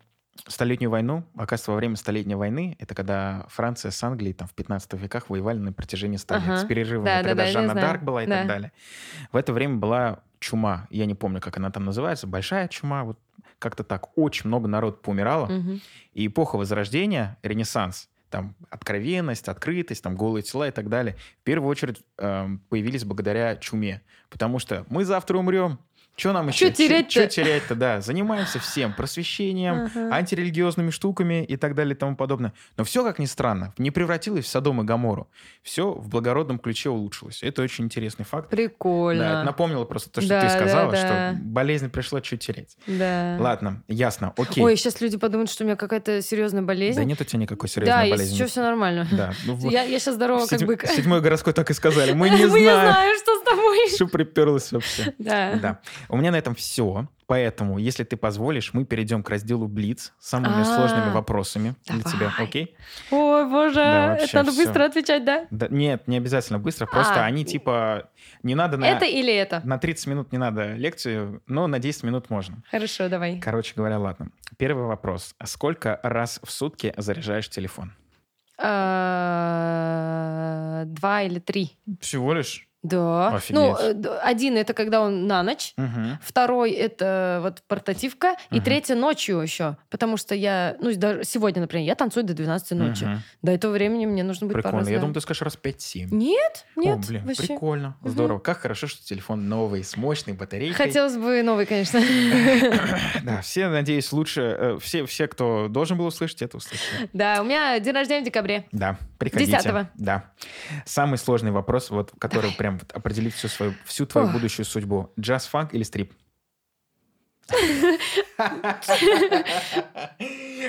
Столетнюю 0.47 0.89
войну. 0.89 1.23
Оказывается, 1.35 1.71
во 1.71 1.77
время 1.77 1.95
Столетней 1.95 2.35
войны, 2.35 2.75
это 2.79 2.95
когда 2.95 3.45
Франция 3.49 3.91
с 3.91 4.03
Англией 4.03 4.33
там, 4.33 4.47
в 4.47 4.53
15 4.53 4.93
веках 4.93 5.29
воевали 5.29 5.57
на 5.59 5.71
протяжении 5.73 6.17
100 6.17 6.35
лет. 6.35 6.43
Ага. 6.45 6.57
С 6.57 6.65
перерывами, 6.65 7.05
Да, 7.05 7.19
это 7.21 7.35
да, 7.35 7.45
Жанна. 7.47 7.73
Дарк 7.75 8.01
была 8.03 8.23
и 8.23 8.27
Да. 8.27 8.39
так 8.39 8.47
далее. 8.47 8.71
В 9.31 9.37
это 9.37 9.53
время 9.53 9.75
была 9.75 10.23
чума. 10.43 10.87
Я 10.89 11.05
не 11.05 11.15
помню, 11.15 11.41
как 11.41 11.57
она 11.57 11.71
там 11.71 11.85
называется. 11.85 12.27
Большая 12.27 12.67
чума. 12.67 13.03
Вот 13.03 13.19
как-то 13.59 13.83
так. 13.83 14.17
Очень 14.17 14.47
много 14.47 14.67
народу 14.67 14.97
поумирало. 14.97 15.47
Мгм. 15.47 15.81
И 16.13 16.27
эпоха 16.27 16.57
Возрождения, 16.57 17.37
Ренессанс, 17.43 18.09
там 18.29 18.55
откровенность, 18.69 19.47
открытость, 19.47 20.03
там 20.03 20.15
голые 20.15 20.43
тела 20.43 20.67
и 20.67 20.71
так 20.71 20.89
далее, 20.89 21.15
в 21.41 21.43
первую 21.43 21.69
очередь 21.69 22.01
эм, 22.17 22.59
появились 22.69 23.05
благодаря 23.05 23.55
чуме. 23.55 24.01
Потому 24.29 24.59
что 24.59 24.85
мы 24.89 25.05
завтра 25.05 25.37
умрем. 25.37 25.79
Что 26.15 26.31
нам 26.31 26.47
еще? 26.47 26.69
терять-то? 26.71 27.11
Что 27.11 27.27
терять-то, 27.27 27.75
да. 27.75 27.99
Занимаемся 28.01 28.59
всем. 28.59 28.93
Просвещением, 28.93 29.85
Ага. 29.93 30.13
антирелигиозными 30.15 30.91
штуками 30.91 31.43
и 31.43 31.57
так 31.57 31.73
далее 31.73 31.95
и 31.95 31.97
тому 31.97 32.15
подобное. 32.15 32.53
Но 32.77 32.83
все, 32.83 33.03
как 33.03 33.17
ни 33.19 33.25
странно, 33.25 33.73
не 33.77 33.89
превратилось 33.89 34.45
в 34.45 34.47
Содом 34.47 34.81
и 34.81 34.83
Гамору. 34.83 35.27
Все 35.63 35.91
в 35.91 36.09
благородном 36.09 36.59
ключе 36.59 36.89
улучшилось. 36.89 37.41
Это 37.41 37.61
очень 37.63 37.85
интересный 37.85 38.25
факт. 38.25 38.49
Прикольно. 38.49 39.23
Да, 39.23 39.43
напомнило 39.43 39.85
просто 39.85 40.09
то, 40.11 40.21
что 40.21 40.29
Да, 40.29 40.41
ты 40.41 40.47
да, 40.47 40.53
сказала, 40.53 40.91
да. 40.91 40.97
что 41.33 41.39
болезнь 41.41 41.89
пришла 41.89 42.21
чуть 42.21 42.41
терять. 42.45 42.77
Да. 42.85 43.37
Ладно, 43.39 43.81
ясно, 43.87 44.33
окей. 44.37 44.63
Ой, 44.63 44.75
сейчас 44.77 45.01
люди 45.01 45.17
подумают, 45.17 45.49
что 45.49 45.63
у 45.63 45.67
меня 45.67 45.75
какая-то 45.75 46.21
серьезная 46.21 46.61
болезнь. 46.61 46.97
Да 46.99 47.03
нет 47.05 47.19
у 47.19 47.23
тебя 47.23 47.39
никакой 47.39 47.67
Да, 47.69 47.73
серьезной 47.73 48.01
если 48.09 48.11
болезни. 48.17 48.35
что, 48.35 48.47
все 48.47 48.61
нормально. 48.61 49.07
Да. 49.11 49.33
Ну, 49.45 49.57
Я, 49.69 49.83
я 49.83 49.97
сейчас 49.99 50.15
здорова, 50.15 50.45
как 50.45 50.59
седьм- 50.59 50.67
бык. 50.67 50.85
Седьмой 50.87 51.21
городской 51.21 51.53
так 51.53 51.69
и 51.71 51.73
сказали. 51.73 52.11
Мы 52.13 52.29
не 52.29 52.35
Мы 52.35 52.41
не 52.59 52.65
знаем, 52.65 52.91
знаем, 52.91 53.17
что 53.17 53.39
с 53.39 53.43
тобой. 53.43 53.89
что 53.95 54.07
приперлось 54.07 54.71
вообще. 54.71 55.13
Да. 55.17 55.55
Да. 55.55 55.79
У 56.09 56.17
меня 56.17 56.31
на 56.31 56.35
этом 56.37 56.55
все. 56.55 57.07
Поэтому, 57.25 57.77
если 57.79 58.03
ты 58.03 58.17
позволишь, 58.17 58.73
мы 58.73 58.85
перейдем 58.85 59.23
к 59.23 59.29
разделу 59.29 59.67
Блиц 59.67 60.13
с 60.19 60.29
самыми 60.29 60.61
А, 60.61 60.65
сложными 60.65 61.09
вопросами 61.11 61.75
для 61.87 61.97
давай. 62.03 62.13
тебя. 62.13 62.31
Окей? 62.37 62.75
Ой, 63.11 63.49
боже, 63.49 63.75
Да, 63.75 64.17
это 64.17 64.35
надо 64.35 64.51
всё. 64.51 64.65
быстро 64.65 64.85
отвечать, 64.85 65.23
да? 65.25 65.47
Да, 65.49 65.67
нет, 65.69 66.07
не 66.07 66.17
обязательно 66.17 66.59
быстро. 66.59 66.85
Просто 66.85 67.21
А. 67.23 67.25
они 67.25 67.45
типа... 67.45 68.09
Не 68.43 68.55
надо 68.55 68.77
на... 68.77 68.85
Это 68.85 69.05
или 69.05 69.33
это? 69.33 69.61
На 69.63 69.77
30 69.77 70.07
минут 70.07 70.31
не 70.31 70.37
надо 70.37 70.73
лекцию, 70.73 71.41
но 71.47 71.67
на 71.67 71.79
10 71.79 72.03
минут 72.03 72.29
можно. 72.29 72.61
Хорошо, 72.69 73.07
давай. 73.09 73.39
Короче 73.39 73.73
говоря, 73.75 73.97
ладно. 73.99 74.29
Первый 74.57 74.85
вопрос. 74.85 75.33
Сколько 75.45 75.99
раз 76.03 76.39
в 76.43 76.51
сутки 76.51 76.93
заряжаешь 76.97 77.49
телефон? 77.49 77.93
А, 79.53 80.83
Два 80.85 81.21
или 81.23 81.39
три. 81.39 81.77
Всего 82.01 82.33
лишь? 82.33 82.67
Да. 82.83 83.29
Офигеть. 83.35 83.55
Ну, 83.55 83.75
э, 83.77 83.93
д- 83.93 84.09
один 84.19 84.57
это 84.57 84.73
когда 84.73 85.01
он 85.01 85.25
на 85.25 85.41
ночь. 85.43 85.73
Мгм. 85.77 86.19
Второй 86.21 86.71
это 86.71 87.39
вот 87.41 87.61
портативка. 87.67 88.35
И 88.51 88.55
Мгм. 88.55 88.63
третье 88.63 88.95
ночью 88.95 89.39
еще. 89.39 89.77
Потому 89.89 90.17
что 90.17 90.35
я, 90.35 90.75
ну, 90.81 90.93
даже 90.95 91.23
сегодня, 91.23 91.61
например, 91.61 91.85
я 91.87 91.95
танцую 91.95 92.23
до 92.25 92.33
12 92.33 92.75
ночи. 92.75 93.05
Мгм. 93.05 93.21
До 93.41 93.51
этого 93.53 93.71
времени 93.71 94.05
мне 94.05 94.23
нужно 94.23 94.47
быть 94.47 94.55
Прикольно. 94.55 94.87
Я 94.89 94.99
думаю, 94.99 95.13
ты 95.13 95.21
скажешь 95.21 95.41
раз 95.41 95.55
5-7. 95.61 96.09
Нет, 96.11 96.65
нет, 96.75 96.97
О, 96.97 97.07
блин, 97.07 97.25
вообще. 97.25 97.47
прикольно. 97.47 97.95
Мгм. 98.01 98.09
Здорово. 98.11 98.39
Как 98.39 98.59
хорошо, 98.59 98.87
что 98.87 99.03
телефон 99.03 99.47
новый, 99.49 99.83
с 99.83 99.95
мощной 99.97 100.35
батарейкой. 100.35 100.75
Хотелось 100.85 101.15
бы 101.15 101.41
новый, 101.41 101.65
конечно. 101.65 101.99
Да, 103.23 103.41
все, 103.41 103.67
надеюсь, 103.69 104.11
лучше... 104.11 104.41
э, 104.41 104.77
Все, 104.81 105.05
все, 105.05 105.27
кто 105.27 105.67
должен 105.69 105.97
был 105.97 106.05
услышать, 106.07 106.41
это 106.41 106.57
услышали. 106.57 107.09
Да, 107.13 107.41
у 107.41 107.45
меня 107.45 107.79
день 107.79 107.93
рождения 107.93 108.21
в 108.21 108.25
декабре. 108.25 108.65
Да, 108.71 108.97
приходите. 109.17 109.51
10-го. 109.57 109.87
Да. 109.95 110.25
Самый 110.85 111.17
сложный 111.17 111.51
вопрос, 111.51 111.89
вот, 111.89 112.11
который 112.19 112.51
прям 112.51 112.72
вот 112.77 112.91
определит 112.91 113.33
всю, 113.33 113.47
свою, 113.47 113.73
всю 113.85 114.05
твою 114.05 114.27
Ох. 114.27 114.33
будущую 114.33 114.65
судьбу. 114.65 115.11
Джаз, 115.19 115.47
фанк 115.47 115.73
или 115.73 115.83
стрип? 115.83 116.13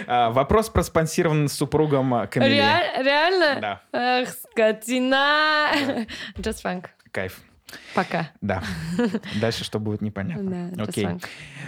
А, 0.07 0.31
Вопрос 0.31 0.69
проспонсирован 0.71 1.49
супругом 1.49 2.13
а, 2.15 2.27
Камиле. 2.27 2.57
Реаль- 2.59 3.03
Реально? 3.05 3.61
Да, 3.61 3.83
Ах, 3.93 4.29
скотина. 4.29 5.71
Just 6.37 6.63
funk. 6.65 6.87
кайф. 7.11 7.41
Пока. 7.95 8.31
Да. 8.41 8.63
Дальше 9.41 9.65
что 9.65 9.79
будет 9.81 10.01
непонятно. 10.01 10.71
Да, 10.73 10.85
Окей. 10.85 11.09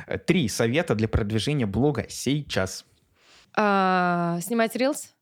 Э, 0.07 0.19
Три 0.19 0.49
совета 0.49 0.95
для 0.95 1.09
продвижения 1.09 1.67
блога 1.67 2.07
сейчас. 2.09 2.85
А, 3.57 4.39
Снимать 4.43 4.77
рилс, 4.77 5.15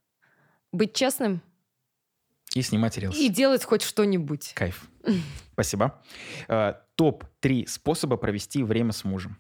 быть 0.73 0.95
честным 0.95 1.41
И 2.55 2.63
снимать 2.63 2.97
рилс. 2.99 3.17
и 3.17 3.29
делать 3.29 3.65
хоть 3.65 3.83
что-нибудь. 3.83 4.53
Кайф. 4.55 4.89
Спасибо. 5.53 6.01
Э, 6.49 6.75
Топ-3 6.95 7.67
способа 7.67 8.17
провести 8.17 8.63
время 8.63 8.93
с 8.93 9.05
мужем. 9.05 9.37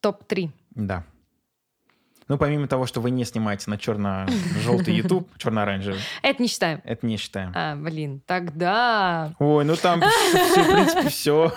Топ-3. 0.00 0.50
Да. 0.70 1.04
Ну, 2.28 2.36
помимо 2.36 2.68
того, 2.68 2.86
что 2.86 3.00
вы 3.00 3.10
не 3.10 3.24
снимаете 3.24 3.70
на 3.70 3.78
черно-желтый 3.78 4.94
YouTube, 4.94 5.28
черно-оранжевый, 5.38 6.00
Это 6.22 6.42
не 6.42 6.48
считаем. 6.48 6.80
это 6.84 7.06
не 7.06 7.16
считаем. 7.16 7.52
А, 7.54 7.74
блин, 7.74 8.20
тогда... 8.26 9.32
Ой, 9.38 9.64
ну 9.64 9.76
там, 9.76 10.00
в 10.00 10.54
принципе, 10.54 11.08
все. 11.08 11.52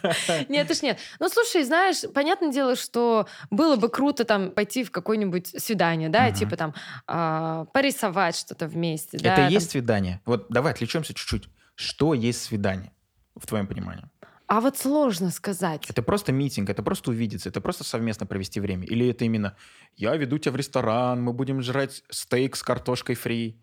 Нет, 0.48 0.70
уж 0.70 0.82
нет. 0.82 0.98
Ну, 1.20 1.28
слушай, 1.28 1.62
знаешь, 1.64 2.02
понятное 2.12 2.50
дело, 2.52 2.76
что 2.76 3.26
было 3.50 3.76
бы 3.76 3.88
круто 3.88 4.24
там 4.24 4.50
пойти 4.50 4.84
в 4.84 4.90
какое-нибудь 4.90 5.48
свидание, 5.62 6.08
да, 6.08 6.30
типа 6.32 6.56
там 6.56 6.74
а, 7.06 7.66
порисовать 7.72 8.36
что-то 8.36 8.66
вместе. 8.66 9.18
Это 9.18 9.46
есть 9.48 9.70
свидание? 9.70 10.20
Вот 10.26 10.46
давай 10.48 10.72
отвлечемся 10.72 11.14
чуть-чуть. 11.14 11.48
Что 11.74 12.14
есть 12.14 12.42
свидание, 12.42 12.90
в 13.36 13.46
твоем 13.46 13.66
понимании? 13.66 14.04
А 14.48 14.60
вот 14.60 14.78
сложно 14.78 15.30
сказать. 15.30 15.84
Это 15.90 16.02
просто 16.02 16.32
митинг, 16.32 16.70
это 16.70 16.82
просто 16.82 17.10
увидеться, 17.10 17.48
это 17.48 17.60
просто 17.60 17.82
совместно 17.84 18.26
провести 18.26 18.60
время? 18.60 18.84
Или 18.86 19.08
это 19.08 19.24
именно 19.24 19.56
«я 19.96 20.16
веду 20.16 20.38
тебя 20.38 20.52
в 20.52 20.56
ресторан, 20.56 21.22
мы 21.22 21.32
будем 21.32 21.62
жрать 21.62 22.04
стейк 22.10 22.54
с 22.56 22.62
картошкой 22.62 23.16
фри»? 23.16 23.60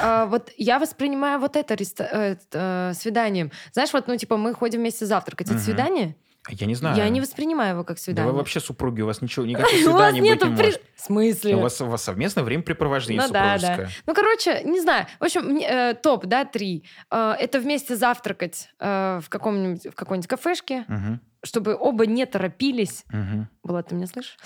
А, 0.00 0.26
вот 0.26 0.52
я 0.56 0.78
воспринимаю 0.78 1.38
вот 1.38 1.56
это 1.56 1.74
реста- 1.74 2.08
э, 2.12 2.36
э, 2.52 2.92
свиданием. 2.94 3.50
Знаешь, 3.72 3.92
вот, 3.92 4.08
ну, 4.08 4.16
типа, 4.16 4.36
мы 4.36 4.54
ходим 4.54 4.80
вместе 4.80 5.06
завтракать. 5.06 5.48
Это 5.48 5.56
Мгм. 5.56 5.64
свидание? 5.64 6.16
Я 6.48 6.66
не 6.66 6.74
знаю. 6.74 6.96
Я 6.96 7.08
не 7.08 7.20
воспринимаю 7.20 7.72
его 7.74 7.84
как 7.84 7.96
Да 7.96 8.02
свидание. 8.02 8.32
вы 8.32 8.38
вообще 8.38 8.60
супруги, 8.60 9.02
у 9.02 9.06
вас 9.06 9.22
ничего, 9.22 9.46
никаких 9.46 9.80
свиданий 9.82 10.20
быть 10.20 10.42
не 10.42 10.48
может. 10.50 10.82
В 10.94 11.00
смысле? 11.00 11.56
У 11.56 11.60
вас, 11.60 11.80
у 11.80 11.86
вас 11.86 12.02
совместное 12.02 12.44
времяпрепровождение 12.44 13.22
Ну 13.26 13.32
да, 13.32 13.58
супружеское. 13.58 13.90
Ну, 14.06 14.14
короче, 14.14 14.62
не 14.64 14.80
знаю. 14.80 15.06
В 15.20 15.24
общем, 15.24 15.56
э, 15.58 15.94
топ, 15.94 16.26
да, 16.26 16.44
три. 16.44 16.84
Э, 17.10 17.34
это 17.38 17.60
вместе 17.60 17.96
завтракать 17.96 18.68
э, 18.78 19.20
в, 19.22 19.28
каком-нибудь, 19.28 19.86
в 19.92 19.94
какой-нибудь 19.94 20.28
кафешке, 20.28 20.84
Мгм, 20.88 21.20
чтобы 21.42 21.76
оба 21.78 22.06
не 22.06 22.26
торопились. 22.26 23.04
мгм. 23.10 23.48
Влад, 23.62 23.88
ты 23.88 23.94
меня 23.94 24.06
слышишь? 24.06 24.36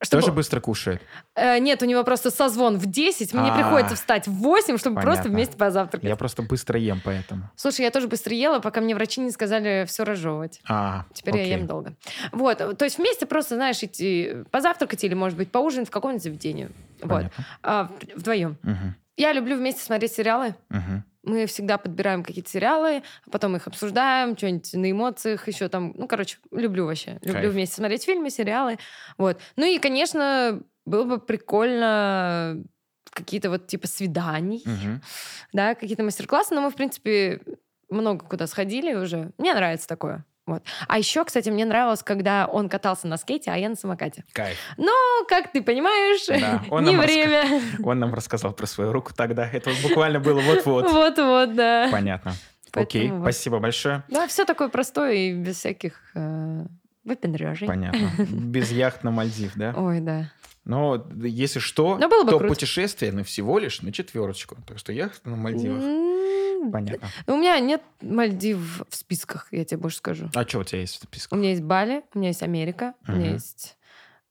Чтобы- 0.00 0.20
Тоже 0.22 0.32
быстро 0.32 0.60
кушает. 0.60 1.00
Э, 1.34 1.58
нет, 1.58 1.82
у 1.82 1.86
него 1.86 2.04
просто 2.04 2.30
созвон 2.30 2.76
в 2.78 2.86
10, 2.86 3.32
мне 3.34 3.50
А. 3.50 3.54
приходится 3.54 3.94
встать 3.94 4.26
в 4.26 4.32
8, 4.32 4.76
чтобы 4.78 4.96
просто 5.00 5.22
Понятно. 5.24 5.30
вместе 5.36 5.56
позавтракать. 5.56 6.08
Я 6.08 6.16
просто 6.16 6.42
быстро 6.42 6.78
ем, 6.78 7.00
поэтому. 7.04 7.50
Слушай, 7.56 7.82
я 7.82 7.90
тоже 7.90 8.08
быстро 8.08 8.34
ела, 8.34 8.60
пока 8.60 8.80
мне 8.80 8.94
врачи 8.94 9.20
не 9.20 9.30
сказали 9.30 9.84
все 9.86 10.04
разжевывать. 10.04 10.60
А, 10.68 11.04
Теперь 11.14 11.36
я 11.36 11.42
окей. 11.42 11.56
ем 11.58 11.66
долго. 11.66 11.94
Вот, 12.32 12.58
то 12.58 12.84
есть 12.84 12.98
вместе 12.98 13.26
просто, 13.26 13.54
знаешь, 13.54 13.82
идти 13.82 14.44
позавтракать 14.50 15.02
или, 15.04 15.14
может 15.14 15.36
быть, 15.38 15.50
поужинать 15.50 15.88
в 15.88 15.90
каком-нибудь 15.92 16.22
заведении. 16.22 16.68
Вот, 17.00 17.08
Понятно. 17.10 17.46
а, 17.62 17.90
вдвоем. 18.14 18.56
Мгм, 18.62 18.94
Я 19.16 19.32
люблю 19.32 19.56
вместе 19.56 19.82
смотреть 19.84 20.12
сериалы. 20.12 20.54
мгм. 20.70 21.04
Мы 21.22 21.46
всегда 21.46 21.78
подбираем 21.78 22.22
какие-то 22.24 22.50
сериалы, 22.50 23.02
а 23.26 23.30
потом 23.30 23.54
их 23.56 23.66
обсуждаем, 23.66 24.36
что-нибудь 24.36 24.72
на 24.74 24.90
эмоциях 24.90 25.46
еще 25.46 25.68
там. 25.68 25.92
Ну, 25.96 26.08
короче, 26.08 26.38
люблю 26.50 26.86
вообще. 26.86 27.18
Люблю 27.22 27.42
Кайф. 27.42 27.52
вместе 27.52 27.76
смотреть 27.76 28.04
фильмы, 28.04 28.30
сериалы. 28.30 28.78
Вот. 29.18 29.40
Ну 29.56 29.64
и, 29.64 29.78
конечно, 29.78 30.60
было 30.84 31.04
бы 31.04 31.18
прикольно 31.20 32.62
какие-то 33.10 33.50
вот 33.50 33.66
типа 33.66 33.86
свиданий, 33.86 34.62
Мгм. 34.64 35.02
да, 35.52 35.74
какие-то 35.74 36.02
мастер-классы. 36.02 36.54
Но 36.54 36.60
мы, 36.62 36.70
в 36.70 36.74
принципе, 36.74 37.40
много 37.88 38.26
куда 38.26 38.46
сходили 38.46 38.94
уже. 38.94 39.32
Мне 39.38 39.54
нравится 39.54 39.86
такое. 39.86 40.24
Вот. 40.46 40.62
А 40.88 40.98
еще, 40.98 41.24
кстати, 41.24 41.48
мне 41.50 41.64
нравилось, 41.64 42.02
когда 42.02 42.46
он 42.46 42.68
катался 42.68 43.06
на 43.06 43.16
скейте, 43.16 43.50
а 43.52 43.56
я 43.56 43.68
на 43.68 43.76
самокате. 43.76 44.24
Кайф. 44.32 44.56
Ну, 44.76 44.92
как 45.28 45.52
ты 45.52 45.62
понимаешь, 45.62 46.26
Да, 46.26 46.62
он 46.70 46.84
не 46.84 46.90
нам 46.92 47.00
раска- 47.00 47.06
время. 47.06 47.60
Он 47.84 47.98
нам 48.00 48.12
рассказал 48.14 48.52
про 48.52 48.66
свою 48.66 48.92
руку 48.92 49.12
тогда. 49.14 49.48
Это 49.48 49.70
буквально 49.82 50.18
было 50.20 50.40
вот-вот. 50.40 50.90
Вот-вот, 50.90 51.54
да. 51.54 51.88
Понятно. 51.92 52.32
Поэтому 52.72 52.82
Окей, 53.04 53.10
вот. 53.10 53.22
спасибо 53.22 53.58
большое. 53.58 54.02
Да, 54.08 54.26
все 54.26 54.44
такое 54.44 54.68
простое 54.68 55.12
и 55.12 55.32
без 55.34 55.58
всяких 55.58 56.00
э, 56.14 56.64
выпендрежей. 57.04 57.68
Понятно. 57.68 58.10
Без 58.18 58.72
яхт 58.72 59.04
на 59.04 59.10
Мальдив, 59.10 59.52
да? 59.56 59.74
Ой, 59.76 60.00
да. 60.00 60.32
Но 60.64 61.04
если 61.22 61.58
что, 61.58 61.98
Ну, 61.98 62.08
было 62.08 62.22
бы 62.24 62.30
то 62.30 62.38
круто. 62.38 62.54
путешествие, 62.54 63.10
ну, 63.12 63.24
всего 63.24 63.58
лишь 63.58 63.82
на 63.82 63.92
четверочку. 63.92 64.56
Так 64.66 64.78
что 64.78 64.92
яхта 64.92 65.28
на 65.30 65.36
Мальдивах. 65.36 65.82
Понятно. 66.72 67.08
У 67.26 67.36
меня 67.36 67.58
нет 67.58 67.82
Мальдив 68.00 68.82
в 68.88 68.94
списках, 68.94 69.48
я 69.50 69.64
тебе 69.64 69.78
больше 69.78 69.96
скажу. 69.98 70.30
А 70.34 70.46
что 70.46 70.60
у 70.60 70.64
тебя 70.64 70.80
есть 70.80 70.96
в 71.00 71.02
У 71.02 71.06
списке? 71.06 71.34
меня 71.36 71.50
есть 71.50 71.62
Бали, 71.62 72.04
у 72.14 72.18
меня 72.18 72.28
есть 72.28 72.42
Америка, 72.44 72.94
у 73.08 73.12
меня 73.12 73.32
есть 73.32 73.76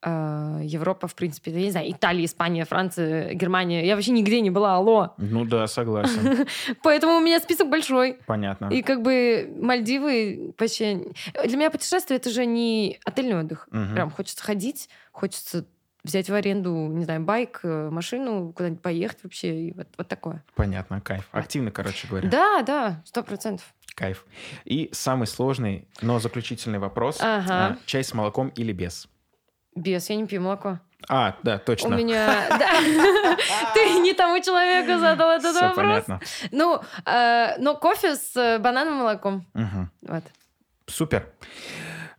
э, 0.02 0.62
Европа, 0.64 1.10
в 1.10 1.16
принципе. 1.16 1.52
Я 1.52 1.60
не 1.60 1.72
знаю, 1.72 1.92
Италия, 1.92 2.24
Испания, 2.24 2.64
Франция, 2.64 3.34
Германия. 3.34 3.86
Я 3.86 3.96
вообще 3.96 4.12
нигде 4.12 4.40
не 4.40 4.50
была, 4.50 4.78
алло. 4.78 5.14
Ну 5.18 5.44
да, 5.44 5.68
согласен. 5.68 6.48
Поэтому 6.84 7.18
у 7.18 7.20
меня 7.20 7.42
список 7.42 7.70
большой. 7.70 8.18
Понятно. 8.26 8.68
И 8.70 8.82
как 8.82 9.02
бы 9.02 9.54
Мальдивы 9.60 10.54
вообще... 10.58 11.08
Для 11.46 11.58
меня 11.58 11.70
путешествие— 11.70 12.16
это 12.18 12.30
же 12.30 12.46
не 12.46 12.98
отельный 13.04 13.38
отдых. 13.42 13.68
Прям 13.70 14.10
хочется 14.10 14.42
ходить, 14.42 14.88
хочется 15.12 15.66
взять 16.04 16.30
в 16.30 16.34
аренду, 16.34 16.72
не 16.88 17.04
знаю, 17.06 17.22
байк, 17.22 17.60
э, 17.64 17.90
машину, 17.90 18.54
куда-нибудь 18.54 18.82
поехать 18.82 19.20
вообще. 19.24 19.68
И 19.68 19.74
вот, 19.74 19.88
вот 19.98 20.08
такое. 20.08 20.44
Понятно, 20.56 21.02
кайф. 21.02 21.28
Активно, 21.32 21.72
короче 21.72 22.08
говоря. 22.08 22.30
Да, 22.30 22.62
да, 22.64 23.02
сто 23.06 23.24
процентов. 23.24 23.74
Кайф. 23.96 24.26
И 24.66 24.90
самый 24.94 25.28
сложный, 25.28 25.88
но 26.02 26.20
заключительный 26.20 26.80
вопрос. 26.80 27.18
Ага. 27.20 27.46
А, 27.50 27.78
Чай 27.86 28.04
с 28.04 28.14
молоком 28.14 28.50
или 28.50 28.72
без? 28.72 29.08
Без, 29.76 30.10
я 30.10 30.16
не 30.16 30.26
пью 30.26 30.42
молоко. 30.42 30.80
А, 31.10 31.36
да, 31.44 31.56
У 31.56 31.60
точно. 31.60 31.96
меня... 31.96 32.48
да. 32.50 32.72
Ты 33.74 34.00
не 34.00 34.14
тому 34.14 34.42
человеку 34.42 35.00
задал 35.00 35.32
этот 35.32 35.54
вопрос. 35.54 35.76
понятно. 35.76 36.22
Ну, 36.52 36.82
э, 37.06 37.58
но 37.58 37.76
кофе 37.76 38.16
с 38.16 38.36
э, 38.36 38.60
банановым 38.60 39.00
молоком. 39.00 39.46
Мгм. 39.54 39.92
Вот. 40.04 40.24
Супер. 40.88 41.28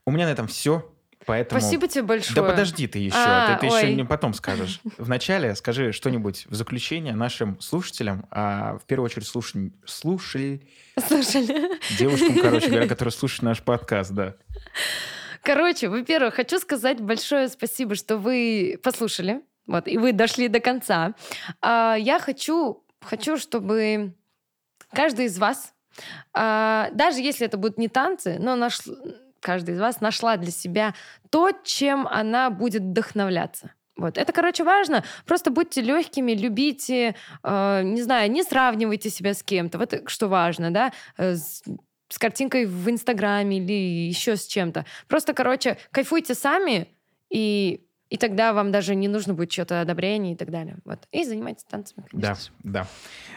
У 0.05 0.11
меня 0.11 0.27
на 0.27 0.31
этом 0.31 0.47
все. 0.47 0.92
Поэтому... 1.27 1.61
Спасибо 1.61 1.89
тебе 1.89 2.03
большое. 2.03 2.35
Да 2.35 2.43
подожди 2.43 2.87
ты 2.87 2.99
еще, 2.99 3.17
А, 3.17 3.55
ты, 3.55 3.67
ты 3.69 3.75
еще 3.75 3.95
не 3.95 4.05
потом 4.05 4.35
скажешь. 4.35 4.81
Вначале 4.99 5.55
скажи 5.55 5.93
что-нибудь 5.93 6.47
в 6.49 6.55
заключение 6.55 7.15
нашим 7.15 7.61
слушателям, 7.61 8.27
а 8.31 8.79
в 8.79 8.87
первую 8.87 9.07
очередь 9.07 9.27
слушай, 9.27 9.73
слушай 9.85 10.67
Слушали. 10.99 11.79
девушкам, 11.99 12.39
короче 12.39 12.69
говоря, 12.69 12.89
которые 12.89 13.13
слушают 13.13 13.43
наш 13.43 13.63
подкаст, 13.63 14.13
да. 14.13 14.35
Короче, 15.43 15.89
во-первых, 15.89 16.35
хочу 16.35 16.59
сказать 16.59 17.01
большое 17.01 17.49
спасибо, 17.49 17.95
что 17.95 18.17
вы 18.19 18.79
послушали. 18.83 19.43
Вот, 19.67 19.89
и 19.89 19.97
вы 19.97 20.13
дошли 20.13 20.49
до 20.49 20.61
конца. 20.61 21.15
А, 21.61 21.97
я 21.99 22.19
хочу, 22.19 22.85
хочу, 23.01 23.37
чтобы 23.37 24.15
каждый 24.93 25.27
из 25.27 25.39
вас, 25.39 25.73
а, 26.33 26.91
даже 26.93 27.21
если 27.21 27.47
это 27.47 27.57
будут 27.57 27.79
не 27.79 27.89
танцы, 27.89 28.39
но 28.39 28.57
наш, 28.57 28.81
каждый 29.43 29.75
из 29.75 29.81
вас 29.81 30.01
нашла 30.01 30.37
для 30.39 30.51
себя 30.51 30.95
то, 31.31 31.51
чем 31.65 32.07
она 32.07 32.49
будет 32.51 32.83
вдохновляться. 32.83 33.73
Вот. 33.97 34.17
Это, 34.17 34.33
короче, 34.33 34.65
важно. 34.65 35.05
Просто 35.27 35.51
будьте 35.51 35.83
легкими, 35.83 36.33
любите, 36.33 37.15
э, 37.43 37.83
не 37.85 38.03
знаю, 38.03 38.31
не 38.31 38.43
сравнивайте 38.43 39.11
себя 39.11 39.35
с 39.35 39.43
кем-то. 39.43 39.77
Вот 39.79 40.03
что 40.07 40.29
важно, 40.29 40.71
да, 40.73 40.93
э, 41.19 41.35
с, 41.37 41.63
с 42.09 42.19
картинкой 42.19 42.65
в 42.67 42.89
Инстаграме 42.89 43.59
или 43.59 44.09
еще 44.09 44.37
с 44.37 44.47
чем-то. 44.47 44.87
Просто, 45.09 45.35
короче, 45.35 45.77
кайфуйте 45.91 46.35
сами, 46.35 46.89
и, 47.29 47.85
и 48.09 48.17
тогда 48.17 48.55
вам 48.55 48.73
даже 48.73 48.95
не 48.95 49.09
нужно 49.09 49.35
будет 49.35 49.53
что-то 49.53 49.83
одобрение 49.83 50.33
и 50.35 50.37
так 50.37 50.51
далее. 50.51 50.79
Вот. 50.87 51.01
И 51.13 51.25
занимайтесь 51.25 51.65
танцами, 51.65 52.07
Да, 52.13 52.29
конечно. 52.29 52.45
же. 52.45 52.51
да. 52.65 52.87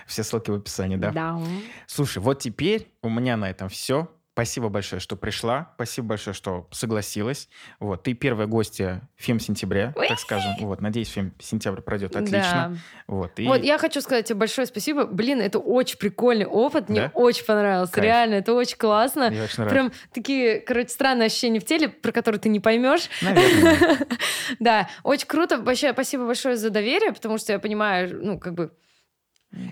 Все 0.08 0.24
ссылки 0.24 0.52
в 0.52 0.56
описании, 0.56 0.96
да. 0.96 1.12
Да. 1.12 1.40
Слушай, 1.86 2.20
вот 2.20 2.40
теперь 2.40 2.88
у 3.02 3.10
меня 3.10 3.36
на 3.36 3.50
этом 3.50 3.68
все. 3.68 4.10
Спасибо 4.36 4.68
большое, 4.68 5.00
что 5.00 5.16
пришла. 5.16 5.72
Спасибо 5.76 6.10
большое, 6.10 6.34
что 6.34 6.68
согласилась. 6.70 7.48
Вот, 7.80 8.04
ты 8.04 8.14
первая 8.14 8.48
гостья 8.48 9.08
фем 9.16 9.40
сентября, 9.40 9.94
так 10.10 10.20
скажем. 10.20 10.52
Вот, 10.60 10.82
надеюсь, 10.82 11.08
фем 11.08 11.32
сентябрь 11.40 11.80
пройдет 11.80 12.18
отлично. 12.18 12.42
Да. 12.42 12.74
Вот, 13.08 13.40
и 13.40 13.48
Вот, 13.48 13.64
я 13.64 13.78
хочу 13.78 14.02
сказать 14.02 14.28
тебе 14.28 14.38
большое 14.40 14.68
спасибо. 14.68 15.06
Блин, 15.06 15.40
это 15.40 15.60
очень 15.60 15.98
прикольный 15.98 16.46
опыт. 16.46 16.90
Мне 16.90 17.04
Да? 17.04 17.12
очень 17.14 17.46
понравилось. 17.46 17.90
Кайф. 17.92 18.04
Реально, 18.04 18.34
это 18.34 18.54
очень 18.54 18.76
классно. 18.76 19.32
я 19.32 19.46
очень 19.46 19.64
рад. 19.64 19.70
Прям 19.72 19.92
такие, 20.14 20.60
короче, 20.60 20.90
странные 20.90 21.28
ощущения 21.28 21.62
в 21.62 21.66
теле, 21.66 21.88
про 21.88 22.12
которые 22.12 22.42
ты 22.42 22.50
не 22.50 22.60
поймешь. 22.60 23.10
Наверное. 23.22 24.00
Да, 24.60 24.90
очень 25.04 25.28
круто. 25.28 25.60
Вообще, 25.60 25.94
спасибо 25.94 26.26
большое 26.26 26.58
за 26.58 26.70
доверие, 26.72 27.14
потому 27.14 27.38
что 27.38 27.54
я 27.54 27.60
понимаю, 27.60 28.20
ну, 28.22 28.38
как 28.40 28.54
бы 28.54 28.72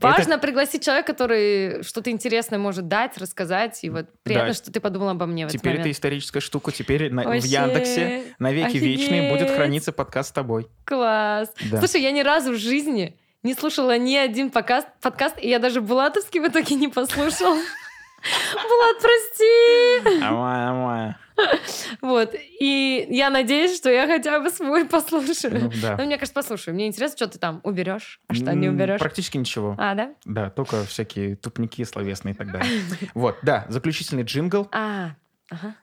важно 0.02 0.38
пригласить 0.38 0.84
человека, 0.84 1.14
который 1.14 1.84
что-то 1.84 2.10
интересное 2.12 2.58
может 2.60 2.88
дать, 2.88 3.18
рассказать. 3.18 3.84
И 3.84 3.90
вот 3.90 4.08
приятно, 4.24 4.50
Да. 4.50 4.54
что 4.54 4.72
ты 4.72 4.80
подумала 4.80 5.12
обо 5.12 5.26
мне 5.26 5.46
в 5.46 5.50
этот 5.50 5.62
Теперь 5.62 5.80
это 5.80 5.92
историческая 5.92 6.40
штука. 6.40 6.72
Теперь 6.72 7.12
на- 7.12 7.24
в 7.24 7.26
Вообще, 7.26 7.48
Яндексе 7.48 8.24
навеки 8.40 8.78
вечные 8.78 9.32
будет 9.32 9.50
храниться 9.52 9.92
подкаст 9.92 10.30
с 10.30 10.32
тобой. 10.32 10.68
Класс. 10.86 11.52
Да. 11.72 11.80
Слушай, 11.80 12.02
я 12.02 12.12
ни 12.12 12.22
разу 12.22 12.54
в 12.54 12.58
жизни 12.58 13.18
не 13.44 13.54
слушала 13.54 13.98
ни 13.98 14.16
один 14.16 14.50
подкаст, 14.52 14.88
подкаст 15.02 15.36
и 15.40 15.50
я 15.50 15.60
даже 15.60 15.82
Булатовский 15.82 16.40
в 16.40 16.48
итоге 16.48 16.76
не 16.76 16.88
послушала. 16.88 17.56
Булат, 18.54 19.02
прости! 19.02 20.24
Ама, 20.24 20.70
ама. 20.70 21.18
Вот. 22.02 22.36
И 22.60 23.06
я 23.10 23.30
надеюсь, 23.30 23.76
что 23.76 23.90
я 23.90 24.08
хотя 24.08 24.40
бы 24.40 24.50
свой 24.50 24.86
послушаю. 24.90 25.64
Ну, 25.64 25.72
да. 25.82 25.98
Ну, 25.98 26.06
мне 26.06 26.18
кажется, 26.18 26.34
послушаю. 26.34 26.74
Мне 26.76 26.88
интересно, 26.88 27.18
что 27.18 27.28
ты 27.28 27.40
там 27.40 27.62
уберешь, 27.64 28.20
а 28.28 28.34
что 28.34 28.54
не 28.54 28.70
уберешь. 28.70 29.00
Практически 29.00 29.38
ничего. 29.38 29.76
А, 29.78 29.96
да? 29.96 30.14
Да, 30.26 30.50
только 30.50 30.84
всякие 30.86 31.36
тупники 31.36 31.84
словесные 31.84 32.34
и 32.34 32.38
так 32.38 32.52
далее. 32.52 32.82
Вот, 33.14 33.38
да, 33.42 33.66
заключительный 33.70 34.24
джингл. 34.24 34.68
А, 34.72 35.12
ага. 35.50 35.76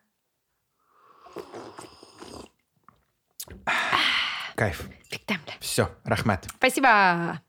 Кайф. 4.55 4.89
Все, 5.61 5.91
Рахмат. 6.05 6.47
Спасибо. 6.59 7.41